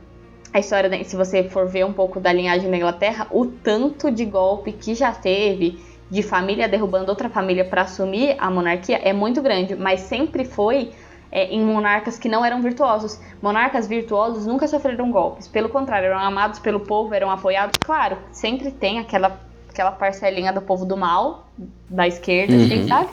a 0.52 0.58
história, 0.58 1.04
se 1.04 1.14
você 1.16 1.44
for 1.44 1.68
ver 1.68 1.84
um 1.84 1.92
pouco 1.92 2.18
da 2.18 2.32
linhagem 2.32 2.70
da 2.70 2.76
Inglaterra, 2.76 3.26
o 3.30 3.46
tanto 3.46 4.10
de 4.10 4.24
golpe 4.24 4.72
que 4.72 4.94
já 4.94 5.12
teve 5.12 5.78
de 6.10 6.22
família 6.22 6.68
derrubando 6.68 7.10
outra 7.10 7.28
família 7.28 7.64
para 7.64 7.82
assumir 7.82 8.36
a 8.38 8.50
monarquia 8.50 8.96
é 9.02 9.12
muito 9.12 9.42
grande, 9.42 9.74
mas 9.74 10.00
sempre 10.00 10.44
foi 10.44 10.92
é, 11.36 11.52
em 11.54 11.62
monarcas 11.62 12.18
que 12.18 12.30
não 12.30 12.42
eram 12.42 12.62
virtuosos. 12.62 13.20
Monarcas 13.42 13.86
virtuosos 13.86 14.46
nunca 14.46 14.66
sofreram 14.66 15.10
golpes, 15.10 15.46
pelo 15.46 15.68
contrário, 15.68 16.06
eram 16.06 16.18
amados 16.18 16.58
pelo 16.58 16.80
povo, 16.80 17.12
eram 17.12 17.30
apoiados. 17.30 17.76
Claro, 17.78 18.16
sempre 18.32 18.70
tem 18.70 18.98
aquela, 18.98 19.38
aquela 19.68 19.90
parcelinha 19.90 20.50
do 20.50 20.62
povo 20.62 20.86
do 20.86 20.96
mal, 20.96 21.46
da 21.90 22.08
esquerda, 22.08 22.54
uhum. 22.54 22.64
assim, 22.64 22.88
sabe? 22.88 23.10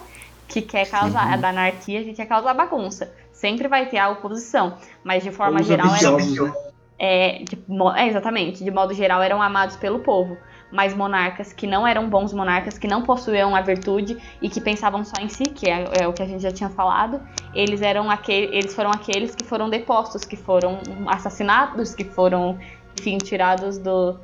Que 0.48 0.62
quer 0.62 0.90
causar, 0.90 1.34
uhum. 1.34 1.42
da 1.42 1.50
anarquia, 1.50 2.02
que 2.02 2.14
quer 2.14 2.26
causar 2.26 2.54
bagunça. 2.54 3.12
Sempre 3.34 3.68
vai 3.68 3.88
ter 3.88 3.98
a 3.98 4.10
oposição, 4.10 4.78
mas 5.04 5.22
de 5.22 5.32
forma 5.32 5.60
Os 5.60 5.68
geral 5.68 5.94
eram. 5.94 6.16
Né? 6.16 6.54
É, 6.98 7.44
de, 7.44 7.62
é, 7.98 8.08
exatamente, 8.08 8.64
de 8.64 8.72
modo 8.72 8.94
geral 8.94 9.22
eram 9.22 9.42
amados 9.42 9.76
pelo 9.76 10.00
povo 10.00 10.38
mas 10.74 10.94
monarcas 10.96 11.54
que 11.54 11.68
não 11.68 11.86
eram 11.88 12.10
bons 12.10 12.34
monarcas, 12.34 12.80
que 12.80 12.88
não 12.88 13.04
possuíam 13.04 13.56
a 13.56 13.62
virtude 13.62 14.18
e 14.42 14.50
que 14.50 14.60
pensavam 14.60 15.06
só 15.06 15.22
em 15.22 15.30
si, 15.30 15.44
que 15.44 15.70
é, 15.70 15.86
é 16.02 16.08
o 16.08 16.14
que 16.14 16.24
a 16.24 16.26
gente 16.26 16.42
já 16.42 16.52
tinha 16.52 16.70
falado, 16.70 17.22
eles 17.54 17.84
eram 17.84 18.10
aquele, 18.10 18.48
eles 18.58 18.74
foram 18.74 18.90
aqueles 18.90 19.36
que 19.36 19.46
foram 19.46 19.70
depostos, 19.70 20.26
que 20.26 20.36
foram 20.36 20.80
assassinados, 21.06 21.94
que 21.94 22.04
foram, 22.04 22.58
enfim, 23.00 23.20
tirados 23.20 23.78
do, 23.78 24.18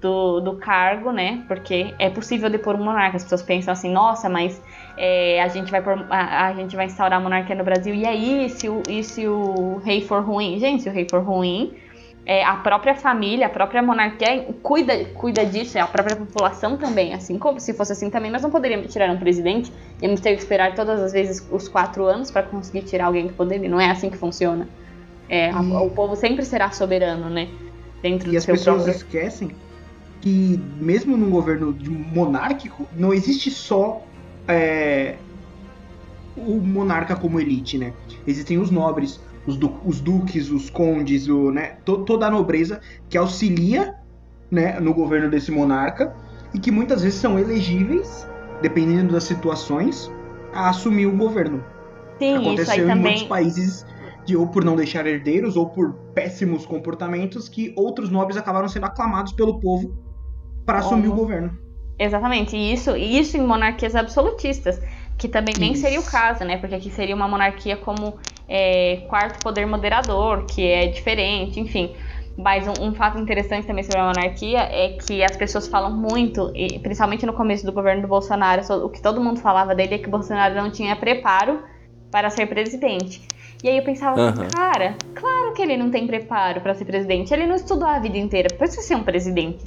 do, 0.00 0.40
do, 0.40 0.56
cargo, 0.56 1.12
né? 1.12 1.44
Porque 1.46 1.94
é 2.00 2.10
possível 2.10 2.50
depor 2.50 2.74
um 2.74 2.82
monarca. 2.82 3.16
As 3.16 3.22
pessoas 3.22 3.42
pensam 3.42 3.72
assim, 3.72 3.90
nossa, 3.90 4.28
mas 4.28 4.60
é, 4.96 5.40
a, 5.40 5.46
gente 5.46 5.70
vai 5.70 5.80
por, 5.80 6.04
a, 6.10 6.48
a, 6.48 6.54
gente 6.54 6.74
vai 6.74 6.86
instaurar 6.86 7.20
a 7.20 7.22
monarquia 7.22 7.54
no 7.54 7.62
Brasil, 7.62 7.94
e 7.94 8.04
aí, 8.04 8.50
se 8.50 8.68
o, 8.68 8.82
e 8.88 9.04
se 9.04 9.28
o 9.28 9.80
rei 9.84 10.00
for 10.00 10.20
ruim? 10.24 10.58
Gente, 10.58 10.82
se 10.82 10.88
o 10.88 10.92
rei 10.92 11.06
for 11.08 11.22
ruim, 11.22 11.72
é, 12.24 12.44
a 12.44 12.56
própria 12.56 12.94
família, 12.94 13.46
a 13.46 13.50
própria 13.50 13.82
monarquia 13.82 14.46
cuida, 14.62 15.04
cuida 15.14 15.44
disso, 15.44 15.76
é 15.76 15.80
a 15.80 15.86
própria 15.86 16.14
população 16.14 16.76
também. 16.76 17.12
Assim 17.14 17.36
como 17.36 17.58
se 17.58 17.74
fosse 17.74 17.92
assim 17.92 18.10
também, 18.10 18.30
nós 18.30 18.42
não 18.42 18.50
poderíamos 18.50 18.92
tirar 18.92 19.10
um 19.10 19.18
presidente, 19.18 19.72
íamos 20.00 20.20
ter 20.20 20.34
que 20.34 20.40
esperar 20.40 20.74
todas 20.74 21.00
as 21.00 21.12
vezes 21.12 21.46
os 21.50 21.68
quatro 21.68 22.04
anos 22.04 22.30
para 22.30 22.44
conseguir 22.44 22.82
tirar 22.82 23.06
alguém 23.06 23.26
do 23.26 23.32
poder. 23.32 23.58
Não 23.68 23.80
é 23.80 23.90
assim 23.90 24.08
que 24.08 24.16
funciona. 24.16 24.68
É, 25.28 25.50
o 25.54 25.90
povo 25.90 26.14
sempre 26.14 26.44
será 26.44 26.70
soberano, 26.70 27.28
né? 27.28 27.48
Dentro 28.02 28.28
e 28.28 28.32
do 28.32 28.36
as 28.36 28.44
seu 28.44 28.54
pessoas 28.54 28.84
próprio... 28.84 28.96
esquecem 28.96 29.50
que 30.20 30.60
mesmo 30.78 31.16
num 31.16 31.30
governo 31.30 31.76
monárquico 32.12 32.86
não 32.96 33.12
existe 33.12 33.50
só 33.50 34.04
é, 34.46 35.16
o 36.36 36.60
monarca 36.60 37.16
como 37.16 37.40
elite, 37.40 37.78
né? 37.78 37.92
Existem 38.26 38.58
os 38.58 38.70
nobres, 38.70 39.20
os, 39.46 39.56
du 39.56 39.72
os 39.84 40.00
duques, 40.00 40.50
os 40.50 40.70
condes, 40.70 41.28
o, 41.28 41.50
né, 41.50 41.76
to 41.84 41.98
toda 42.04 42.26
a 42.26 42.30
nobreza 42.30 42.80
que 43.08 43.18
auxilia 43.18 43.94
né, 44.50 44.78
no 44.80 44.94
governo 44.94 45.30
desse 45.30 45.50
monarca 45.50 46.14
e 46.54 46.58
que 46.58 46.70
muitas 46.70 47.02
vezes 47.02 47.18
são 47.18 47.38
elegíveis, 47.38 48.28
dependendo 48.60 49.12
das 49.12 49.24
situações, 49.24 50.10
a 50.52 50.68
assumir 50.68 51.06
o 51.06 51.16
governo. 51.16 51.64
Sim, 52.18 52.36
Aconteceu 52.36 52.62
isso 52.62 52.72
aí 52.72 52.80
em 52.80 52.86
também... 52.86 53.02
muitos 53.02 53.22
países 53.24 53.86
de 54.24 54.36
ou 54.36 54.46
por 54.46 54.64
não 54.64 54.76
deixar 54.76 55.06
herdeiros 55.06 55.56
ou 55.56 55.68
por 55.68 55.94
péssimos 56.14 56.64
comportamentos 56.64 57.48
que 57.48 57.72
outros 57.76 58.10
nobres 58.10 58.36
acabaram 58.36 58.68
sendo 58.68 58.86
aclamados 58.86 59.32
pelo 59.32 59.58
povo 59.58 59.96
para 60.64 60.78
assumir 60.78 61.08
o 61.08 61.14
governo. 61.14 61.58
Exatamente, 61.98 62.56
e 62.56 62.72
isso, 62.72 62.96
isso 62.96 63.36
em 63.36 63.42
monarquias 63.42 63.94
absolutistas, 63.94 64.80
que 65.22 65.28
também 65.28 65.54
nem 65.56 65.76
seria 65.76 66.00
o 66.00 66.02
caso, 66.02 66.44
né? 66.44 66.56
Porque 66.56 66.74
aqui 66.74 66.90
seria 66.90 67.14
uma 67.14 67.28
monarquia 67.28 67.76
como 67.76 68.18
é, 68.48 69.04
quarto 69.08 69.40
poder 69.40 69.64
moderador, 69.66 70.46
que 70.46 70.66
é 70.66 70.88
diferente, 70.88 71.60
enfim. 71.60 71.94
Mas 72.36 72.66
um, 72.66 72.88
um, 72.88 72.92
fato 72.92 73.20
interessante 73.20 73.64
também 73.64 73.84
sobre 73.84 74.00
a 74.00 74.06
monarquia 74.06 74.58
é 74.58 74.96
que 75.00 75.22
as 75.22 75.36
pessoas 75.36 75.68
falam 75.68 75.96
muito, 75.96 76.50
e 76.56 76.76
principalmente 76.80 77.24
no 77.24 77.32
começo 77.34 77.64
do 77.64 77.70
governo 77.70 78.02
do 78.02 78.08
Bolsonaro, 78.08 78.62
o 78.84 78.88
que 78.88 79.00
todo 79.00 79.22
mundo 79.22 79.38
falava 79.38 79.76
dele 79.76 79.94
é 79.94 79.98
que 79.98 80.08
o 80.08 80.10
Bolsonaro 80.10 80.56
não 80.56 80.72
tinha 80.72 80.96
preparo 80.96 81.62
para 82.10 82.28
ser 82.28 82.46
presidente. 82.46 83.22
E 83.62 83.68
aí 83.68 83.76
eu 83.76 83.84
pensava, 83.84 84.20
uhum. 84.20 84.48
cara, 84.52 84.96
claro 85.14 85.52
que 85.54 85.62
ele 85.62 85.76
não 85.76 85.88
tem 85.88 86.04
preparo 86.04 86.60
para 86.62 86.74
ser 86.74 86.84
presidente. 86.84 87.32
Ele 87.32 87.46
não 87.46 87.54
estudou 87.54 87.86
a 87.86 88.00
vida 88.00 88.18
inteira 88.18 88.48
para 88.58 88.66
ser 88.66 88.96
um 88.96 89.04
presidente. 89.04 89.62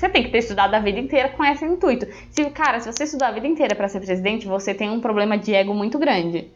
Você 0.00 0.08
tem 0.08 0.22
que 0.22 0.30
ter 0.30 0.38
estudado 0.38 0.72
a 0.72 0.78
vida 0.78 0.98
inteira 0.98 1.28
com 1.28 1.44
esse 1.44 1.62
intuito. 1.62 2.06
Se, 2.30 2.42
cara, 2.46 2.80
se 2.80 2.90
você 2.90 3.04
estudou 3.04 3.28
a 3.28 3.30
vida 3.32 3.46
inteira 3.46 3.74
para 3.74 3.86
ser 3.86 4.00
presidente, 4.00 4.46
você 4.46 4.72
tem 4.72 4.88
um 4.88 4.98
problema 4.98 5.36
de 5.36 5.52
ego 5.54 5.74
muito 5.74 5.98
grande. 5.98 6.50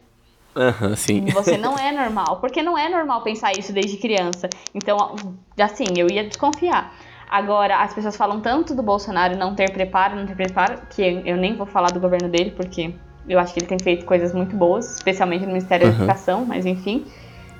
Aham, 0.55 0.95
sim. 0.95 1.23
Você 1.27 1.55
não 1.55 1.77
é 1.77 1.91
normal. 1.91 2.39
Porque 2.41 2.63
não 2.63 2.75
é 2.75 2.89
normal 2.89 3.21
pensar 3.21 3.51
isso 3.51 3.71
desde 3.71 3.97
criança. 3.97 4.49
Então, 4.73 5.15
assim, 5.59 5.85
eu 5.95 6.09
ia 6.09 6.23
desconfiar. 6.27 6.91
Agora, 7.29 7.83
as 7.83 7.93
pessoas 7.93 8.17
falam 8.17 8.41
tanto 8.41 8.73
do 8.73 8.81
Bolsonaro 8.81 9.37
não 9.37 9.53
ter 9.53 9.71
preparo, 9.71 10.15
não 10.15 10.25
ter 10.25 10.35
preparo, 10.35 10.79
que 10.89 11.03
eu 11.23 11.37
nem 11.37 11.55
vou 11.55 11.67
falar 11.67 11.91
do 11.91 11.99
governo 11.99 12.27
dele, 12.29 12.49
porque 12.49 12.95
eu 13.29 13.37
acho 13.37 13.53
que 13.53 13.59
ele 13.59 13.67
tem 13.67 13.77
feito 13.77 14.05
coisas 14.05 14.33
muito 14.33 14.55
boas, 14.55 14.95
especialmente 14.95 15.41
no 15.41 15.49
Ministério 15.49 15.85
da 15.85 15.93
Uhum. 15.93 15.99
Educação, 15.99 16.45
mas 16.45 16.65
enfim. 16.65 17.05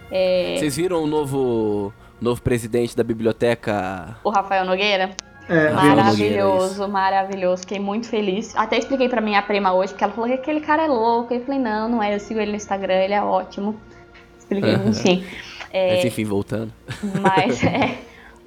É, 0.10 0.56
Vocês 0.58 0.78
viram 0.78 1.04
o 1.04 1.08
novo, 1.08 1.94
novo 2.20 2.42
presidente 2.42 2.98
da 2.98 3.04
biblioteca? 3.04 4.18
o 4.24 4.32
Rafael 4.32 4.66
Nogueira, 4.66 5.12
É, 5.48 5.70
maravilhoso, 5.72 6.88
maravilhoso. 6.88 7.62
Fiquei 7.62 7.80
muito 7.80 8.08
feliz. 8.08 8.56
Até 8.56 8.78
expliquei 8.78 9.08
pra 9.08 9.22
minha 9.22 9.42
prima 9.42 9.74
hoje, 9.74 9.94
porque 9.94 10.04
ela 10.04 10.14
falou 10.14 10.28
que 10.30 10.36
aquele 10.36 10.62
cara 10.62 10.84
é 10.84 10.88
louco. 10.88 11.34
Eu 11.34 11.42
falei, 11.42 11.60
não, 11.60 11.88
não 11.88 12.04
é. 12.04 12.16
Eu 12.16 12.20
sigo 12.20 12.40
ele 12.40 12.52
no 12.52 12.58
Instagram, 12.58 12.96
ele 12.96 13.14
é 13.14 13.22
ótimo. 13.22 13.76
Expliquei, 14.40 14.74
enfim. 14.86 15.24
É, 15.72 15.96
Mas 15.98 16.06
enfim, 16.06 16.24
voltando. 16.24 16.74
Mas, 17.22 17.62
é, 17.64 17.96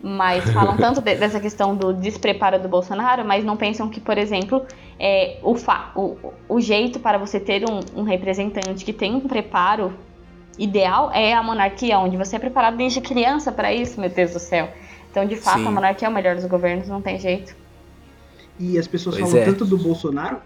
mas 0.03 0.51
falam 0.51 0.77
tanto 0.77 1.01
de- 1.01 1.15
dessa 1.15 1.39
questão 1.39 1.77
do 1.77 1.93
despreparo 1.93 2.59
do 2.59 2.69
Bolsonaro, 2.69 3.25
mas 3.25 3.45
não 3.45 3.57
pensam 3.57 3.89
que, 3.89 4.01
por 4.01 4.19
exemplo, 4.19 4.65
é, 4.99 5.39
o, 5.43 5.55
fa- 5.55 5.93
o, 5.95 6.17
o 6.49 6.61
jeito 6.61 6.99
para 6.99 7.17
você 7.19 7.39
ter 7.39 7.65
um, 7.69 7.81
um 8.01 8.03
representante 8.03 8.85
que 8.85 8.93
tem 8.93 9.15
um 9.15 9.21
preparo 9.21 9.93
ideal 10.59 11.11
é 11.13 11.33
a 11.33 11.43
monarquia, 11.43 11.99
onde 12.01 12.17
você 12.17 12.35
é 12.37 12.39
preparado 12.41 12.77
desde 12.77 13.01
criança 13.01 13.53
para 13.53 13.73
isso, 13.73 14.01
meu 14.01 14.11
Deus 14.11 14.33
do 14.33 14.41
céu. 14.41 14.69
Então, 15.19 15.27
de 15.27 15.37
fato, 15.37 15.59
Sim. 15.61 15.67
a 15.67 15.71
monarquia 15.71 16.07
é 16.07 16.11
o 16.11 16.15
melhor 16.15 16.37
dos 16.37 16.45
governos, 16.45 16.87
não 16.89 17.03
tem 17.03 17.19
jeito. 17.19 17.55
E 18.59 18.79
as 18.79 18.87
pessoas 18.87 19.17
Pois 19.17 19.29
falam 19.31 19.43
é. 19.43 19.47
tanto 19.47 19.65
do 19.65 19.77
Bolsonaro, 19.77 20.39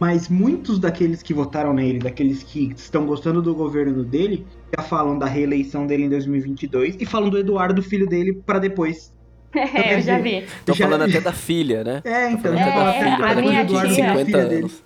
mas 0.00 0.28
muitos 0.28 0.78
daqueles 0.80 1.22
que 1.22 1.32
votaram 1.32 1.72
nele, 1.72 1.98
daqueles 2.00 2.42
que 2.42 2.72
estão 2.76 3.06
gostando 3.06 3.40
do 3.40 3.54
governo 3.54 4.02
dele, 4.04 4.44
já 4.76 4.82
falam 4.82 5.16
da 5.18 5.26
reeleição 5.26 5.86
dele 5.86 6.04
em 6.04 6.08
2022 6.08 6.96
e 7.00 7.06
falam 7.06 7.28
do 7.30 7.38
Eduardo, 7.38 7.82
filho 7.82 8.06
dele, 8.08 8.40
pra 8.44 8.58
depois. 8.58 9.14
É, 9.56 9.94
eu 9.94 10.00
já 10.02 10.18
vi. 10.18 10.44
Tô 10.66 10.74
Já- 10.74 10.84
falando 10.86 11.02
até 11.08 11.18
da 11.20 11.32
filha, 11.32 11.82
né? 11.82 12.02
É, 12.04 12.30
então, 12.30 12.54
já 12.54 12.66
É, 12.66 12.72
fala 12.72 12.92
filha, 12.92 13.16
pra 13.16 13.30
a 13.30 13.34
minha 13.36 13.64
do 13.64 13.70
Eduardo, 13.72 13.94
tia- 13.94 14.04
da 14.04 14.10
50 14.12 14.24
filha 14.26 14.44
dele. 14.44 14.60
anos. 14.62 14.82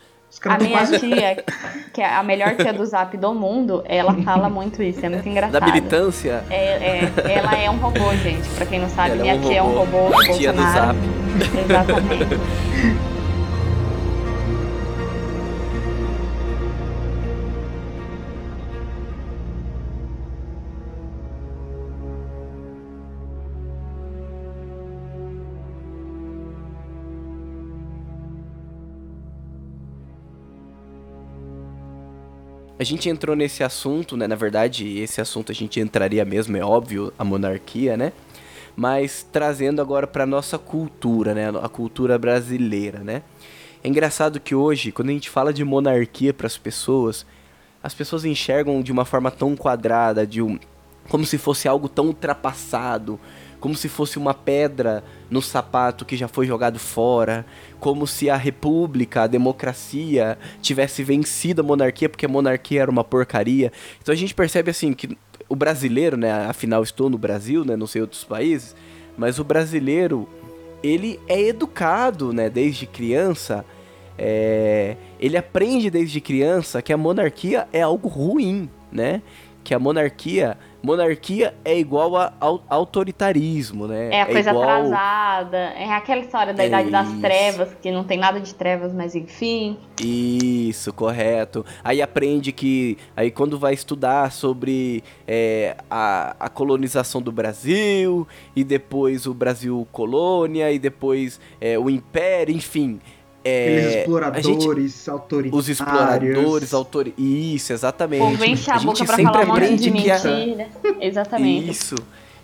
A 0.48 0.58
minha 0.58 0.70
quase 0.78 0.98
tia, 1.00 1.44
que 1.92 2.00
é 2.00 2.14
a 2.14 2.22
melhor 2.22 2.54
tia 2.56 2.72
do 2.72 2.84
zap 2.86 3.16
do 3.16 3.34
mundo, 3.34 3.82
ela 3.86 4.14
fala 4.22 4.48
muito 4.48 4.82
isso, 4.82 5.04
é 5.04 5.08
muito 5.08 5.24
Da 5.24 5.30
engraçado. 5.30 5.64
militância, 5.64 6.44
É, 6.48 6.54
é, 6.54 7.32
ela 7.34 7.54
é 7.58 7.68
um 7.70 7.76
robô, 7.78 8.14
gente. 8.22 8.48
Pra 8.50 8.64
quem 8.66 8.78
não 8.78 8.88
sabe, 8.88 9.10
ela 9.12 9.22
minha 9.22 9.34
é 9.34 9.36
um 9.36 9.40
tia 9.42 9.58
é 9.58 9.62
um 9.62 9.72
robô. 9.76 9.98
robô 10.04 10.16
do 10.16 10.38
tia 10.38 10.52
do 10.52 10.62
Bolsonaro. 10.62 10.96
Zap. 10.96 10.98
Exatamente. 11.64 12.40
A 32.80 32.82
gente 32.82 33.10
entrou 33.10 33.36
nesse 33.36 33.62
assunto, 33.62 34.16
né? 34.16 34.26
Na 34.26 34.34
verdade, 34.34 35.00
esse 35.00 35.20
assunto 35.20 35.52
a 35.52 35.54
gente 35.54 35.78
entraria 35.78 36.24
mesmo, 36.24 36.56
é 36.56 36.64
óbvio, 36.64 37.12
a 37.18 37.22
monarquia, 37.22 37.94
né? 37.94 38.10
Mas 38.74 39.22
trazendo 39.30 39.82
agora 39.82 40.06
para 40.06 40.24
nossa 40.24 40.56
cultura, 40.56 41.34
né? 41.34 41.50
A 41.62 41.68
cultura 41.68 42.18
brasileira, 42.18 43.00
né? 43.00 43.20
É 43.84 43.88
engraçado 43.88 44.40
que 44.40 44.54
hoje, 44.54 44.92
quando 44.92 45.10
a 45.10 45.12
gente 45.12 45.28
fala 45.28 45.52
de 45.52 45.62
monarquia 45.62 46.32
para 46.32 46.46
as 46.46 46.56
pessoas, 46.56 47.26
as 47.82 47.92
pessoas 47.92 48.24
enxergam 48.24 48.80
de 48.80 48.90
uma 48.90 49.04
forma 49.04 49.30
tão 49.30 49.54
quadrada, 49.54 50.26
de 50.26 50.40
um, 50.40 50.58
como 51.06 51.26
se 51.26 51.36
fosse 51.36 51.68
algo 51.68 51.86
tão 51.86 52.06
ultrapassado, 52.06 53.20
como 53.60 53.74
se 53.74 53.88
fosse 53.88 54.18
uma 54.18 54.34
pedra 54.34 55.04
no 55.30 55.40
sapato 55.40 56.04
que 56.04 56.16
já 56.16 56.26
foi 56.26 56.46
jogado 56.46 56.78
fora, 56.78 57.44
como 57.78 58.06
se 58.06 58.28
a 58.30 58.36
república, 58.36 59.22
a 59.22 59.26
democracia 59.26 60.38
tivesse 60.60 61.04
vencido 61.04 61.60
a 61.60 61.64
monarquia 61.64 62.08
porque 62.08 62.26
a 62.26 62.28
monarquia 62.28 62.82
era 62.82 62.90
uma 62.90 63.04
porcaria. 63.04 63.70
Então 64.00 64.12
a 64.12 64.16
gente 64.16 64.34
percebe 64.34 64.70
assim 64.70 64.92
que 64.92 65.16
o 65.48 65.54
brasileiro, 65.54 66.16
né, 66.16 66.32
afinal 66.46 66.82
estou 66.82 67.10
no 67.10 67.18
Brasil, 67.18 67.64
né, 67.64 67.76
não 67.76 67.86
sei 67.86 68.00
outros 68.00 68.24
países, 68.24 68.74
mas 69.16 69.38
o 69.38 69.44
brasileiro 69.44 70.28
ele 70.82 71.20
é 71.28 71.40
educado, 71.40 72.32
né, 72.32 72.48
desde 72.48 72.86
criança, 72.86 73.64
é, 74.22 74.96
ele 75.18 75.36
aprende 75.38 75.88
desde 75.88 76.20
criança 76.20 76.82
que 76.82 76.92
a 76.92 76.96
monarquia 76.96 77.66
é 77.72 77.80
algo 77.80 78.06
ruim, 78.06 78.68
né? 78.92 79.22
Que 79.64 79.72
a 79.72 79.78
monarquia, 79.78 80.58
monarquia 80.82 81.54
é 81.64 81.78
igual 81.78 82.16
a 82.16 82.32
au- 82.40 82.62
autoritarismo, 82.68 83.86
né? 83.86 84.10
É 84.12 84.22
a 84.22 84.26
coisa 84.26 84.50
igual- 84.50 84.68
atrasada. 84.68 85.56
É 85.76 85.90
aquela 85.92 86.20
história 86.20 86.54
da 86.54 86.62
É 86.64 86.66
idade 86.68 86.90
das 86.90 87.08
isso. 87.08 87.20
trevas, 87.20 87.68
que 87.82 87.90
não 87.90 88.04
tem 88.04 88.18
nada 88.18 88.40
de 88.40 88.54
trevas, 88.54 88.92
mas 88.92 89.14
enfim. 89.14 89.76
Isso, 90.00 90.92
correto. 90.92 91.64
Aí 91.84 92.00
aprende 92.00 92.52
que. 92.52 92.96
Aí 93.16 93.30
quando 93.30 93.58
vai 93.58 93.74
estudar 93.74 94.32
sobre 94.32 95.02
é, 95.26 95.76
a, 95.90 96.34
a 96.40 96.48
colonização 96.48 97.20
do 97.20 97.30
Brasil, 97.32 98.26
e 98.54 98.64
depois 98.64 99.26
o 99.26 99.34
Brasil 99.34 99.86
colônia, 99.92 100.70
e 100.72 100.78
depois 100.78 101.40
é, 101.60 101.78
o 101.78 101.88
Império, 101.90 102.54
enfim. 102.54 103.00
É, 103.44 103.64
aqueles 103.64 103.84
a 103.86 103.90
gente- 103.90 103.98
exploradores 104.00 105.08
autoritários. 105.08 105.58
os 105.60 105.68
exploradores, 105.68 106.74
autores. 106.74 107.14
Isso, 107.16 107.72
exatamente. 107.72 108.20
povo 108.20 108.44
enche 108.44 108.70
a, 108.70 108.76
gente 108.78 108.86
boca 108.86 109.04
pra 109.04 109.16
sempre 109.16 109.32
falar 109.32 109.44
um 109.44 109.48
monte 109.48 109.58
de 109.58 109.88
aprende 109.88 109.90
que 110.02 110.10
a- 110.10 110.18
mentira. 110.24 110.68
Exatamente. 111.00 111.70
Isso. 111.70 111.94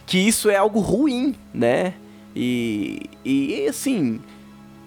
Que 0.06 0.18
isso 0.18 0.48
é 0.48 0.56
algo 0.56 0.80
ruim, 0.80 1.34
né? 1.52 1.94
E, 2.34 3.02
e 3.24 3.66
assim, 3.66 4.20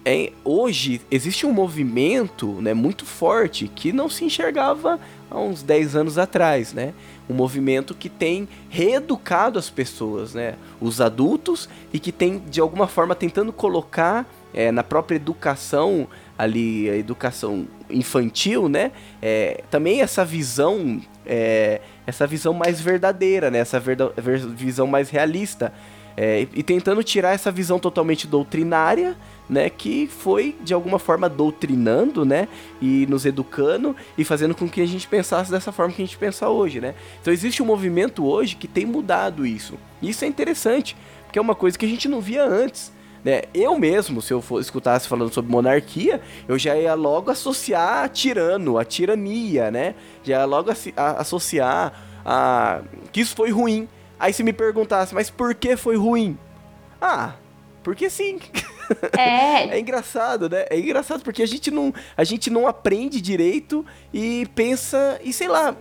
é, 0.06 0.32
hoje 0.46 1.02
existe 1.12 1.46
um 1.46 1.52
movimento 1.52 2.54
né, 2.62 2.74
muito 2.74 3.06
forte 3.06 3.68
que 3.68 3.92
não 3.92 4.08
se 4.10 4.24
enxergava 4.24 5.00
há 5.30 5.38
uns 5.40 5.62
10 5.62 5.96
anos 5.96 6.18
atrás, 6.18 6.74
né? 6.74 6.94
Um 7.30 7.34
movimento 7.34 7.94
que 7.94 8.08
tem 8.10 8.48
reeducado 8.70 9.60
as 9.60 9.70
pessoas, 9.70 10.34
né? 10.34 10.56
Os 10.82 11.02
adultos 11.02 11.68
e 11.94 12.00
que 12.00 12.12
tem, 12.12 12.40
de 12.50 12.60
alguma 12.62 12.88
forma, 12.88 13.14
tentando 13.14 13.52
colocar 13.54 14.26
é, 14.54 14.72
na 14.72 14.84
própria 14.84 15.16
educação 15.16 16.08
ali, 16.38 16.90
a 16.90 16.96
educação 16.96 17.68
infantil, 17.90 18.70
né? 18.70 18.92
É, 19.22 19.64
também 19.70 20.02
essa 20.02 20.24
visão, 20.24 21.02
é, 21.26 21.82
essa 22.08 22.26
visão 22.26 22.54
mais 22.54 22.80
verdadeira, 22.80 23.52
né? 23.52 23.60
Essa 23.60 23.80
verda- 23.80 24.14
ver- 24.18 24.46
visão 24.48 24.88
mais 24.88 25.10
realista. 25.10 25.74
É, 26.18 26.48
e, 26.54 26.64
tentando 26.64 27.02
tirar 27.02 27.34
essa 27.34 27.50
visão 27.50 27.80
totalmente 27.80 28.28
doutrinária, 28.28 29.16
né? 29.50 29.70
Que 29.70 30.06
foi, 30.08 30.56
de 30.62 30.74
alguma 30.74 31.00
forma, 31.00 31.30
doutrinando, 31.30 32.26
né? 32.26 32.48
E 32.82 33.06
nos 33.08 33.26
educando 33.26 33.96
e 34.18 34.24
fazendo 34.26 34.54
com 34.56 34.68
que 34.68 34.82
a 34.82 34.86
gente 34.86 35.08
pensasse 35.08 35.50
dessa 35.52 35.72
forma 35.72 35.94
que 35.94 36.02
a 36.02 36.06
gente 36.06 36.18
pensa 36.18 36.50
hoje, 36.50 36.82
né? 36.82 36.94
Então 37.22 37.32
existe 37.32 37.62
um 37.64 37.66
movimento 37.66 38.26
hoje 38.26 38.56
que 38.56 38.68
tem 38.68 38.86
mudado 38.86 39.46
isso. 39.46 39.76
Isso 40.02 40.26
é 40.26 40.28
interessante, 40.28 40.96
porque 41.26 41.40
é 41.40 41.42
uma 41.42 41.56
coisa 41.56 41.78
que 41.78 41.86
a 41.86 41.90
gente 41.90 42.08
não 42.10 42.20
via 42.20 42.44
antes. 42.44 42.92
Né? 43.24 43.44
Eu 43.54 43.78
mesmo, 43.78 44.22
se 44.22 44.34
eu 44.34 44.42
for, 44.42 44.62
escutasse 44.62 45.08
falando 45.08 45.34
sobre 45.34 45.52
monarquia, 45.52 46.22
eu 46.48 46.58
já 46.58 46.78
ia 46.78 46.94
logo 46.94 47.30
associar 47.30 48.04
a 48.04 48.10
tirano, 48.10 48.78
a 48.78 48.86
tirania, 48.86 49.70
né? 49.70 49.96
Já 50.24 50.40
ia 50.40 50.46
logo 50.46 50.72
associar 50.96 51.94
a 52.26 52.82
que 53.12 53.22
isso 53.22 53.36
foi 53.36 53.52
ruim. 53.52 53.88
Aí 54.20 54.34
se 54.34 54.44
me 54.44 54.54
perguntasse, 54.54 55.14
mas 55.14 55.30
por 55.30 55.54
que 55.54 55.76
foi 55.76 55.96
ruim? 55.96 56.38
Ah, 57.02 57.34
porque 57.84 58.10
sim. 58.10 58.40
É, 59.18 59.70
É 59.76 59.80
engraçado, 59.80 60.50
né? 60.50 60.66
É 60.70 60.78
engraçado 60.80 61.24
porque 61.24 61.44
a 61.44 61.48
gente 61.48 61.72
não, 61.72 61.94
a 62.16 62.24
gente 62.24 62.50
não 62.50 62.68
aprende 62.68 63.22
direito 63.22 63.86
e 64.14 64.48
pensa, 64.56 65.20
e 65.24 65.32
sei 65.32 65.48
lá, 65.48 65.76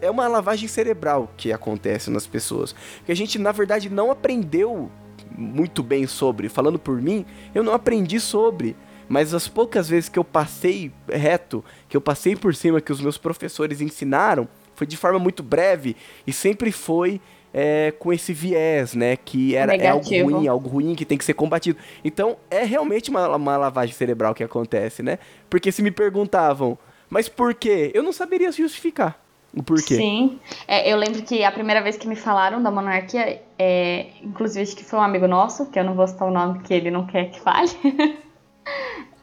é 0.00 0.10
uma 0.10 0.26
lavagem 0.26 0.68
cerebral 0.68 1.30
que 1.36 1.52
acontece 1.52 2.10
nas 2.10 2.26
pessoas. 2.26 2.74
Que 3.04 3.12
a 3.12 3.16
gente, 3.16 3.38
na 3.38 3.52
verdade, 3.52 3.90
não 3.90 4.10
aprendeu 4.10 4.90
muito 5.36 5.82
bem 5.82 6.06
sobre. 6.06 6.48
Falando 6.48 6.78
por 6.78 7.00
mim, 7.00 7.24
eu 7.54 7.62
não 7.62 7.72
aprendi 7.72 8.20
sobre. 8.20 8.76
Mas 9.08 9.34
as 9.34 9.46
poucas 9.46 9.88
vezes 9.88 10.08
que 10.08 10.18
eu 10.18 10.24
passei 10.24 10.90
reto, 11.08 11.64
que 11.88 11.96
eu 11.96 12.00
passei 12.00 12.34
por 12.34 12.54
cima, 12.54 12.80
que 12.80 12.92
os 12.92 13.00
meus 13.00 13.18
professores 13.18 13.80
ensinaram, 13.80 14.48
foi 14.74 14.86
de 14.86 14.96
forma 14.96 15.18
muito 15.18 15.42
breve 15.42 15.94
e 16.26 16.32
sempre 16.32 16.72
foi 16.72 17.20
é, 17.52 17.92
com 17.98 18.12
esse 18.12 18.32
viés, 18.32 18.94
né? 18.94 19.16
Que 19.16 19.54
era 19.54 19.76
é 19.76 19.88
algo 19.88 20.08
ruim, 20.08 20.48
algo 20.48 20.68
ruim 20.68 20.94
que 20.94 21.04
tem 21.04 21.18
que 21.18 21.24
ser 21.24 21.34
combatido. 21.34 21.78
Então, 22.02 22.36
é 22.50 22.64
realmente 22.64 23.10
uma, 23.10 23.36
uma 23.36 23.56
lavagem 23.56 23.94
cerebral 23.94 24.34
que 24.34 24.42
acontece, 24.42 25.02
né? 25.02 25.18
Porque 25.48 25.70
se 25.70 25.82
me 25.82 25.90
perguntavam, 25.90 26.78
mas 27.08 27.28
por 27.28 27.54
quê? 27.54 27.90
Eu 27.94 28.02
não 28.02 28.12
saberia 28.12 28.50
justificar 28.50 29.23
o 29.56 29.62
porquê. 29.62 29.94
Sim. 29.96 30.38
É, 30.66 30.90
eu 30.92 30.96
lembro 30.96 31.22
que 31.22 31.44
a 31.44 31.52
primeira 31.52 31.80
vez 31.82 31.96
que 31.96 32.08
me 32.08 32.16
falaram 32.16 32.62
da 32.62 32.70
monarquia, 32.70 33.40
é, 33.58 34.06
inclusive 34.22 34.62
acho 34.62 34.76
que 34.76 34.84
foi 34.84 34.98
um 34.98 35.02
amigo 35.02 35.26
nosso, 35.28 35.66
que 35.70 35.78
eu 35.78 35.84
não 35.84 35.94
vou 35.94 36.06
citar 36.06 36.26
o 36.28 36.30
nome 36.30 36.54
porque 36.58 36.74
ele 36.74 36.90
não 36.90 37.06
quer 37.06 37.30
que 37.30 37.40
fale. 37.40 37.70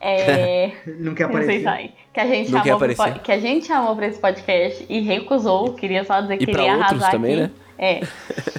É, 0.04 0.72
Não 1.00 1.14
quer 1.14 1.28
não 1.30 1.44
sei 1.44 1.62
aparecer. 1.66 1.94
Que 2.12 2.20
a 2.20 2.26
gente 2.26 2.52
Não 2.52 2.62
quer 2.62 2.70
chamou 2.70 2.80
pro 2.80 2.92
aparecer. 2.94 3.22
que 3.22 3.32
a 3.32 3.40
gente 3.40 3.68
chamou 3.68 3.96
pra 3.96 4.08
esse 4.08 4.20
podcast 4.20 4.86
e 4.90 5.00
recusou. 5.02 5.74
Queria 5.76 6.04
só 6.04 6.20
dizer 6.22 6.38
que 6.38 6.46
queria 6.48 6.74
outros 6.74 6.90
arrasar 6.92 7.12
também, 7.12 7.34
aqui. 7.34 7.42
né? 7.44 7.52
É. 7.78 8.00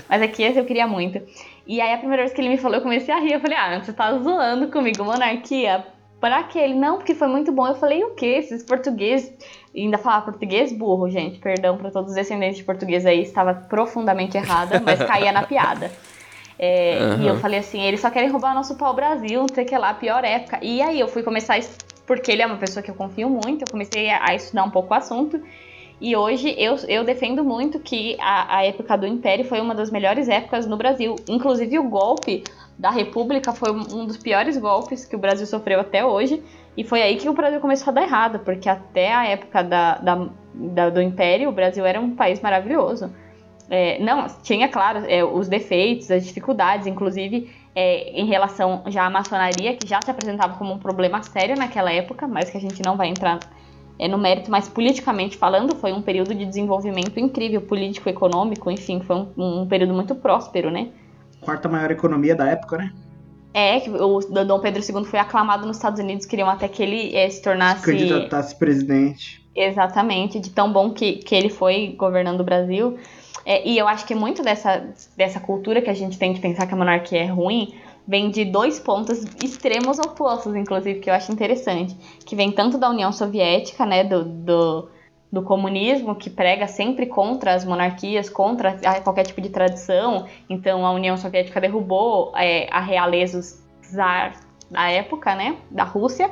Mas 0.09 0.23
aqui 0.23 0.43
esse 0.45 0.59
eu 0.59 0.65
queria 0.65 0.87
muito. 0.87 1.21
E 1.67 1.81
aí 1.81 1.93
a 1.93 1.99
primeira 1.99 2.23
vez 2.23 2.33
que 2.33 2.41
ele 2.41 2.49
me 2.49 2.57
falou, 2.59 2.77
eu 2.77 2.83
comecei 2.83 3.13
a 3.13 3.19
rir. 3.19 3.33
Eu 3.33 3.41
falei, 3.41 3.57
ah, 3.57 3.83
você 3.83 3.93
tá 3.93 4.17
zoando 4.19 4.69
comigo, 4.69 5.05
monarquia? 5.05 5.85
Pra 6.21 6.45
que 6.45 6.59
ele? 6.61 6.75
Não, 6.75 6.99
porque 6.99 7.15
foi 7.15 7.27
muito 7.27 7.51
bom. 7.51 7.67
Eu 7.67 7.75
falei, 7.75 8.05
o 8.05 8.11
quê? 8.15 8.37
Esses 8.39 8.63
portugueses. 8.63 9.33
E 9.75 9.83
ainda 9.83 9.99
falar 9.99 10.23
português 10.23 10.73
burro, 10.73 11.09
gente. 11.09 11.39
Perdão 11.39 11.77
pra 11.77 11.91
todos 11.91 12.11
os 12.11 12.15
descendentes 12.15 12.59
de 12.59 12.65
português 12.65 13.07
aí. 13.07 13.23
Estava 13.23 13.55
profundamente 13.55 14.37
errada, 14.37 14.81
mas 14.85 14.99
caía 15.05 15.33
na 15.33 15.43
piada. 15.45 15.91
É, 16.59 17.17
E 17.21 17.27
eu 17.27 17.39
falei 17.39 17.59
assim, 17.59 17.81
eles 17.83 18.01
só 18.01 18.11
querem 18.11 18.31
roubar 18.31 18.55
nosso 18.55 18.77
pau-brasil, 18.77 19.41
não 19.41 19.49
sei 19.53 19.65
o 19.65 19.67
que 19.67 19.77
lá, 19.77 19.95
pior 19.95 20.23
época. 20.25 20.59
E 20.63 20.81
aí 20.83 21.01
eu 21.01 21.09
fui 21.09 21.23
começar 21.23 21.59
porque 22.07 22.31
ele 22.31 22.43
é 22.43 22.47
uma 22.47 22.57
pessoa 22.57 22.83
que 22.83 22.91
eu 22.91 22.95
confio 22.95 23.29
muito, 23.31 23.63
eu 23.63 23.71
comecei 23.71 24.11
a 24.11 24.35
estudar 24.35 24.65
um 24.65 24.71
pouco 24.71 24.93
o 24.93 24.97
assunto. 24.97 25.41
E 26.01 26.17
hoje 26.17 26.55
eu, 26.59 26.77
eu 26.89 27.05
defendo 27.05 27.45
muito 27.45 27.79
que 27.79 28.17
a, 28.21 28.59
a 28.59 28.67
época 28.67 28.99
do 28.99 29.07
Império 29.07 29.45
foi 29.45 29.61
uma 29.61 29.75
das 29.75 29.91
melhores 29.91 30.29
épocas 30.29 30.67
no 30.67 30.77
Brasil. 30.77 31.15
Inclusive 31.29 31.79
o 31.79 31.85
golpe 31.85 32.43
da 32.77 32.91
República 32.91 33.53
foi 33.53 33.71
um 33.71 34.05
dos 34.05 34.17
piores 34.17 34.57
golpes 34.57 35.05
que 35.05 35.15
o 35.15 35.19
Brasil 35.19 35.47
sofreu 35.47 35.79
até 35.79 36.05
hoje. 36.05 36.43
E 36.77 36.85
foi 36.85 37.03
aí 37.03 37.17
que 37.17 37.29
o 37.29 37.35
Brasil 37.35 37.61
começou 37.61 37.91
a 37.91 37.95
dar 37.95 38.03
errado, 38.03 38.39
porque 38.41 38.69
até 38.69 39.13
a 39.13 39.27
época 39.27 39.63
da, 39.63 39.97
da- 39.99 40.29
da- 40.55 40.91
do 40.91 41.03
Império 41.03 41.49
o 41.49 41.53
Brasil 41.53 41.85
era 41.85 42.01
um 42.01 42.15
país 42.17 42.41
maravilhoso. 42.41 43.13
É, 43.71 43.99
não, 44.03 44.27
tinha, 44.43 44.69
claro, 44.69 45.05
é, 45.07 45.25
os 45.25 45.49
defeitos, 45.49 46.11
as 46.11 46.25
dificuldades, 46.27 46.87
inclusive 46.87 47.51
é, 47.75 48.11
em 48.21 48.27
relação 48.27 48.83
já 48.89 49.07
à 49.07 49.11
maçonaria, 49.11 49.77
que 49.77 49.87
já 49.87 50.01
se 50.03 50.11
apresentava 50.11 50.59
como 50.59 50.73
um 50.73 50.79
problema 50.79 51.23
sério 51.23 51.57
naquela 51.57 51.93
época, 51.93 52.27
mas 52.27 52.51
que 52.51 52.57
a 52.57 52.61
gente 52.61 52.83
não 52.83 52.97
vai 52.97 53.09
entrar 53.09 53.39
é, 53.99 54.09
no 54.09 54.19
mérito, 54.19 54.51
mas 54.51 54.69
politicamente 54.69 55.37
falando, 55.37 55.75
foi 55.77 55.93
um 55.93 56.03
período 56.03 56.35
de 56.35 56.45
desenvolvimento 56.45 57.19
incrível, 57.19 57.61
político, 57.63 58.09
econômico, 58.09 58.71
enfim, 58.71 59.01
foi 59.01 59.17
um, 59.17 59.63
um 59.63 59.67
período 59.67 59.95
muito 59.95 60.15
próspero, 60.15 60.71
né? 60.71 60.89
Quarta 61.41 61.69
maior 61.69 61.91
economia 61.91 62.35
da 62.35 62.47
época, 62.47 62.79
né? 62.79 62.93
É, 63.55 63.81
que 63.81 63.91
o 63.91 64.21
Dom 64.21 64.61
Pedro 64.61 64.83
II 64.83 65.05
foi 65.05 65.19
aclamado 65.19 65.67
nos 65.67 65.77
Estados 65.77 66.01
Unidos, 66.01 66.25
queriam 66.25 66.49
até 66.49 66.69
que 66.69 66.83
ele 66.83 67.15
é, 67.15 67.29
se 67.29 67.43
tornasse. 67.43 67.85
Candidatasse 67.85 68.57
presidente. 68.57 69.43
Exatamente, 69.55 70.41
de 70.41 70.51
tão 70.51 70.73
bom 70.73 70.91
que, 70.91 71.17
que 71.17 71.35
ele 71.35 71.51
foi 71.51 71.95
governando 71.99 72.41
o 72.41 72.45
Brasil. 72.45 72.99
É, 73.45 73.69
e 73.69 73.77
eu 73.77 73.87
acho 73.87 74.07
que 74.07 74.15
muito 74.15 74.43
dessa, 74.43 74.85
dessa 75.17 75.41
cultura 75.41 75.83
que 75.83 75.91
a 75.91 75.95
gente 75.95 76.19
tem 76.19 76.33
de 76.33 76.41
pensar 76.41 76.67
que 76.67 76.73
a 76.73 76.77
monarquia 76.77 77.25
é 77.25 77.27
ruim 77.27 77.75
vem 78.07 78.31
de 78.31 78.45
dois 78.45 78.81
pontos 78.81 79.25
extremos 79.43 79.99
opostos, 79.99 80.55
inclusive, 80.57 81.01
que 81.01 81.11
eu 81.11 81.15
acho 81.15 81.31
interessante. 81.33 81.97
Que 82.25 82.35
vem 82.35 82.51
tanto 82.51 82.79
da 82.79 82.91
União 82.91 83.13
Soviética, 83.13 83.87
né, 83.87 84.05
do, 84.05 84.25
do, 84.25 84.89
do 85.33 85.43
comunismo, 85.43 86.15
que 86.15 86.29
prega 86.29 86.69
sempre 86.69 87.07
contra 87.07 87.55
as 87.55 87.65
monarquias, 87.65 88.29
contra 88.29 88.79
a- 88.85 89.01
qualquer 89.01 89.25
tipo 89.25 89.41
de 89.41 89.49
tradição. 89.49 90.27
Então, 90.49 90.85
a 90.87 90.93
União 90.93 91.17
Soviética 91.17 91.59
derrubou 91.61 92.33
é, 92.37 92.69
a 92.71 92.81
realeza 92.81 93.41
czar 93.91 94.35
da 94.71 94.91
época, 94.91 95.35
né, 95.35 95.57
da 95.71 95.85
Rússia 95.85 96.31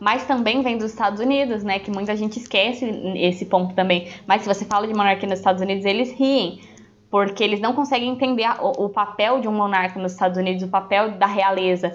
mas 0.00 0.24
também 0.24 0.62
vem 0.62 0.76
dos 0.76 0.90
Estados 0.90 1.20
Unidos, 1.20 1.62
né? 1.62 1.78
Que 1.78 1.88
muita 1.88 2.16
gente 2.16 2.36
esquece 2.36 2.84
esse 3.14 3.44
ponto 3.46 3.72
também. 3.72 4.08
Mas 4.26 4.42
se 4.42 4.48
você 4.48 4.64
fala 4.64 4.84
de 4.84 4.92
monarquia 4.92 5.28
nos 5.28 5.38
Estados 5.38 5.62
Unidos, 5.62 5.84
eles 5.84 6.10
riem. 6.10 6.60
Porque 7.08 7.44
eles 7.44 7.60
não 7.60 7.72
conseguem 7.72 8.08
entender 8.08 8.48
o 8.60 8.88
papel 8.88 9.40
de 9.40 9.46
um 9.46 9.52
monarca 9.52 10.00
nos 10.00 10.10
Estados 10.12 10.36
Unidos, 10.36 10.64
o 10.64 10.68
papel 10.68 11.12
da 11.12 11.26
realeza. 11.26 11.92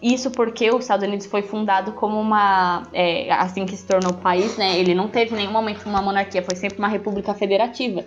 Isso 0.00 0.30
porque 0.30 0.70
os 0.70 0.84
Estados 0.84 1.06
Unidos 1.06 1.26
foi 1.26 1.42
fundado 1.42 1.92
como 1.92 2.20
uma. 2.20 2.84
é, 2.92 3.32
assim 3.32 3.66
que 3.66 3.76
se 3.76 3.84
tornou 3.84 4.14
país, 4.14 4.56
né? 4.56 4.78
Ele 4.78 4.94
não 4.94 5.08
teve 5.08 5.34
em 5.34 5.38
nenhum 5.38 5.50
momento 5.50 5.86
uma 5.86 6.00
monarquia, 6.00 6.42
foi 6.42 6.54
sempre 6.54 6.78
uma 6.78 6.88
república 6.88 7.34
federativa. 7.34 8.04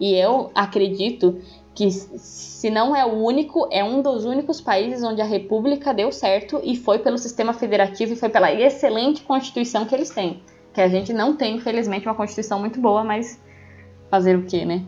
E 0.00 0.14
eu 0.14 0.50
acredito 0.54 1.38
que, 1.74 1.90
se 1.90 2.70
não 2.70 2.96
é 2.96 3.04
o 3.04 3.12
único, 3.12 3.68
é 3.70 3.84
um 3.84 4.00
dos 4.00 4.24
únicos 4.24 4.60
países 4.60 5.02
onde 5.02 5.20
a 5.20 5.24
república 5.24 5.92
deu 5.92 6.10
certo 6.10 6.60
e 6.64 6.76
foi 6.76 6.98
pelo 7.00 7.18
sistema 7.18 7.52
federativo 7.52 8.14
e 8.14 8.16
foi 8.16 8.28
pela 8.30 8.52
excelente 8.52 9.22
constituição 9.22 9.84
que 9.84 9.94
eles 9.94 10.10
têm. 10.10 10.42
Que 10.72 10.80
a 10.80 10.88
gente 10.88 11.12
não 11.12 11.36
tem, 11.36 11.56
infelizmente, 11.56 12.06
uma 12.06 12.14
constituição 12.14 12.58
muito 12.58 12.80
boa, 12.80 13.04
mas 13.04 13.40
fazer 14.10 14.36
o 14.36 14.44
quê, 14.44 14.64
né? 14.64 14.82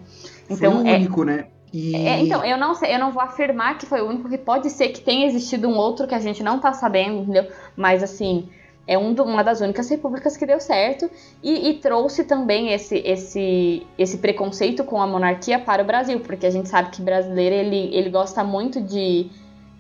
Foi 0.49 0.69
o 0.69 0.87
é- 0.87 0.97
único, 0.97 1.23
né? 1.25 1.49
E 1.79 1.95
é, 1.95 2.21
então, 2.23 2.43
eu 2.45 2.57
não 2.57 2.75
sei, 2.75 2.95
eu 2.95 2.99
não 2.99 3.13
vou 3.13 3.23
afirmar 3.23 3.77
que 3.77 3.85
foi 3.85 4.01
o 4.01 4.09
único, 4.09 4.29
que 4.31 4.39
pode 4.39 4.71
ser 4.71 4.89
que 4.89 5.01
tenha 5.01 5.27
existido 5.27 5.69
um 5.69 5.77
outro 5.77 6.07
que 6.07 6.15
a 6.15 6.19
gente 6.19 6.43
não 6.43 6.59
tá 6.59 6.73
sabendo, 6.73 7.21
entendeu? 7.23 7.47
Mas 7.77 8.03
assim, 8.03 8.49
é 8.87 8.97
um 8.97 9.13
do- 9.13 9.25
uma 9.25 9.45
das 9.45 9.61
únicas 9.61 9.89
repúblicas 9.91 10.37
que 10.39 10.47
deu 10.47 10.59
certo 10.59 11.11
e, 11.43 11.69
e 11.69 11.75
trouxe 11.75 12.25
também 12.25 12.73
esse, 12.73 12.97
esse, 13.05 13.87
esse 13.99 14.17
preconceito 14.19 14.85
com 14.85 15.03
a 15.03 15.07
monarquia 15.07 15.59
para 15.59 15.83
o 15.83 15.87
Brasil, 15.87 16.21
porque 16.21 16.47
a 16.47 16.51
gente 16.51 16.69
sabe 16.69 16.91
que 16.91 17.03
brasileiro 17.03 17.55
ele, 17.55 17.95
ele 17.95 18.09
gosta 18.09 18.43
muito 18.43 18.81
de, 18.81 19.27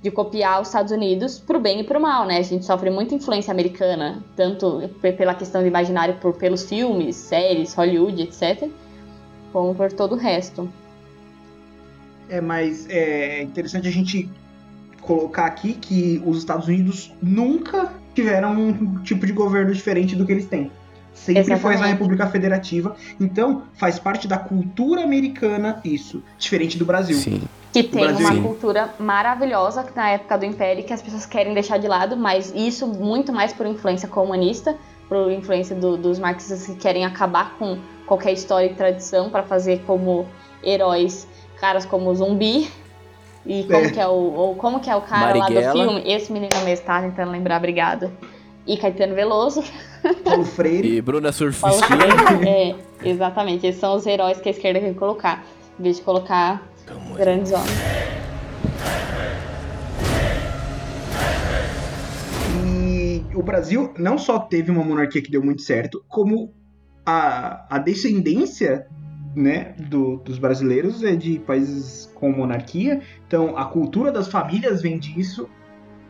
de 0.02 0.10
copiar 0.10 0.60
os 0.60 0.68
Estados 0.68 0.92
Unidos 0.92 1.38
pro 1.38 1.58
bem 1.58 1.80
e 1.80 1.84
pro 1.84 1.98
mal, 2.00 2.26
né? 2.26 2.36
A 2.36 2.42
gente 2.42 2.66
sofre 2.66 2.90
muita 2.90 3.14
influência 3.14 3.50
americana, 3.52 4.22
tanto 4.36 4.90
pe- 5.00 5.12
pela 5.12 5.34
questão 5.34 5.62
do 5.62 5.66
imaginário 5.68 6.16
por, 6.20 6.34
pelos 6.34 6.64
filmes, 6.68 7.16
séries, 7.16 7.72
Hollywood, 7.74 8.22
etc., 8.22 8.68
como 9.52 9.74
por 9.74 9.90
todo 9.92 10.12
o 10.14 10.18
resto. 10.18 10.68
É, 12.28 12.40
mas 12.40 12.88
é 12.88 13.42
interessante 13.42 13.86
a 13.88 13.90
gente 13.90 14.28
colocar 15.00 15.46
aqui 15.46 15.74
que 15.74 16.20
os 16.26 16.38
Estados 16.38 16.66
Unidos 16.66 17.12
nunca 17.22 17.92
tiveram 18.14 18.52
um 18.52 19.02
tipo 19.02 19.24
de 19.26 19.32
governo 19.32 19.72
diferente 19.72 20.16
do 20.16 20.26
que 20.26 20.32
eles 20.32 20.46
têm. 20.46 20.70
Sempre 21.14 21.44
foi 21.44 21.52
essa 21.52 21.62
Exatamente. 21.68 21.92
República 21.92 22.26
Federativa. 22.26 22.96
Então, 23.18 23.62
faz 23.74 23.98
parte 23.98 24.26
da 24.28 24.36
cultura 24.36 25.02
americana 25.02 25.80
isso, 25.84 26.22
diferente 26.38 26.76
do 26.76 26.84
Brasil. 26.84 27.16
Sim. 27.16 27.42
Que 27.72 27.82
tem 27.84 28.02
Brasil- 28.04 28.26
uma 28.26 28.34
Sim. 28.34 28.42
cultura 28.42 28.94
maravilhosa 28.98 29.86
na 29.94 30.10
época 30.10 30.36
do 30.38 30.44
Império 30.44 30.84
que 30.84 30.92
as 30.92 31.00
pessoas 31.00 31.24
querem 31.24 31.54
deixar 31.54 31.78
de 31.78 31.86
lado, 31.86 32.16
mas 32.16 32.52
isso 32.54 32.86
muito 32.86 33.32
mais 33.32 33.52
por 33.52 33.66
influência 33.66 34.08
comunista, 34.08 34.76
por 35.08 35.30
influência 35.30 35.76
do- 35.76 35.96
dos 35.96 36.18
marxistas 36.18 36.66
que 36.66 36.74
querem 36.74 37.04
acabar 37.04 37.54
com 37.58 37.78
qualquer 38.06 38.32
história 38.32 38.66
e 38.66 38.74
tradição 38.74 39.30
para 39.30 39.42
fazer 39.42 39.82
como 39.86 40.26
heróis 40.64 41.26
caras 41.60 41.84
como 41.86 42.14
Zumbi. 42.14 42.70
E 43.44 43.62
como, 43.64 43.76
É. 43.78 43.90
que, 43.90 44.00
é 44.00 44.06
o, 44.08 44.10
ou 44.12 44.54
como 44.56 44.80
que 44.80 44.90
é 44.90 44.96
o 44.96 45.00
cara 45.02 45.32
lá 45.34 45.38
Marighella. 45.44 45.72
do 45.72 45.78
filme? 45.78 46.12
Esse 46.12 46.32
menino 46.32 46.56
mesmo, 46.64 46.84
tá 46.84 47.00
tentando 47.00 47.30
lembrar, 47.30 47.58
obrigado. 47.58 48.10
E 48.66 48.76
Caetano 48.76 49.14
Veloso. 49.14 49.62
Paulo 50.24 50.44
Freire. 50.44 50.96
E 50.96 51.00
Bruna 51.00 51.30
Surfistinha. 51.30 51.96
É, 52.48 52.74
exatamente. 53.08 53.64
Esses 53.66 53.80
são 53.80 53.94
os 53.94 54.04
heróis 54.04 54.40
que 54.40 54.48
a 54.48 54.52
esquerda 54.52 54.80
quer 54.80 54.94
colocar. 54.94 55.44
Em 55.78 55.82
vez 55.84 55.96
de 55.98 56.02
colocar 56.02 56.62
grandes 57.16 57.52
homens. 57.52 57.70
E 62.64 63.24
o 63.34 63.42
Brasil 63.42 63.92
não 63.98 64.18
só 64.18 64.38
teve 64.38 64.70
uma 64.70 64.84
monarquia 64.84 65.22
que 65.22 65.30
deu 65.30 65.42
muito 65.42 65.62
certo, 65.62 66.04
como 66.08 66.52
a, 67.04 67.66
a 67.76 67.78
descendência 67.78 68.86
né, 69.36 69.74
do- 69.90 70.16
dos 70.16 70.38
brasileiros 70.38 71.02
é 71.02 71.14
de 71.14 71.38
países 71.38 72.10
com 72.14 72.32
monarquia. 72.32 73.02
Então, 73.26 73.56
a 73.56 73.66
cultura 73.66 74.10
das 74.10 74.28
famílias 74.28 74.80
vem 74.80 74.98
disso. 74.98 75.48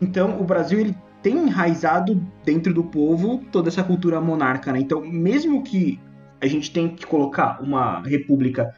Então, 0.01 0.39
o 0.39 0.45
Brasil 0.45 0.79
ele 0.79 0.95
tem 1.21 1.37
enraizado 1.37 2.15
dentro 2.45 2.73
do 2.73 2.85
povo 2.85 3.43
toda 3.51 3.67
essa 3.67 3.83
cultura 3.83 4.21
monarca. 4.21 4.71
Né? 4.71 4.79
Então, 4.79 5.01
mesmo 5.01 5.61
que 5.61 5.99
a 6.39 6.47
gente 6.47 6.71
tenha 6.71 6.89
que 6.89 7.05
colocar 7.05 7.61
uma 7.61 8.01
república 8.01 8.73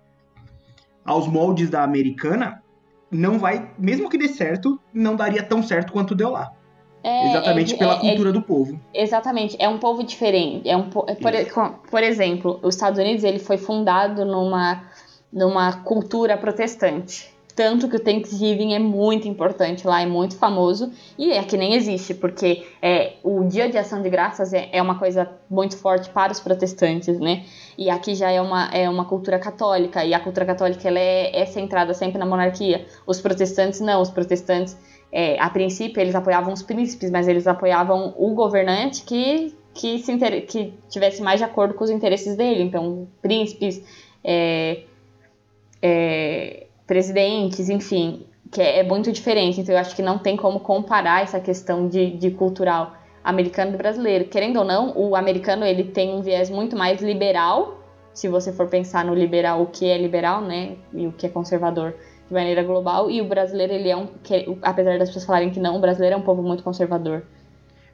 aos 1.05 1.27
moldes 1.27 1.69
da 1.69 1.83
americana, 1.83 2.63
não 3.11 3.37
vai, 3.37 3.71
mesmo 3.77 4.09
que 4.09 4.17
dê 4.17 4.27
certo, 4.27 4.79
não 4.93 5.15
daria 5.15 5.43
tão 5.43 5.61
certo 5.61 5.93
quanto 5.93 6.15
deu 6.15 6.31
lá. 6.31 6.51
É, 7.03 7.29
Exatamente 7.29 7.73
é- 7.73 7.77
pela 7.77 7.93
é- 7.93 7.97
é 7.97 7.99
cultura 7.99 8.31
do 8.31 8.41
povo. 8.41 8.79
Exatamente, 8.93 9.55
é 9.59 9.69
um 9.69 9.77
povo 9.77 10.03
diferente. 10.03 10.67
É 10.67 10.75
um 10.75 10.89
é 11.07 11.15
por, 11.15 11.79
por 11.89 12.03
exemplo, 12.03 12.59
os 12.61 12.75
Estados 12.75 12.99
Unidos 12.99 13.23
ele 13.23 13.39
foi 13.39 13.57
fundado 13.57 14.25
numa, 14.25 14.83
numa 15.31 15.73
cultura 15.83 16.37
protestante. 16.37 17.37
Tanto 17.55 17.89
que 17.89 17.97
o 17.97 17.99
Thanksgiving 17.99 18.73
é 18.73 18.79
muito 18.79 19.27
importante 19.27 19.85
lá, 19.85 20.01
é 20.01 20.05
muito 20.05 20.37
famoso. 20.37 20.93
E 21.17 21.37
aqui 21.37 21.57
nem 21.57 21.73
existe, 21.73 22.13
porque 22.13 22.65
é, 22.81 23.13
o 23.21 23.43
Dia 23.43 23.69
de 23.69 23.77
Ação 23.77 24.01
de 24.01 24.09
Graças 24.09 24.53
é, 24.53 24.69
é 24.71 24.81
uma 24.81 24.97
coisa 24.97 25.29
muito 25.49 25.75
forte 25.75 26.09
para 26.09 26.31
os 26.31 26.39
protestantes, 26.39 27.19
né? 27.19 27.43
E 27.77 27.89
aqui 27.89 28.15
já 28.15 28.31
é 28.31 28.39
uma, 28.39 28.69
é 28.71 28.89
uma 28.89 29.03
cultura 29.03 29.37
católica, 29.37 30.05
e 30.05 30.13
a 30.13 30.21
cultura 30.21 30.45
católica 30.45 30.87
ela 30.87 30.99
é, 30.99 31.41
é 31.41 31.45
centrada 31.45 31.93
sempre 31.93 32.17
na 32.17 32.25
monarquia. 32.25 32.85
Os 33.05 33.19
protestantes 33.19 33.81
não, 33.81 34.01
os 34.01 34.09
protestantes 34.09 34.77
é, 35.11 35.39
a 35.39 35.49
princípio 35.49 35.99
eles 35.99 36.15
apoiavam 36.15 36.53
os 36.53 36.61
príncipes, 36.61 37.09
mas 37.09 37.27
eles 37.27 37.47
apoiavam 37.47 38.13
o 38.17 38.33
governante 38.33 39.03
que, 39.03 39.55
que, 39.73 39.99
se 39.99 40.11
inter... 40.11 40.45
que 40.45 40.73
tivesse 40.89 41.21
mais 41.21 41.39
de 41.39 41.43
acordo 41.43 41.73
com 41.73 41.83
os 41.83 41.89
interesses 41.89 42.35
dele. 42.35 42.63
Então, 42.63 43.07
príncipes, 43.21 43.83
é, 44.23 44.83
é, 45.81 46.67
presidentes, 46.85 47.69
enfim, 47.69 48.25
que 48.51 48.61
é, 48.61 48.79
é 48.79 48.83
muito 48.83 49.11
diferente. 49.11 49.59
Então, 49.59 49.73
eu 49.73 49.79
acho 49.79 49.95
que 49.95 50.01
não 50.01 50.19
tem 50.19 50.37
como 50.37 50.59
comparar 50.59 51.23
essa 51.23 51.39
questão 51.39 51.87
de, 51.87 52.11
de 52.11 52.31
cultural. 52.31 52.93
americano 53.23 53.73
e 53.73 53.77
brasileiro. 53.77 54.25
Querendo 54.25 54.57
ou 54.57 54.65
não, 54.65 54.95
o 54.95 55.15
americano 55.15 55.65
ele 55.65 55.83
tem 55.83 56.13
um 56.13 56.21
viés 56.21 56.49
muito 56.49 56.75
mais 56.75 57.01
liberal, 57.01 57.79
se 58.13 58.27
você 58.27 58.51
for 58.51 58.67
pensar 58.67 59.05
no 59.05 59.13
liberal, 59.13 59.61
o 59.61 59.67
que 59.67 59.85
é 59.85 59.97
liberal, 59.97 60.41
né, 60.41 60.75
e 60.93 61.07
o 61.07 61.11
que 61.11 61.25
é 61.25 61.29
conservador 61.29 61.93
de 62.29 62.33
maneira 62.33 62.63
global, 62.63 63.09
e 63.09 63.19
o 63.21 63.25
brasileiro 63.27 63.73
ele 63.73 63.89
é 63.89 63.97
um, 63.97 64.07
que, 64.23 64.57
apesar 64.61 64.97
das 64.99 65.09
pessoas 65.09 65.25
falarem 65.25 65.49
que 65.49 65.59
não, 65.59 65.75
o 65.75 65.79
brasileiro 65.81 66.15
é 66.15 66.17
um 66.17 66.21
povo 66.21 66.41
muito 66.43 66.63
conservador. 66.63 67.23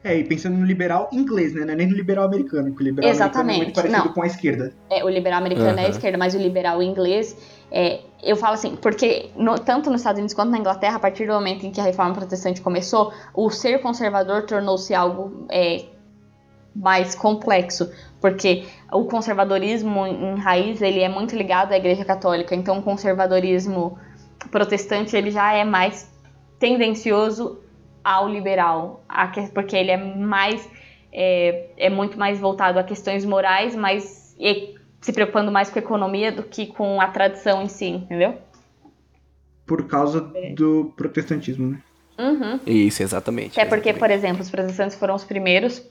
É, 0.03 0.15
e 0.19 0.23
pensando 0.23 0.55
no 0.55 0.65
liberal 0.65 1.09
inglês, 1.11 1.55
né? 1.55 1.65
Não 1.65 1.73
é 1.73 1.75
nem 1.77 1.87
no 1.87 1.95
liberal 1.95 2.25
americano, 2.25 2.67
porque 2.69 2.83
o 2.83 2.85
liberal 2.85 3.09
Exatamente. 3.09 3.61
americano 3.61 3.63
é 3.63 3.63
muito 3.63 3.75
parecido 3.75 4.07
Não. 4.07 4.13
com 4.13 4.21
a 4.21 4.27
esquerda. 4.27 4.73
É, 4.87 5.03
o 5.03 5.09
liberal 5.09 5.39
americano 5.39 5.79
é 5.79 5.85
a 5.85 5.89
esquerda, 5.89 6.15
mas 6.15 6.35
o 6.35 6.37
liberal 6.37 6.83
inglês, 6.83 7.35
é, 7.71 8.01
eu 8.21 8.35
falo 8.35 8.53
assim, 8.53 8.75
porque 8.75 9.31
no- 9.35 9.57
tanto 9.57 9.89
nos 9.89 10.01
Estados 10.01 10.19
Unidos 10.19 10.35
quanto 10.35 10.51
na 10.51 10.59
Inglaterra, 10.59 10.97
a 10.97 10.99
partir 10.99 11.25
do 11.25 11.33
momento 11.33 11.65
em 11.65 11.71
que 11.71 11.81
a 11.81 11.83
reforma 11.83 12.13
protestante 12.13 12.61
começou, 12.61 13.11
o 13.33 13.49
ser 13.49 13.79
conservador 13.81 14.43
tornou-se 14.43 14.93
algo 14.93 15.45
é, 15.49 15.85
mais 16.75 17.15
complexo, 17.15 17.89
porque 18.21 18.65
o 18.91 19.05
conservadorismo 19.05 20.05
em 20.05 20.35
raiz 20.35 20.81
ele 20.83 20.99
é 20.99 21.09
muito 21.09 21.35
ligado 21.35 21.71
à 21.71 21.77
Igreja 21.77 22.05
Católica, 22.05 22.53
então 22.53 22.77
o 22.77 22.83
conservadorismo 22.83 23.97
protestante 24.49 25.15
ele 25.15 25.31
já 25.31 25.53
é 25.53 25.63
mais 25.63 26.09
tendencioso 26.59 27.59
ao 28.03 28.27
liberal, 28.29 29.03
porque 29.53 29.75
ele 29.75 29.91
é 29.91 29.97
mais 29.97 30.67
é, 31.11 31.67
é 31.77 31.89
muito 31.89 32.19
mais 32.19 32.39
voltado 32.39 32.77
a 32.77 32.83
questões 32.83 33.23
morais, 33.23 33.73
mas 33.75 34.35
e- 34.39 34.75
se 34.99 35.13
preocupando 35.13 35.51
mais 35.51 35.69
com 35.69 35.79
a 35.79 35.81
economia 35.81 36.31
do 36.31 36.43
que 36.43 36.65
com 36.67 36.99
a 36.99 37.07
tradição 37.07 37.61
em 37.61 37.67
si, 37.69 37.85
entendeu? 37.87 38.35
Por 39.65 39.87
causa 39.87 40.29
É. 40.35 40.51
do 40.53 40.91
protestantismo, 40.95 41.71
né? 41.71 41.81
Uhum. 42.19 42.59
Isso, 42.65 43.01
exatamente. 43.01 43.59
Até 43.59 43.67
porque, 43.67 43.89
exatamente. 43.89 43.99
por 43.99 44.11
exemplo, 44.11 44.41
os 44.41 44.49
protestantes 44.49 44.95
foram 44.97 45.15
os 45.15 45.23
primeiros 45.23 45.81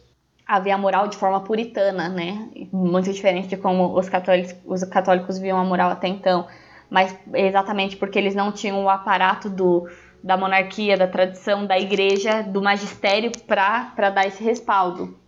a 0.46 0.60
ver 0.60 0.72
a 0.72 0.78
moral 0.78 1.08
de 1.08 1.16
forma 1.16 1.40
puritana, 1.40 2.08
né? 2.08 2.48
Muito 2.72 3.10
diferente 3.12 3.48
de 3.48 3.56
como 3.56 3.98
os 3.98 4.08
católicos, 4.08 4.54
os 4.66 4.84
católicos 4.84 5.38
viam 5.38 5.58
a 5.58 5.64
moral 5.64 5.90
até 5.90 6.06
então. 6.08 6.46
Mas 6.94 7.12
exatamente 7.34 7.96
porque 7.96 8.16
eles 8.16 8.36
não 8.36 8.52
tinham 8.52 8.84
o 8.84 8.88
aparato 8.88 9.50
do, 9.50 9.88
da 10.22 10.36
monarquia, 10.36 10.96
da 10.96 11.08
tradição, 11.08 11.66
da 11.66 11.76
igreja, 11.76 12.40
do 12.40 12.62
magistério 12.62 13.32
para 13.48 14.10
dar 14.10 14.28
esse 14.28 14.44
respaldo. 14.44 15.18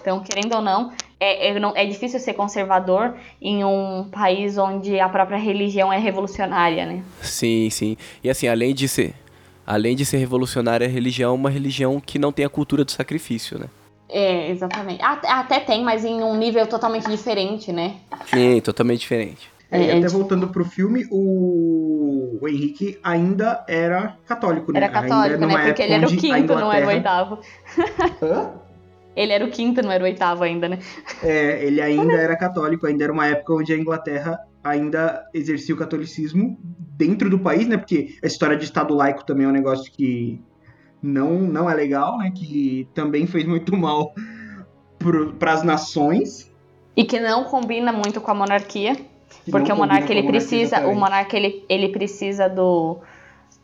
Então, 0.00 0.20
querendo 0.24 0.56
ou 0.56 0.60
não 0.60 0.90
é, 1.20 1.52
é, 1.52 1.60
é 1.76 1.86
difícil 1.86 2.18
ser 2.18 2.34
conservador 2.34 3.14
em 3.40 3.64
um 3.64 4.08
país 4.10 4.58
onde 4.58 4.98
a 4.98 5.08
própria 5.08 5.38
religião 5.38 5.92
é 5.92 5.98
revolucionária, 6.00 6.84
né? 6.84 7.04
Sim, 7.22 7.70
sim. 7.70 7.96
E 8.24 8.28
assim, 8.28 8.48
além 8.48 8.74
de 8.74 8.88
ser. 8.88 9.14
Além 9.64 9.94
de 9.94 10.04
ser 10.04 10.16
revolucionária, 10.16 10.84
a 10.84 10.90
religião 10.90 11.30
é 11.30 11.34
uma 11.36 11.48
religião 11.48 12.00
que 12.00 12.18
não 12.18 12.32
tem 12.32 12.44
a 12.44 12.50
cultura 12.50 12.84
do 12.84 12.90
sacrifício, 12.90 13.56
né? 13.56 13.66
É, 14.08 14.50
exatamente. 14.50 15.00
Até, 15.00 15.30
até 15.30 15.60
tem, 15.60 15.84
mas 15.84 16.04
em 16.04 16.24
um 16.24 16.36
nível 16.36 16.66
totalmente 16.66 17.08
diferente, 17.08 17.72
né? 17.72 17.98
Sim, 18.26 18.60
totalmente 18.60 19.00
diferente. 19.00 19.53
É, 19.70 19.80
e 19.80 19.90
É, 19.90 19.98
até 19.98 20.08
voltando 20.08 20.48
pro 20.48 20.64
filme, 20.64 21.06
o... 21.10 22.38
o 22.40 22.48
Henrique 22.48 22.98
ainda 23.02 23.64
era 23.68 24.16
católico, 24.26 24.72
né? 24.72 24.78
Era 24.78 24.88
católico, 24.88 25.42
ainda 25.42 25.46
né? 25.46 25.64
Porque 25.66 25.82
ele 25.82 25.92
era 25.94 26.06
o 26.06 26.16
quinto, 26.16 26.54
não 26.54 26.72
era 26.72 26.86
o 26.86 26.88
oitavo. 26.88 27.38
Hã? 28.22 28.52
Ele 29.16 29.32
era 29.32 29.44
o 29.44 29.50
quinto, 29.50 29.80
não 29.82 29.92
era 29.92 30.02
o 30.02 30.06
oitavo 30.06 30.42
ainda, 30.42 30.68
né? 30.68 30.78
É, 31.22 31.64
ele 31.64 31.80
ainda 31.80 32.14
era 32.14 32.36
católico, 32.36 32.86
ainda 32.86 33.04
era 33.04 33.12
uma 33.12 33.26
época 33.26 33.54
onde 33.54 33.72
a 33.72 33.78
Inglaterra 33.78 34.40
ainda 34.62 35.24
exercia 35.32 35.74
o 35.74 35.78
catolicismo 35.78 36.58
dentro 36.96 37.30
do 37.30 37.38
país, 37.38 37.68
né? 37.68 37.76
Porque 37.76 38.16
a 38.22 38.26
história 38.26 38.56
de 38.56 38.64
Estado 38.64 38.94
laico 38.94 39.24
também 39.24 39.46
é 39.46 39.48
um 39.48 39.52
negócio 39.52 39.92
que 39.92 40.42
não, 41.00 41.38
não 41.40 41.70
é 41.70 41.74
legal, 41.74 42.18
né? 42.18 42.32
Que 42.34 42.88
também 42.94 43.26
fez 43.26 43.44
muito 43.44 43.76
mal 43.76 44.12
para 45.38 45.52
as 45.52 45.62
nações. 45.62 46.52
E 46.96 47.04
que 47.04 47.20
não 47.20 47.44
combina 47.44 47.92
muito 47.92 48.20
com 48.20 48.30
a 48.30 48.34
monarquia. 48.34 48.96
Que 49.44 49.50
Porque 49.50 49.72
o 49.72 49.76
monarca 49.76 50.12
ele 50.12 50.22
precisa, 50.22 50.86
o 50.86 50.94
monarca 50.94 51.36
ele, 51.36 51.64
ele 51.68 51.88
precisa 51.88 52.48
do, 52.48 52.98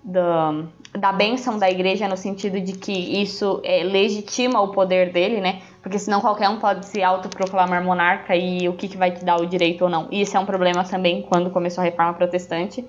do 0.02 0.68
da 0.98 1.12
bênção 1.12 1.58
da 1.58 1.70
igreja 1.70 2.08
no 2.08 2.16
sentido 2.16 2.60
de 2.60 2.72
que 2.72 2.92
isso 2.92 3.60
é, 3.62 3.84
legitima 3.84 4.60
o 4.60 4.68
poder 4.68 5.12
dele, 5.12 5.40
né? 5.40 5.62
Porque 5.82 5.98
senão 5.98 6.20
qualquer 6.20 6.48
um 6.48 6.58
pode 6.58 6.86
se 6.86 7.02
autoproclamar 7.02 7.82
monarca 7.84 8.34
e 8.34 8.68
o 8.68 8.72
que, 8.72 8.88
que 8.88 8.96
vai 8.96 9.12
te 9.12 9.24
dar 9.24 9.40
o 9.40 9.46
direito 9.46 9.82
ou 9.82 9.90
não. 9.90 10.08
E 10.10 10.20
isso 10.22 10.36
é 10.36 10.40
um 10.40 10.44
problema 10.44 10.82
também 10.84 11.22
quando 11.22 11.48
começou 11.50 11.82
a 11.82 11.84
reforma 11.84 12.12
protestante, 12.14 12.84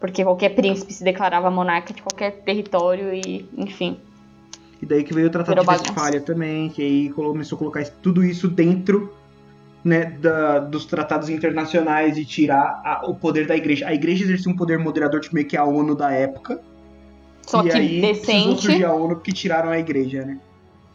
porque 0.00 0.24
qualquer 0.24 0.50
príncipe 0.54 0.92
se 0.92 1.04
declarava 1.04 1.50
monarca 1.50 1.92
de 1.92 2.02
qualquer 2.02 2.32
território 2.42 3.12
e, 3.14 3.46
enfim. 3.56 3.98
E 4.80 4.86
daí 4.86 5.04
que 5.04 5.14
veio 5.14 5.28
o 5.28 5.30
Tratado 5.30 5.60
de. 5.60 5.68
Westfália 5.68 6.20
também, 6.20 6.70
que 6.70 6.82
aí 6.82 7.10
começou 7.10 7.56
a 7.56 7.58
colocar 7.58 7.84
tudo 8.02 8.24
isso 8.24 8.48
dentro 8.48 9.12
né, 9.84 10.04
da- 10.04 10.58
dos 10.60 10.84
tratados 10.86 11.28
internacionais 11.28 12.16
e 12.16 12.24
tirar 12.24 12.80
a- 12.84 13.02
o 13.06 13.14
poder 13.14 13.46
da 13.46 13.56
igreja. 13.56 13.86
A 13.88 13.92
igreja 13.94 14.24
exercia 14.24 14.50
um 14.52 14.56
poder 14.56 14.78
moderador, 14.78 15.20
tipo 15.20 15.34
meio 15.34 15.46
que 15.46 15.56
a 15.56 15.64
ONU 15.64 15.94
da 15.94 16.10
época. 16.12 16.60
Só 17.46 17.64
e 17.64 17.70
que 17.70 17.76
aí 17.76 18.00
decente. 18.00 18.84
a 18.84 18.92
ONU 18.92 19.16
porque 19.16 19.32
tiraram 19.32 19.70
a 19.70 19.78
igreja, 19.78 20.24
né? 20.24 20.38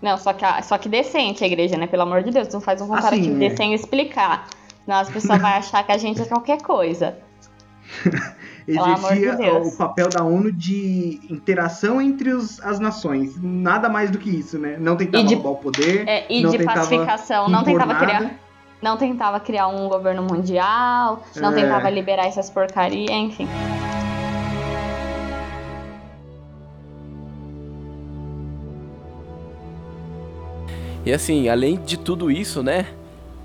Não, 0.02 0.18
só 0.18 0.32
que, 0.32 0.46
a- 0.46 0.62
só 0.62 0.78
que 0.78 0.88
decente 0.88 1.44
a 1.44 1.48
igreja, 1.48 1.76
né? 1.76 1.88
Pelo 1.88 2.04
amor 2.04 2.24
de 2.24 2.32
Deus, 2.32 2.48
não 2.54 2.62
faz 2.62 2.82
um 2.82 2.88
comparativo 2.88 3.36
Assim, 3.36 3.46
é. 3.46 3.56
sem 3.56 3.74
explicar. 3.74 4.48
Senão 4.86 5.00
as 5.00 5.10
pessoas 5.10 5.42
vão 5.42 5.50
achar 5.50 5.84
que 5.84 5.92
a 5.92 5.98
gente 5.98 6.22
é 6.22 6.26
qualquer 6.26 6.62
coisa. 6.62 7.18
De 8.68 8.78
Exercia 8.78 9.36
Deus. 9.38 9.74
o 9.74 9.78
papel 9.78 10.10
da 10.10 10.22
ONU 10.24 10.52
de 10.52 11.22
interação 11.30 12.02
entre 12.02 12.34
os- 12.34 12.60
as 12.62 12.80
nações. 12.82 13.42
Nada 13.42 13.88
mais 13.88 14.12
do 14.12 14.18
que 14.18 14.30
isso, 14.30 14.58
né? 14.60 14.76
Não 14.78 14.98
tentava 14.98 15.24
E 15.24 15.28
de- 15.28 15.36
roubar 15.36 15.52
o 15.52 15.56
poder. 15.56 16.06
É, 16.06 16.26
e 16.30 16.44
Não 16.44 16.52
de 16.52 16.58
tentava 16.58 16.80
pacificação, 16.82 17.48
não 17.48 17.64
tentava 17.64 17.94
nada. 17.94 18.06
criar. 18.06 18.40
Não 18.82 18.96
tentava 18.96 19.40
criar 19.40 19.68
um 19.68 19.90
governo 19.90 20.22
mundial, 20.24 21.24
não 21.36 21.52
É. 21.52 21.56
tentava 21.56 21.90
liberar 21.90 22.28
essas 22.28 22.50
porcarias, 22.50 23.10
enfim. 23.10 23.48
E 31.06 31.14
assim, 31.14 31.48
além 31.48 31.80
de 31.86 31.98
tudo 31.98 32.30
isso, 32.30 32.62
né? 32.62 32.86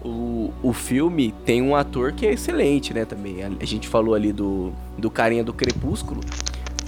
O, 0.04 0.50
o 0.62 0.72
filme 0.72 1.32
tem 1.44 1.62
um 1.62 1.76
ator 1.76 2.12
que 2.12 2.26
é 2.26 2.32
excelente, 2.32 2.92
né? 2.92 3.04
Também. 3.04 3.42
A, 3.44 3.50
a 3.60 3.64
gente 3.64 3.86
falou 3.88 4.14
ali 4.14 4.32
do, 4.32 4.72
do 4.98 5.08
carinha 5.08 5.44
do 5.44 5.52
Crepúsculo. 5.52 6.20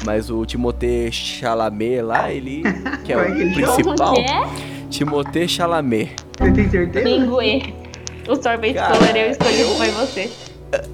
Mas 0.04 0.30
o 0.30 0.44
Timothée 0.44 1.12
Chalamet 1.12 2.02
lá, 2.02 2.30
ele. 2.30 2.62
Que 3.04 3.12
é 3.12 3.16
o 3.16 3.24
principal. 3.54 4.14
É? 4.16 4.48
Timothée 4.90 5.46
Chalamet. 5.46 6.16
Você 6.38 6.50
tem 6.52 6.68
certeza? 6.68 7.04
Pinguê. 7.04 7.83
O 8.28 8.36
sorvete 8.42 8.74
Cara, 8.74 8.96
color 8.96 9.16
eu 9.16 9.30
escolhi 9.30 9.56
que 9.56 9.64
foi 9.76 9.90
você. 9.90 10.30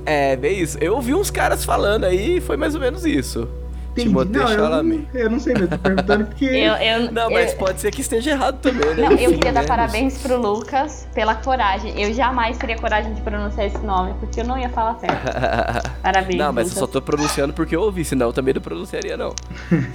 É, 0.04 0.36
bem 0.36 0.60
isso. 0.60 0.76
Eu 0.80 0.94
ouvi 0.94 1.14
uns 1.14 1.30
caras 1.30 1.64
falando 1.64 2.04
aí 2.04 2.36
e 2.36 2.40
foi 2.40 2.56
mais 2.56 2.74
ou 2.74 2.80
menos 2.80 3.04
isso. 3.04 3.48
Entendi. 3.92 4.08
Timothée 4.08 4.38
Não, 4.40 4.48
eu, 4.52 4.82
não- 4.84 5.06
eu 5.14 5.30
não 5.30 5.40
sei 5.40 5.52
mesmo, 5.52 5.68
tô 5.68 5.78
perguntando 5.78 6.24
porque. 6.26 6.44
Eu, 6.46 6.74
eu, 6.74 7.10
Não, 7.12 7.28
mas 7.28 7.50
eu- 7.52 7.58
pode 7.58 7.80
ser 7.80 7.90
que 7.90 8.02
esteja 8.02 8.30
errado 8.30 8.58
também, 8.60 8.86
né? 8.94 9.02
Não, 9.08 9.12
eu 9.16 9.32
queria 9.32 9.52
dar 9.52 9.62
né? 9.62 9.66
parabéns 9.66 10.16
pro 10.18 10.40
Lucas 10.40 11.08
pela 11.12 11.34
coragem. 11.34 12.00
Eu 12.00 12.14
jamais 12.14 12.56
teria 12.56 12.78
coragem 12.78 13.12
de 13.14 13.20
pronunciar 13.20 13.66
esse 13.66 13.78
nome, 13.78 14.14
porque 14.20 14.40
eu 14.40 14.44
não 14.44 14.56
ia 14.56 14.68
falar 14.68 14.96
certo. 15.00 15.16
Parabéns. 16.02 16.36
Não, 16.38 16.52
mas 16.52 16.68
eu 16.68 16.74
Lucas. 16.74 16.78
só 16.78 16.86
tô 16.86 17.02
pronunciando 17.02 17.52
porque 17.52 17.74
eu 17.74 17.80
ouvi, 17.80 18.04
senão 18.04 18.26
eu 18.28 18.32
também 18.32 18.54
não 18.54 18.60
pronunciaria, 18.62 19.16
não. 19.16 19.34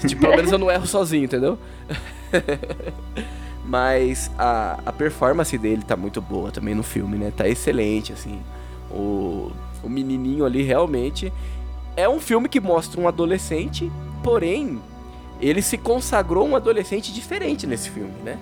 tipo, 0.05 0.19
pelo 0.21 0.35
menos 0.35 0.51
eu 0.51 0.57
não 0.57 0.69
erro 0.69 0.85
sozinho, 0.85 1.23
entendeu? 1.23 1.57
mas 3.67 4.29
a, 4.37 4.79
a 4.85 4.91
performance 4.91 5.57
dele 5.57 5.81
tá 5.81 5.95
muito 5.95 6.21
boa 6.21 6.51
também 6.51 6.75
no 6.75 6.83
filme, 6.83 7.17
né? 7.17 7.31
Tá 7.35 7.47
excelente, 7.47 8.13
assim. 8.13 8.39
O, 8.91 9.51
o 9.83 9.89
menininho 9.89 10.45
ali 10.45 10.61
realmente. 10.61 11.33
É 11.97 12.07
um 12.07 12.19
filme 12.19 12.49
que 12.49 12.59
mostra 12.59 12.99
um 12.99 13.07
adolescente, 13.07 13.89
porém, 14.21 14.81
ele 15.39 15.61
se 15.61 15.77
consagrou 15.77 16.45
um 16.45 16.55
adolescente 16.55 17.13
diferente 17.13 17.65
nesse 17.65 17.89
filme, 17.89 18.13
né? 18.23 18.37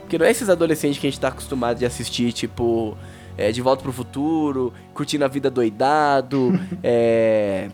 Porque 0.00 0.18
não 0.18 0.26
é 0.26 0.30
esses 0.30 0.48
adolescentes 0.50 0.98
que 0.98 1.06
a 1.06 1.10
gente 1.10 1.20
tá 1.20 1.28
acostumado 1.28 1.78
de 1.78 1.86
assistir, 1.86 2.32
tipo, 2.32 2.96
é, 3.38 3.50
De 3.50 3.62
Volta 3.62 3.82
pro 3.82 3.92
Futuro, 3.92 4.72
curtindo 4.92 5.24
a 5.24 5.28
vida 5.28 5.50
doidado, 5.50 6.52
é, 6.84 7.70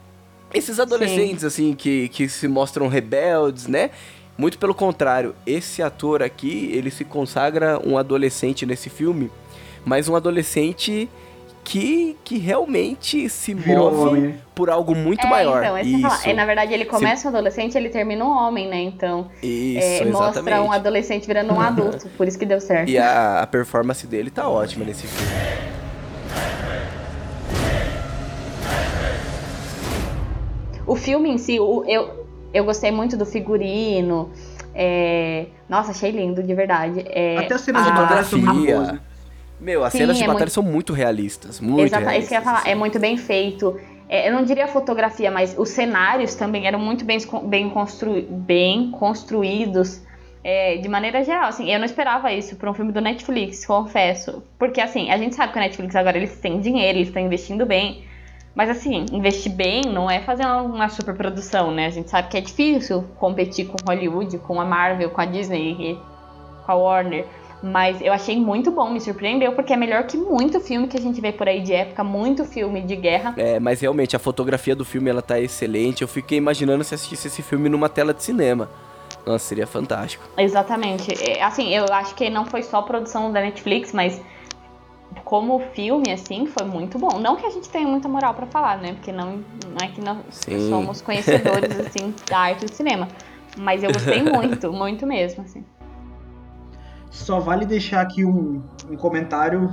esses 0.55 0.78
adolescentes, 0.78 1.44
assim, 1.44 1.74
que, 1.74 2.09
que 2.09 2.28
se 2.28 2.47
mostram 2.47 2.88
rebeldes, 2.88 3.66
né? 3.66 3.90
Muito 4.39 4.59
pelo 4.59 4.74
contrário, 4.74 5.34
esse 5.47 5.82
ator 5.82 6.22
aqui, 6.22 6.70
ele 6.74 6.91
se 6.91 7.05
consagra 7.05 7.80
um 7.84 7.97
adolescente 7.97 8.66
nesse 8.66 8.91
filme, 8.91 9.30
mas 9.84 10.09
um 10.09 10.14
adolescente 10.16 11.09
que, 11.64 12.16
que 12.22 12.39
realmente 12.39 13.28
se 13.28 13.53
Virou 13.55 13.91
move 13.91 14.09
homem, 14.09 14.22
né? 14.22 14.39
por 14.55 14.70
algo 14.70 14.95
muito 14.95 15.26
é, 15.26 15.30
maior. 15.30 15.62
Então, 15.64 15.76
é 15.76 15.82
isso. 15.82 16.28
É, 16.28 16.32
na 16.34 16.45
verdade, 16.47 16.72
ele 16.72 16.84
começa 16.84 17.26
um 17.26 17.30
adolescente 17.30 17.74
e 17.74 17.78
ele 17.78 17.89
termina 17.89 18.24
um 18.24 18.28
homem, 18.28 18.68
né? 18.68 18.76
Então, 18.82 19.28
isso, 19.43 20.03
é, 20.03 20.05
mostra 20.05 20.41
exatamente. 20.43 20.68
um 20.68 20.70
adolescente 20.72 21.26
virando 21.26 21.53
um 21.53 21.61
adulto. 21.61 22.09
Por 22.11 22.28
isso 22.28 22.39
que 22.39 22.47
deu 22.47 22.61
certo. 22.61 22.89
E 22.91 22.97
a, 22.99 23.41
a 23.43 23.47
performance 23.47 24.07
dele 24.07 24.30
tá 24.30 24.49
ótima 24.49 24.84
nesse 24.84 25.07
filme. 25.07 25.32
O 30.87 30.95
filme 30.95 31.30
em 31.30 31.39
si, 31.39 31.59
o- 31.59 31.84
eu, 31.87 32.26
eu 32.57 32.64
gostei 32.64 32.90
muito 32.90 33.16
do 33.16 33.26
figurino. 33.26 34.30
É... 34.74 35.46
Nossa, 35.68 35.90
achei 35.92 36.11
lindo, 36.11 36.42
de 36.42 36.54
verdade. 36.54 37.04
É... 37.07 37.38
Até 37.38 37.54
as 37.54 37.61
cenas 37.62 37.84
de 37.84 37.90
batalha 37.90 38.24
são 38.24 38.38
muito 38.38 38.66
boas, 38.66 38.92
né? 38.92 39.00
Meu, 39.59 39.82
as 39.84 39.92
Sim, 39.92 39.98
cenas 40.00 40.16
de 40.18 40.22
é 40.24 40.26
batalha 40.26 40.40
muito- 40.44 40.52
são 40.52 40.62
muito 40.62 40.92
realistas. 40.92 41.61
Muito 41.61 41.86
Exato, 41.86 42.02
realistas. 42.04 42.22
isso 42.24 42.28
que 42.28 42.34
eu 42.34 42.38
ia 42.38 42.44
falar. 42.44 42.59
assim. 42.59 42.70
É 42.70 42.74
muito 42.74 42.98
bem 42.98 43.16
feito. 43.16 43.80
É, 44.09 44.28
eu 44.28 44.32
não 44.34 44.44
diria 44.44 44.68
fotografia, 44.68 45.30
mas 45.30 45.54
os 45.59 45.70
cenários 45.70 46.34
também 46.34 46.66
eram 46.66 46.78
muito 46.78 47.04
bem, 47.04 47.18
bem, 47.44 47.70
constru, 47.70 48.22
bem 48.22 48.90
construídos. 48.90 50.02
é, 50.44 50.76
de 50.76 50.88
maneira 50.88 51.24
geral, 51.24 51.48
assim, 51.48 51.72
eu 51.72 51.78
não 51.80 51.84
esperava 51.86 52.32
isso 52.32 52.54
para 52.54 52.70
um 52.70 52.74
filme 52.74 52.92
do 52.92 53.00
Netflix, 53.00 53.66
confesso. 53.66 54.44
Porque, 54.57 54.80
assim, 54.80 55.11
a 55.11 55.16
gente 55.18 55.34
sabe 55.34 55.52
que 55.52 55.59
o 55.59 55.61
Netflix 55.61 55.96
agora 55.96 56.16
eles 56.16 56.38
têm 56.38 56.61
dinheiro, 56.61 56.98
eles 56.98 57.09
estão 57.09 57.20
investindo 57.20 57.66
bem. 57.66 58.04
Mas, 58.57 58.70
assim, 58.70 59.04
investir 59.12 59.52
bem 59.52 59.82
não 59.82 60.11
é 60.11 60.20
fazer 60.20 60.44
uma, 60.44 60.62
uma 60.62 60.88
superprodução, 60.88 61.70
né? 61.70 61.86
A 61.86 61.90
gente 61.90 62.09
sabe 62.09 62.28
que 62.28 62.38
é 62.38 62.40
difícil 62.40 63.04
competir 63.18 63.66
com 63.66 63.76
Hollywood, 63.86 64.38
com 64.38 64.59
a 64.59 64.64
Marvel, 64.64 65.11
com 65.11 65.20
a 65.20 65.26
Disney, 65.26 65.98
com 66.64 66.72
a 66.72 66.74
Warner. 66.74 67.26
Mas 67.62 68.00
eu 68.00 68.14
achei 68.14 68.38
muito 68.38 68.70
bom, 68.70 68.90
me 68.90 69.00
surpreendeu, 69.00 69.52
porque 69.52 69.74
é 69.74 69.76
melhor 69.76 70.04
que 70.04 70.16
muito 70.16 70.59
filme 70.59 70.88
que 70.88 70.96
a 70.96 71.00
gente 71.00 71.20
vê 71.20 71.32
por 71.32 71.46
aí 71.46 71.61
de 71.61 71.74
época, 71.74 72.02
muito 72.02 72.46
filme 72.46 72.80
de 72.80 72.96
guerra. 72.96 73.34
É, 73.36 73.61
mas 73.61 73.80
realmente 73.80 74.16
a 74.16 74.18
fotografia 74.18 74.74
do 74.74 74.86
filme 74.86 75.11
ela 75.11 75.20
tá 75.20 75.38
excelente. 75.38 76.00
Eu 76.00 76.09
fiquei 76.09 76.38
imaginando 76.38 76.82
se 76.82 76.94
assistisse 76.94 77.28
esse 77.28 77.42
filme 77.42 77.68
numa 77.68 77.90
tela 77.90 78.14
de 78.14 78.22
cinema. 78.22 78.70
Nossa, 79.26 79.44
seria 79.44 79.66
fantástico. 79.66 80.24
Exatamente. 80.38 81.12
É, 81.22 81.42
Assim, 81.42 81.74
eu 81.74 81.84
acho 81.92 82.14
que 82.14 82.30
não 82.30 82.46
foi 82.46 82.62
só 82.62 82.80
produção 82.80 83.30
da 83.30 83.40
Netflix, 83.40 83.92
mas 83.92 84.18
como 85.24 85.58
filme, 85.74 86.12
assim, 86.12 86.46
foi 86.46 86.64
muito 86.64 86.98
bom. 86.98 87.18
Não 87.18 87.36
que 87.36 87.46
a 87.46 87.50
gente 87.50 87.68
tenha 87.68 87.86
muita 87.86 88.08
moral 88.08 88.34
pra 88.34 88.46
falar, 88.46 88.78
né? 88.78 88.94
Porque 88.94 89.12
não, 89.12 89.36
não 89.36 89.78
é 89.82 89.88
que 89.88 90.00
nós 90.00 90.18
Sim. 90.30 90.68
somos 90.68 91.00
conhecedores, 91.02 91.70
assim, 91.80 92.14
da 92.28 92.38
arte 92.38 92.64
do 92.64 92.72
cinema. 92.72 93.08
Mas 93.56 93.82
eu 93.82 93.92
gostei 93.92 94.22
muito, 94.22 94.72
muito 94.72 95.06
mesmo, 95.06 95.42
assim. 95.42 95.64
Só 97.10 97.40
vale 97.40 97.64
deixar 97.64 98.02
aqui 98.02 98.24
um, 98.24 98.62
um 98.90 98.96
comentário 98.96 99.68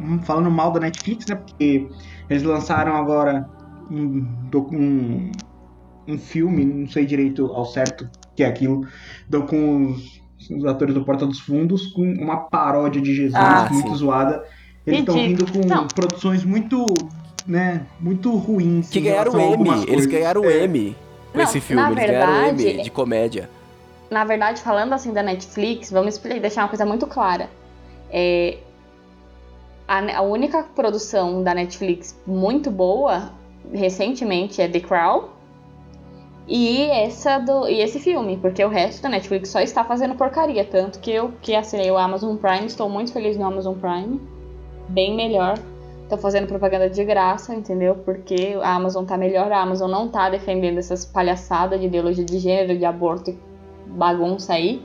hum, 0.00 0.18
falando 0.20 0.50
mal 0.50 0.72
da 0.72 0.80
Netflix, 0.80 1.26
né? 1.26 1.36
Porque 1.36 1.88
eles 2.28 2.42
lançaram 2.42 2.96
agora 2.96 3.48
um, 3.90 4.26
um, 4.72 5.32
um 6.08 6.18
filme, 6.18 6.64
não 6.64 6.88
sei 6.88 7.04
direito 7.04 7.46
ao 7.46 7.64
certo 7.64 8.08
que 8.34 8.42
é 8.42 8.46
aquilo, 8.46 8.86
com 9.46 9.92
os, 9.92 10.23
os 10.50 10.64
atores 10.64 10.94
do 10.94 11.04
Porta 11.04 11.26
dos 11.26 11.40
Fundos, 11.40 11.86
com 11.88 12.02
uma 12.02 12.36
paródia 12.36 13.00
de 13.00 13.14
Jesus 13.14 13.34
Ah, 13.34 13.68
muito 13.70 13.88
sim. 13.90 13.94
zoada. 13.96 14.44
Eles 14.86 15.00
estão 15.00 15.14
vindo 15.14 15.50
com 15.50 15.66
Não. 15.66 15.86
produções 15.88 16.44
muito, 16.44 16.84
né, 17.46 17.86
muito 18.00 18.34
ruins. 18.36 18.88
Que 18.90 19.00
ganharam 19.00 19.32
o 19.32 19.40
M. 19.40 19.68
Eles 19.70 19.84
coisas. 19.86 20.06
ganharam 20.06 20.40
o 20.42 20.50
É. 20.50 20.64
M 20.64 20.96
com 21.32 21.38
Não, 21.38 21.44
esse 21.44 21.60
filme. 21.60 21.82
na 21.82 21.90
Eles 21.90 22.04
ganharam 22.06 22.32
o 22.32 22.36
verdade, 22.36 22.66
M 22.68 22.82
de 22.82 22.90
comédia. 22.90 23.50
Na 24.10 24.24
verdade, 24.24 24.60
falando 24.60 24.92
assim 24.92 25.12
da 25.12 25.22
Netflix, 25.22 25.90
vamos 25.90 26.18
deixar 26.18 26.62
uma 26.62 26.68
coisa 26.68 26.84
muito 26.86 27.06
clara. 27.06 27.48
É, 28.10 28.58
a, 29.88 30.18
a 30.18 30.22
única 30.22 30.62
produção 30.62 31.42
da 31.42 31.54
Netflix 31.54 32.18
muito 32.26 32.70
boa 32.70 33.32
recentemente 33.72 34.60
é 34.60 34.68
The 34.68 34.80
Crown 34.80 35.24
e 36.46 36.82
essa 36.90 37.38
do 37.38 37.66
e 37.66 37.80
esse 37.80 37.98
filme, 37.98 38.36
porque 38.36 38.62
o 38.62 38.68
resto 38.68 39.02
da 39.02 39.08
Netflix 39.08 39.48
só 39.48 39.60
está 39.60 39.82
fazendo 39.82 40.14
porcaria, 40.14 40.64
tanto 40.64 40.98
que 40.98 41.10
eu 41.10 41.32
que 41.40 41.54
assinei 41.54 41.90
o 41.90 41.96
Amazon 41.96 42.36
Prime, 42.36 42.66
estou 42.66 42.88
muito 42.88 43.12
feliz 43.12 43.36
no 43.36 43.46
Amazon 43.46 43.74
Prime. 43.74 44.20
Bem 44.88 45.16
melhor. 45.16 45.58
Tô 46.08 46.18
fazendo 46.18 46.46
propaganda 46.46 46.90
de 46.90 47.02
graça, 47.02 47.54
entendeu? 47.54 47.94
Porque 47.94 48.58
a 48.62 48.74
Amazon 48.74 49.06
tá 49.06 49.16
melhor, 49.16 49.50
a 49.50 49.60
Amazon 49.62 49.90
não 49.90 50.08
tá 50.08 50.28
defendendo 50.28 50.76
essas 50.76 51.06
palhaçadas 51.06 51.80
de 51.80 51.86
ideologia 51.86 52.24
de 52.24 52.38
gênero, 52.38 52.78
de 52.78 52.84
aborto 52.84 53.30
e 53.30 53.38
bagunça 53.86 54.52
aí. 54.52 54.82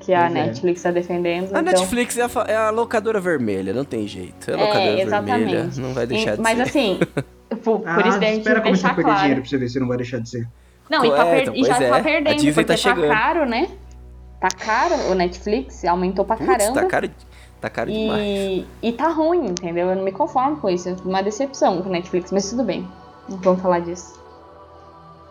Que 0.00 0.12
a 0.12 0.26
é. 0.26 0.30
Netflix 0.30 0.82
tá 0.82 0.90
defendendo. 0.90 1.44
A 1.54 1.60
então... 1.60 1.62
Netflix 1.62 2.18
é 2.18 2.22
a, 2.24 2.30
é 2.48 2.56
a 2.56 2.70
locadora 2.70 3.20
vermelha, 3.20 3.72
não 3.72 3.84
tem 3.84 4.08
jeito. 4.08 4.50
É 4.50 4.54
a 4.54 4.58
É, 4.58 4.60
locadora 4.66 5.00
exatamente. 5.02 5.44
vermelha, 5.44 5.70
não 5.76 5.94
vai 5.94 6.06
deixar 6.06 6.36
de 6.36 6.42
Mas 6.42 6.56
ser. 6.56 6.62
assim, 6.62 7.00
por, 7.60 7.80
por 7.80 7.88
Ah, 7.88 8.08
isso 8.08 8.18
daí 8.18 8.28
a 8.28 8.32
gente 8.32 8.38
espera 8.40 8.60
começar 8.60 8.88
a 8.90 8.94
perder 8.94 9.02
claro. 9.10 9.20
dinheiro 9.20 9.40
pra 9.42 9.50
você 9.50 9.58
ver 9.58 9.68
se 9.68 9.80
não 9.80 9.88
vai 9.88 9.96
deixar 9.96 10.18
de 10.20 10.28
ser. 10.28 10.48
Não, 10.90 11.04
e, 11.04 11.10
tá 11.10 11.26
É, 11.26 11.30
per- 11.32 11.42
então, 11.42 11.54
e 11.54 11.64
já 11.64 11.74
tá 11.76 11.84
é. 11.84 11.90
A 11.90 12.02
perdendo, 12.02 12.34
Disney 12.36 12.52
porque 12.52 12.64
tá 12.64 12.72
tá, 12.74 12.76
chegando. 12.76 13.08
caro, 13.08 13.46
né? 13.46 13.68
Tá 14.40 14.48
caro 14.48 14.94
o 15.10 15.14
Netflix, 15.14 15.84
aumentou 15.84 16.24
pra 16.24 16.36
Putz, 16.36 16.48
caramba. 16.50 16.80
tá 16.80 16.86
caro, 16.86 17.10
tá 17.60 17.70
caro 17.70 17.90
demais. 17.92 18.20
E, 18.22 18.66
e 18.82 18.92
tá 18.92 19.08
ruim, 19.08 19.46
entendeu? 19.48 19.88
Eu 19.90 19.96
não 19.96 20.02
me 20.02 20.12
conformo 20.12 20.56
com 20.56 20.68
isso. 20.70 20.88
É 20.88 20.96
uma 21.04 21.22
decepção 21.22 21.80
com 21.82 21.88
o 21.88 21.92
Netflix, 21.92 22.32
mas 22.32 22.48
tudo 22.50 22.64
bem. 22.64 22.88
Não 23.28 23.36
vamos 23.38 23.60
falar 23.62 23.80
disso. 23.80 24.18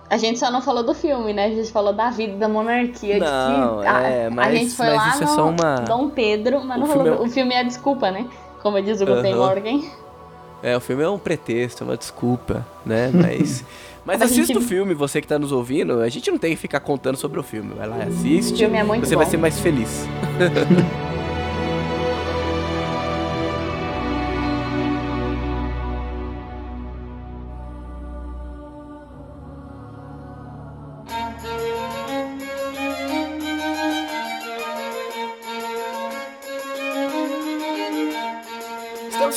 A 0.09 0.17
gente 0.17 0.39
só 0.39 0.49
não 0.49 0.61
falou 0.61 0.82
do 0.84 0.93
filme, 0.95 1.34
né? 1.34 1.45
A 1.45 1.49
gente 1.49 1.71
falou 1.71 1.93
da 1.93 2.09
vida 2.09 2.36
da 2.38 2.47
monarquia. 2.49 3.15
de 3.15 3.19
Não, 3.19 3.82
que 3.82 3.88
a, 3.88 4.01
é, 4.01 4.25
a 4.27 4.32
mas- 4.32 4.57
gente 4.57 4.71
foi 4.71 4.86
mas 4.88 4.95
lá 4.97 5.09
isso 5.09 5.23
é 5.23 5.25
no 5.27 5.32
só 5.34 5.49
uma- 5.49 5.75
Dom 5.82 6.09
Pedro, 6.09 6.63
mas 6.63 6.77
O 6.77 6.80
não 6.80 6.88
falou. 6.88 7.07
é- 7.07 7.11
O 7.19 7.30
filme 7.30 7.53
é 7.53 7.59
a 7.59 7.63
desculpa, 7.63 8.09
né? 8.09 8.25
Como 8.63 8.82
diz 8.82 9.01
o 9.01 9.05
Guten. 9.05 9.36
Morgan. 9.36 9.82
É, 10.62 10.76
o 10.76 10.80
filme 10.80 11.03
é 11.03 11.10
um 11.10 11.18
pretexto, 11.18 11.84
é 11.84 11.88
uma 11.88 11.97
desculpa, 11.97 12.66
né? 12.86 13.10
Mas. 13.14 13.64
Mas 14.05 14.22
assista 14.22 14.45
gente- 14.53 14.57
o 14.57 14.62
filme, 14.62 14.93
você 14.93 15.22
que 15.22 15.28
tá 15.28 15.38
nos 15.38 15.51
ouvindo. 15.51 15.99
A 16.01 16.10
gente 16.10 16.32
não 16.32 16.38
tem 16.38 16.51
que 16.51 16.57
ficar 16.62 16.80
contando 16.80 17.16
sobre 17.18 17.39
o 17.39 17.43
filme. 17.43 17.74
Vai 17.78 17.88
lá, 17.88 17.97
O 17.97 18.01
assiste. 18.01 18.57
filme 18.57 18.78
é 18.78 18.84
muito 18.84 19.05
você 19.05 19.16
bom. 19.16 19.22
vai 19.22 19.30
ser 19.30 19.38
mais 19.38 19.60
feliz. 19.60 20.05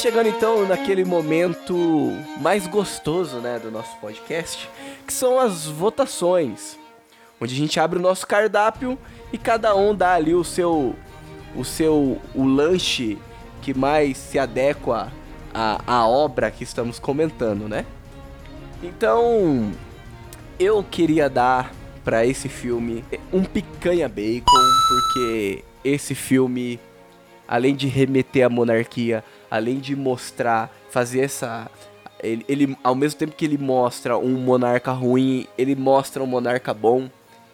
chegando 0.02 0.28
então 0.28 0.66
naquele 0.66 1.04
momento 1.04 1.76
mais 2.40 2.66
gostoso, 2.66 3.36
né, 3.36 3.60
do 3.60 3.70
nosso 3.70 3.96
podcast, 3.98 4.68
que 5.06 5.12
são 5.12 5.38
as 5.38 5.66
votações, 5.66 6.76
onde 7.40 7.54
a 7.54 7.56
gente 7.56 7.78
abre 7.78 8.00
o 8.00 8.02
nosso 8.02 8.26
cardápio 8.26 8.98
e 9.32 9.38
cada 9.38 9.76
um 9.76 9.94
dá 9.94 10.14
ali 10.14 10.34
o 10.34 10.42
seu 10.42 10.96
o 11.54 11.64
seu 11.64 12.20
o 12.34 12.44
lanche 12.44 13.16
que 13.60 13.72
mais 13.72 14.16
se 14.16 14.40
adequa 14.40 15.12
à, 15.54 15.80
à 15.86 16.08
obra 16.08 16.50
que 16.50 16.64
estamos 16.64 16.98
comentando, 16.98 17.68
né? 17.68 17.86
Então, 18.82 19.70
eu 20.58 20.82
queria 20.82 21.30
dar 21.30 21.72
pra 22.02 22.26
esse 22.26 22.48
filme 22.48 23.04
um 23.32 23.44
picanha 23.44 24.08
bacon, 24.08 24.66
porque 24.88 25.64
esse 25.84 26.12
filme 26.12 26.80
além 27.46 27.76
de 27.76 27.86
remeter 27.86 28.46
à 28.46 28.48
monarquia, 28.48 29.22
além 29.52 29.78
de 29.78 29.94
mostrar, 29.94 30.70
fazer 30.90 31.20
essa. 31.20 31.70
Ele, 32.22 32.42
ele- 32.48 32.76
ao 32.82 32.94
mesmo 32.94 33.18
tempo 33.18 33.34
que 33.36 33.44
ele 33.44 33.58
mostra 33.58 34.16
um 34.16 34.30
monarca 34.38 34.92
ruim, 34.92 35.46
ele 35.58 35.74
mostra 35.76 36.22
um 36.22 36.26
monarca 36.26 36.72
bom. 36.72 37.10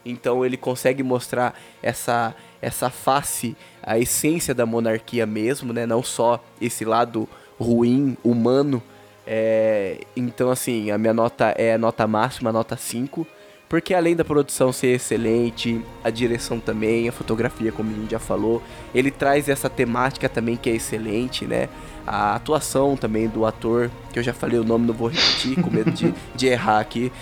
Então 0.07 0.47
ele 0.47 0.57
consegue 0.57 1.03
mostrar 1.03 1.55
essa, 1.83 2.33
essa 2.63 2.89
face, 2.89 3.57
a 3.83 3.99
essência 3.99 4.55
da 4.55 4.65
monarquia 4.65 5.27
mesmo, 5.27 5.73
né? 5.73 5.87
Não 5.87 6.01
só 6.05 6.41
esse 6.61 6.85
lado 6.85 7.29
ruim, 7.59 8.17
humano. 8.23 8.81
É, 9.27 9.99
então, 10.17 10.51
assim, 10.51 10.93
a 10.93 10.97
minha 10.99 11.13
nota 11.13 11.47
é 11.59 11.77
nota 11.77 12.07
máxima, 12.07 12.53
nota 12.53 12.77
5. 12.77 13.27
Porque 13.69 13.93
além 13.93 14.17
da 14.17 14.25
produção 14.25 14.73
ser 14.73 14.95
excelente, 14.95 15.85
a 16.03 16.09
direção 16.09 16.59
também, 16.59 17.09
a 17.09 17.13
fotografia, 17.13 17.71
como 17.71 17.91
a 17.91 17.95
gente 17.95 18.11
já 18.13 18.19
falou, 18.19 18.63
ele 18.95 19.11
traz 19.11 19.49
essa 19.49 19.69
temática 19.69 20.29
também 20.29 20.57
que 20.57 20.71
é 20.71 20.75
excelente, 20.75 21.47
né? 21.47 21.69
A 22.07 22.35
atuação 22.37 22.97
também 22.97 23.29
do 23.29 23.45
ator, 23.45 23.91
que 24.11 24.19
eu 24.19 24.23
já 24.23 24.33
falei 24.33 24.59
o 24.59 24.65
nome, 24.65 24.87
não 24.87 24.95
vou 24.95 25.09
repetir, 25.09 25.61
com 25.61 25.71
medo 25.71 25.91
de, 25.91 26.15
de 26.35 26.47
errar 26.47 26.81
aqui. 26.81 27.13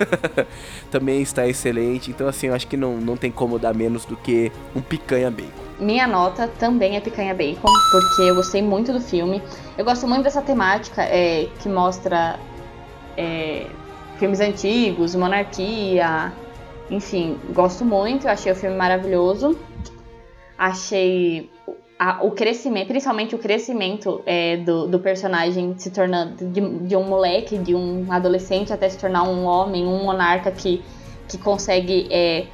também 0.90 1.20
está 1.20 1.46
excelente. 1.46 2.10
Então, 2.10 2.26
assim, 2.26 2.46
eu 2.46 2.54
acho 2.54 2.66
que 2.66 2.78
não, 2.78 2.96
não 2.96 3.16
tem 3.16 3.30
como 3.30 3.58
dar 3.58 3.74
menos 3.74 4.06
do 4.06 4.16
que 4.16 4.50
um 4.74 4.80
picanha 4.80 5.30
bacon. 5.30 5.70
Minha 5.78 6.06
nota 6.06 6.46
também 6.46 6.96
é 6.96 7.00
Picanha 7.00 7.32
Bacon, 7.32 7.72
porque 7.90 8.22
eu 8.22 8.34
gostei 8.34 8.60
muito 8.60 8.92
do 8.92 9.00
filme. 9.00 9.42
Eu 9.78 9.84
gosto 9.84 10.06
muito 10.06 10.24
dessa 10.24 10.42
temática 10.42 11.02
é, 11.02 11.48
que 11.58 11.70
mostra 11.70 12.38
é, 13.16 13.66
filmes 14.20 14.38
antigos, 14.38 15.14
monarquia, 15.14 16.32
enfim, 16.90 17.38
gosto 17.54 17.84
muito. 17.84 18.28
Achei 18.28 18.52
o 18.52 18.54
filme 18.54 18.76
maravilhoso. 18.76 19.58
Achei 20.58 21.50
a- 21.98 22.18
o 22.22 22.30
crescimento, 22.30 22.88
principalmente 22.88 23.34
o 23.34 23.38
crescimento 23.38 24.20
é, 24.26 24.58
do, 24.58 24.86
do 24.86 24.98
personagem 24.98 25.74
se 25.78 25.90
tornando 25.90 26.44
de, 26.46 26.60
de 26.86 26.96
um 26.96 27.02
moleque, 27.04 27.56
de 27.56 27.74
um 27.74 28.06
adolescente 28.12 28.72
até 28.72 28.88
se 28.88 28.98
tornar 28.98 29.22
um 29.22 29.44
homem, 29.44 29.86
um 29.86 30.04
monarca 30.04 30.50
que, 30.50 30.82
que 31.26 31.38
consegue 31.38 32.06
é, 32.10 32.46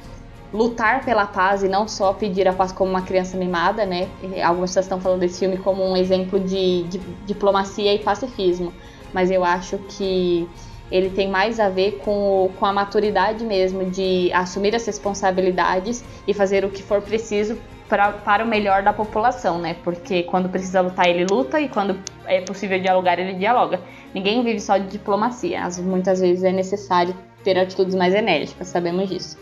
lutar 0.53 1.03
pela 1.03 1.25
paz 1.25 1.63
e 1.63 1.67
não 1.67 1.85
só 1.85 2.13
pedir 2.13 2.47
a 2.47 2.53
paz 2.53 2.71
como 2.71 2.89
uma 2.89 3.01
criança 3.01 3.35
mimada, 3.35 3.85
né? 3.85 4.07
Algumas 4.41 4.69
pessoas 4.69 4.85
estão 4.85 5.01
falando 5.01 5.19
desse 5.19 5.39
filme 5.39 5.57
como 5.57 5.83
um 5.83 5.97
exemplo 5.97 6.39
de, 6.39 6.83
de 6.83 6.97
diplomacia 7.25 7.93
e 7.93 7.99
pacifismo, 7.99 8.71
mas 9.13 9.29
eu 9.29 9.43
acho 9.43 9.77
que 9.89 10.47
ele 10.91 11.09
tem 11.09 11.29
mais 11.29 11.59
a 11.59 11.69
ver 11.69 11.99
com, 12.03 12.49
com 12.57 12.65
a 12.65 12.73
maturidade 12.73 13.43
mesmo 13.43 13.85
de 13.85 14.31
assumir 14.33 14.75
as 14.75 14.85
responsabilidades 14.85 16.03
e 16.27 16.33
fazer 16.33 16.63
o 16.63 16.69
que 16.69 16.81
for 16.81 17.01
preciso 17.01 17.57
pra, 17.89 18.11
para 18.11 18.43
o 18.43 18.47
melhor 18.47 18.83
da 18.83 18.93
população, 18.93 19.59
né? 19.59 19.75
Porque 19.83 20.23
quando 20.23 20.49
precisa 20.49 20.81
lutar, 20.81 21.07
ele 21.07 21.25
luta 21.25 21.59
e 21.59 21.67
quando 21.67 21.97
é 22.25 22.41
possível 22.41 22.79
dialogar, 22.79 23.19
ele 23.19 23.33
dialoga. 23.33 23.81
Ninguém 24.13 24.43
vive 24.43 24.59
só 24.59 24.77
de 24.77 24.87
diplomacia, 24.87 25.61
muitas 25.79 26.19
vezes 26.19 26.43
é 26.43 26.51
necessário 26.51 27.15
ter 27.43 27.57
atitudes 27.57 27.95
mais 27.95 28.13
enérgicas, 28.13 28.67
sabemos 28.67 29.09
disso. 29.09 29.37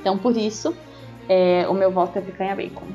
Então, 0.00 0.16
por 0.18 0.36
isso, 0.36 0.74
é, 1.28 1.66
o 1.68 1.74
meu 1.74 1.90
voto 1.90 2.18
é 2.18 2.20
picanha 2.20 2.54
bacon. 2.54 2.86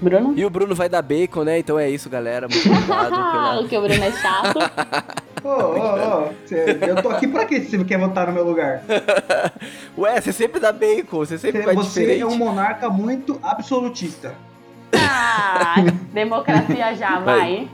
Bruno? 0.00 0.34
E 0.36 0.44
o 0.44 0.50
Bruno 0.50 0.74
vai 0.74 0.88
dar 0.88 1.02
bacon, 1.02 1.44
né? 1.44 1.58
Então 1.58 1.78
é 1.78 1.88
isso, 1.88 2.08
galera. 2.08 2.48
Muito 2.48 2.66
obrigado. 2.68 3.10
pela... 3.10 3.68
que 3.68 3.76
o 3.76 3.82
Bruno 3.82 4.04
é 4.04 4.12
chato. 4.12 5.20
Ô, 5.42 5.48
ô, 5.48 6.28
ô, 6.28 6.28
eu 6.86 7.02
tô 7.02 7.08
aqui 7.08 7.26
pra 7.26 7.44
quê 7.44 7.60
se 7.60 7.70
você 7.76 7.84
quer 7.84 7.98
votar 7.98 8.26
no 8.26 8.32
meu 8.32 8.44
lugar? 8.44 8.82
Ué, 9.96 10.20
você 10.20 10.32
sempre 10.32 10.60
dá 10.60 10.72
bacon, 10.72 11.18
você 11.18 11.38
sempre 11.38 11.62
vai 11.62 11.74
Você 11.74 12.00
diferente. 12.00 12.22
é 12.22 12.26
um 12.26 12.36
monarca 12.36 12.88
muito 12.90 13.38
absolutista. 13.42 14.34
Ah, 14.94 15.76
democracia 16.12 16.94
já, 16.94 17.18
vai. 17.20 17.68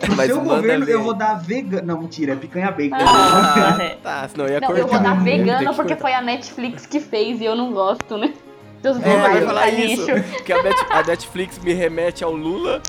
Pro 0.00 0.16
Mas 0.16 0.26
seu 0.26 0.40
governo 0.40 0.86
ver. 0.86 0.94
eu 0.94 1.02
vou 1.02 1.14
dar 1.14 1.34
vegano. 1.34 1.86
Não, 1.86 2.00
mentira, 2.00 2.32
é 2.32 2.36
picanha 2.36 2.70
bacon. 2.70 2.96
Ah, 2.96 3.76
é. 3.80 3.88
tá, 4.02 4.28
senão 4.28 4.46
eu 4.46 4.52
ia 4.54 4.60
Não, 4.60 4.68
cortar. 4.68 4.82
eu 4.82 4.86
vou 4.88 4.98
dar 5.00 5.14
vegano 5.22 5.74
porque 5.74 5.96
foi 5.96 6.12
a 6.12 6.22
Netflix 6.22 6.86
que 6.86 7.00
fez 7.00 7.40
e 7.40 7.44
eu 7.44 7.56
não 7.56 7.72
gosto, 7.72 8.16
né? 8.16 8.32
Dos 8.82 8.96
É, 9.02 9.16
vai 9.16 9.42
falar 9.42 9.68
isso. 9.70 10.06
Que 10.44 10.52
a, 10.52 10.62
Net- 10.62 10.86
a 10.90 11.02
Netflix 11.02 11.58
me 11.58 11.72
remete 11.72 12.22
ao 12.22 12.32
Lula, 12.32 12.80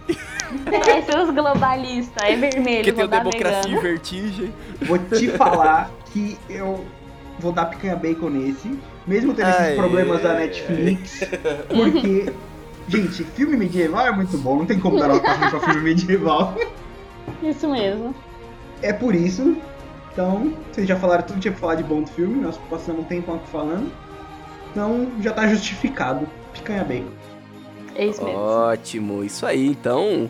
É, 0.72 1.02
seus 1.02 1.30
globalistas, 1.32 2.24
é 2.24 2.36
vermelho, 2.36 2.84
que 2.84 2.92
tem 2.92 3.06
o 3.06 3.08
Democracia 3.08 3.62
vegano. 3.64 3.78
e 3.78 3.82
Vertigem. 3.82 4.54
Vou 4.82 4.98
te 5.00 5.28
falar 5.30 5.90
que 6.12 6.38
eu 6.50 6.86
vou 7.40 7.52
dar 7.52 7.66
picanha 7.66 7.96
bacon 7.96 8.30
nesse, 8.30 8.78
mesmo 9.08 9.34
tendo 9.34 9.50
esses 9.50 9.62
Ai, 9.62 9.76
problemas 9.76 10.22
da 10.22 10.32
ai, 10.32 10.38
Netflix, 10.40 11.24
porque, 11.68 12.34
gente, 12.88 13.24
filme 13.24 13.56
medieval 13.58 14.06
é 14.08 14.12
muito 14.12 14.38
bom, 14.38 14.58
não 14.58 14.66
tem 14.66 14.80
como 14.80 15.00
dar 15.00 15.08
nota 15.08 15.32
ruim 15.34 15.50
pra 15.50 15.60
filme 15.60 15.82
medieval. 15.82 16.56
Isso 17.42 17.68
mesmo. 17.70 18.14
É 18.82 18.92
por 18.94 19.14
isso. 19.16 19.56
Então, 20.12 20.54
vocês 20.72 20.88
já 20.88 20.96
falaram 20.98 21.22
tudo 21.24 21.36
que 21.36 21.42
tinha 21.42 21.52
pra 21.52 21.62
falar 21.62 21.76
de 21.76 21.84
bom 21.84 22.02
do 22.02 22.10
filme, 22.10 22.42
nós 22.42 22.58
passamos 22.70 23.02
um 23.02 23.06
tempo 23.06 23.34
aqui 23.34 23.48
falando. 23.50 23.92
Então, 24.72 25.08
já 25.22 25.32
tá 25.32 25.48
justificado. 25.48 26.28
Picanha 26.54 26.84
bacon. 26.84 27.12
É 27.96 28.06
isso 28.06 28.24
mesmo. 28.24 28.40
Ótimo, 28.40 29.24
isso 29.24 29.46
aí. 29.46 29.68
Então, 29.68 30.30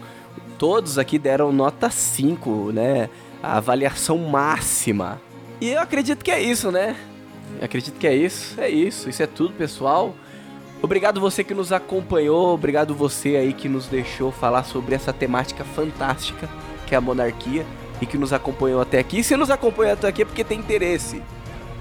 todos 0.57 0.97
aqui 0.97 1.19
deram 1.19 1.51
nota 1.51 1.89
5, 1.89 2.71
né? 2.71 3.09
A 3.41 3.57
avaliação 3.57 4.17
máxima. 4.17 5.21
E 5.61 5.69
eu 5.69 5.81
acredito 5.81 6.23
que 6.23 6.31
é 6.31 6.41
isso, 6.41 6.71
né? 6.71 6.95
Eu 7.59 7.65
acredito 7.65 7.97
que 7.99 8.07
é 8.07 8.15
isso. 8.15 8.59
É 8.59 8.69
isso. 8.69 9.09
Isso 9.09 9.21
é 9.21 9.27
tudo, 9.27 9.53
pessoal. 9.53 10.15
Obrigado 10.81 11.19
você 11.19 11.43
que 11.43 11.53
nos 11.53 11.73
acompanhou, 11.73 12.53
obrigado 12.53 12.95
você 12.95 13.35
aí 13.35 13.51
que 13.51 13.67
nos 13.67 13.87
deixou 13.87 14.31
falar 14.31 14.63
sobre 14.63 14.95
essa 14.95 15.11
temática 15.11 15.65
fantástica 15.65 16.47
que 16.87 16.95
é 16.95 16.97
a 16.97 17.01
monarquia 17.01 17.65
e 18.01 18.05
que 18.05 18.17
nos 18.17 18.31
acompanhou 18.31 18.79
até 18.79 18.99
aqui. 18.99 19.19
E 19.19 19.23
se 19.23 19.35
nos 19.35 19.51
acompanhou 19.51 19.93
até 19.93 20.07
aqui 20.07 20.21
é 20.21 20.25
porque 20.25 20.43
tem 20.43 20.57
interesse. 20.57 21.21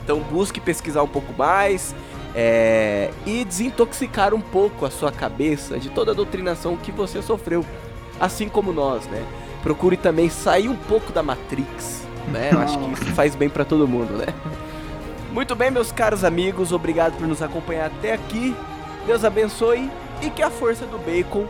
Então 0.02 0.18
busque 0.18 0.60
pesquisar 0.60 1.02
um 1.04 1.08
pouco 1.08 1.32
mais 1.32 1.94
é, 2.34 3.10
e 3.26 3.44
desintoxicar 3.44 4.34
um 4.34 4.40
pouco 4.40 4.84
a 4.84 4.90
sua 4.90 5.10
cabeça 5.10 5.78
de 5.78 5.88
toda 5.88 6.12
a 6.12 6.14
doutrinação 6.14 6.76
que 6.76 6.92
você 6.92 7.22
sofreu, 7.22 7.64
assim 8.20 8.48
como 8.48 8.72
nós, 8.72 9.06
né? 9.06 9.24
Procure 9.62 9.96
também 9.96 10.28
sair 10.28 10.68
um 10.68 10.76
pouco 10.76 11.12
da 11.12 11.22
Matrix, 11.22 12.06
né? 12.28 12.50
Eu 12.52 12.60
acho 12.60 12.78
que 12.78 12.92
isso 12.92 13.06
faz 13.14 13.34
bem 13.34 13.48
pra 13.48 13.64
todo 13.64 13.88
mundo, 13.88 14.14
né? 14.14 14.26
Muito 15.32 15.54
bem, 15.54 15.70
meus 15.70 15.92
caros 15.92 16.24
amigos, 16.24 16.72
obrigado 16.72 17.16
por 17.16 17.26
nos 17.26 17.42
acompanhar 17.42 17.86
até 17.86 18.12
aqui. 18.12 18.54
Deus 19.06 19.24
abençoe 19.24 19.90
e 20.22 20.30
que 20.30 20.42
a 20.42 20.50
força 20.50 20.86
do 20.86 20.98
bacon 20.98 21.46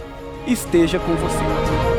esteja 0.46 0.98
com 0.98 1.14
você. 1.14 1.97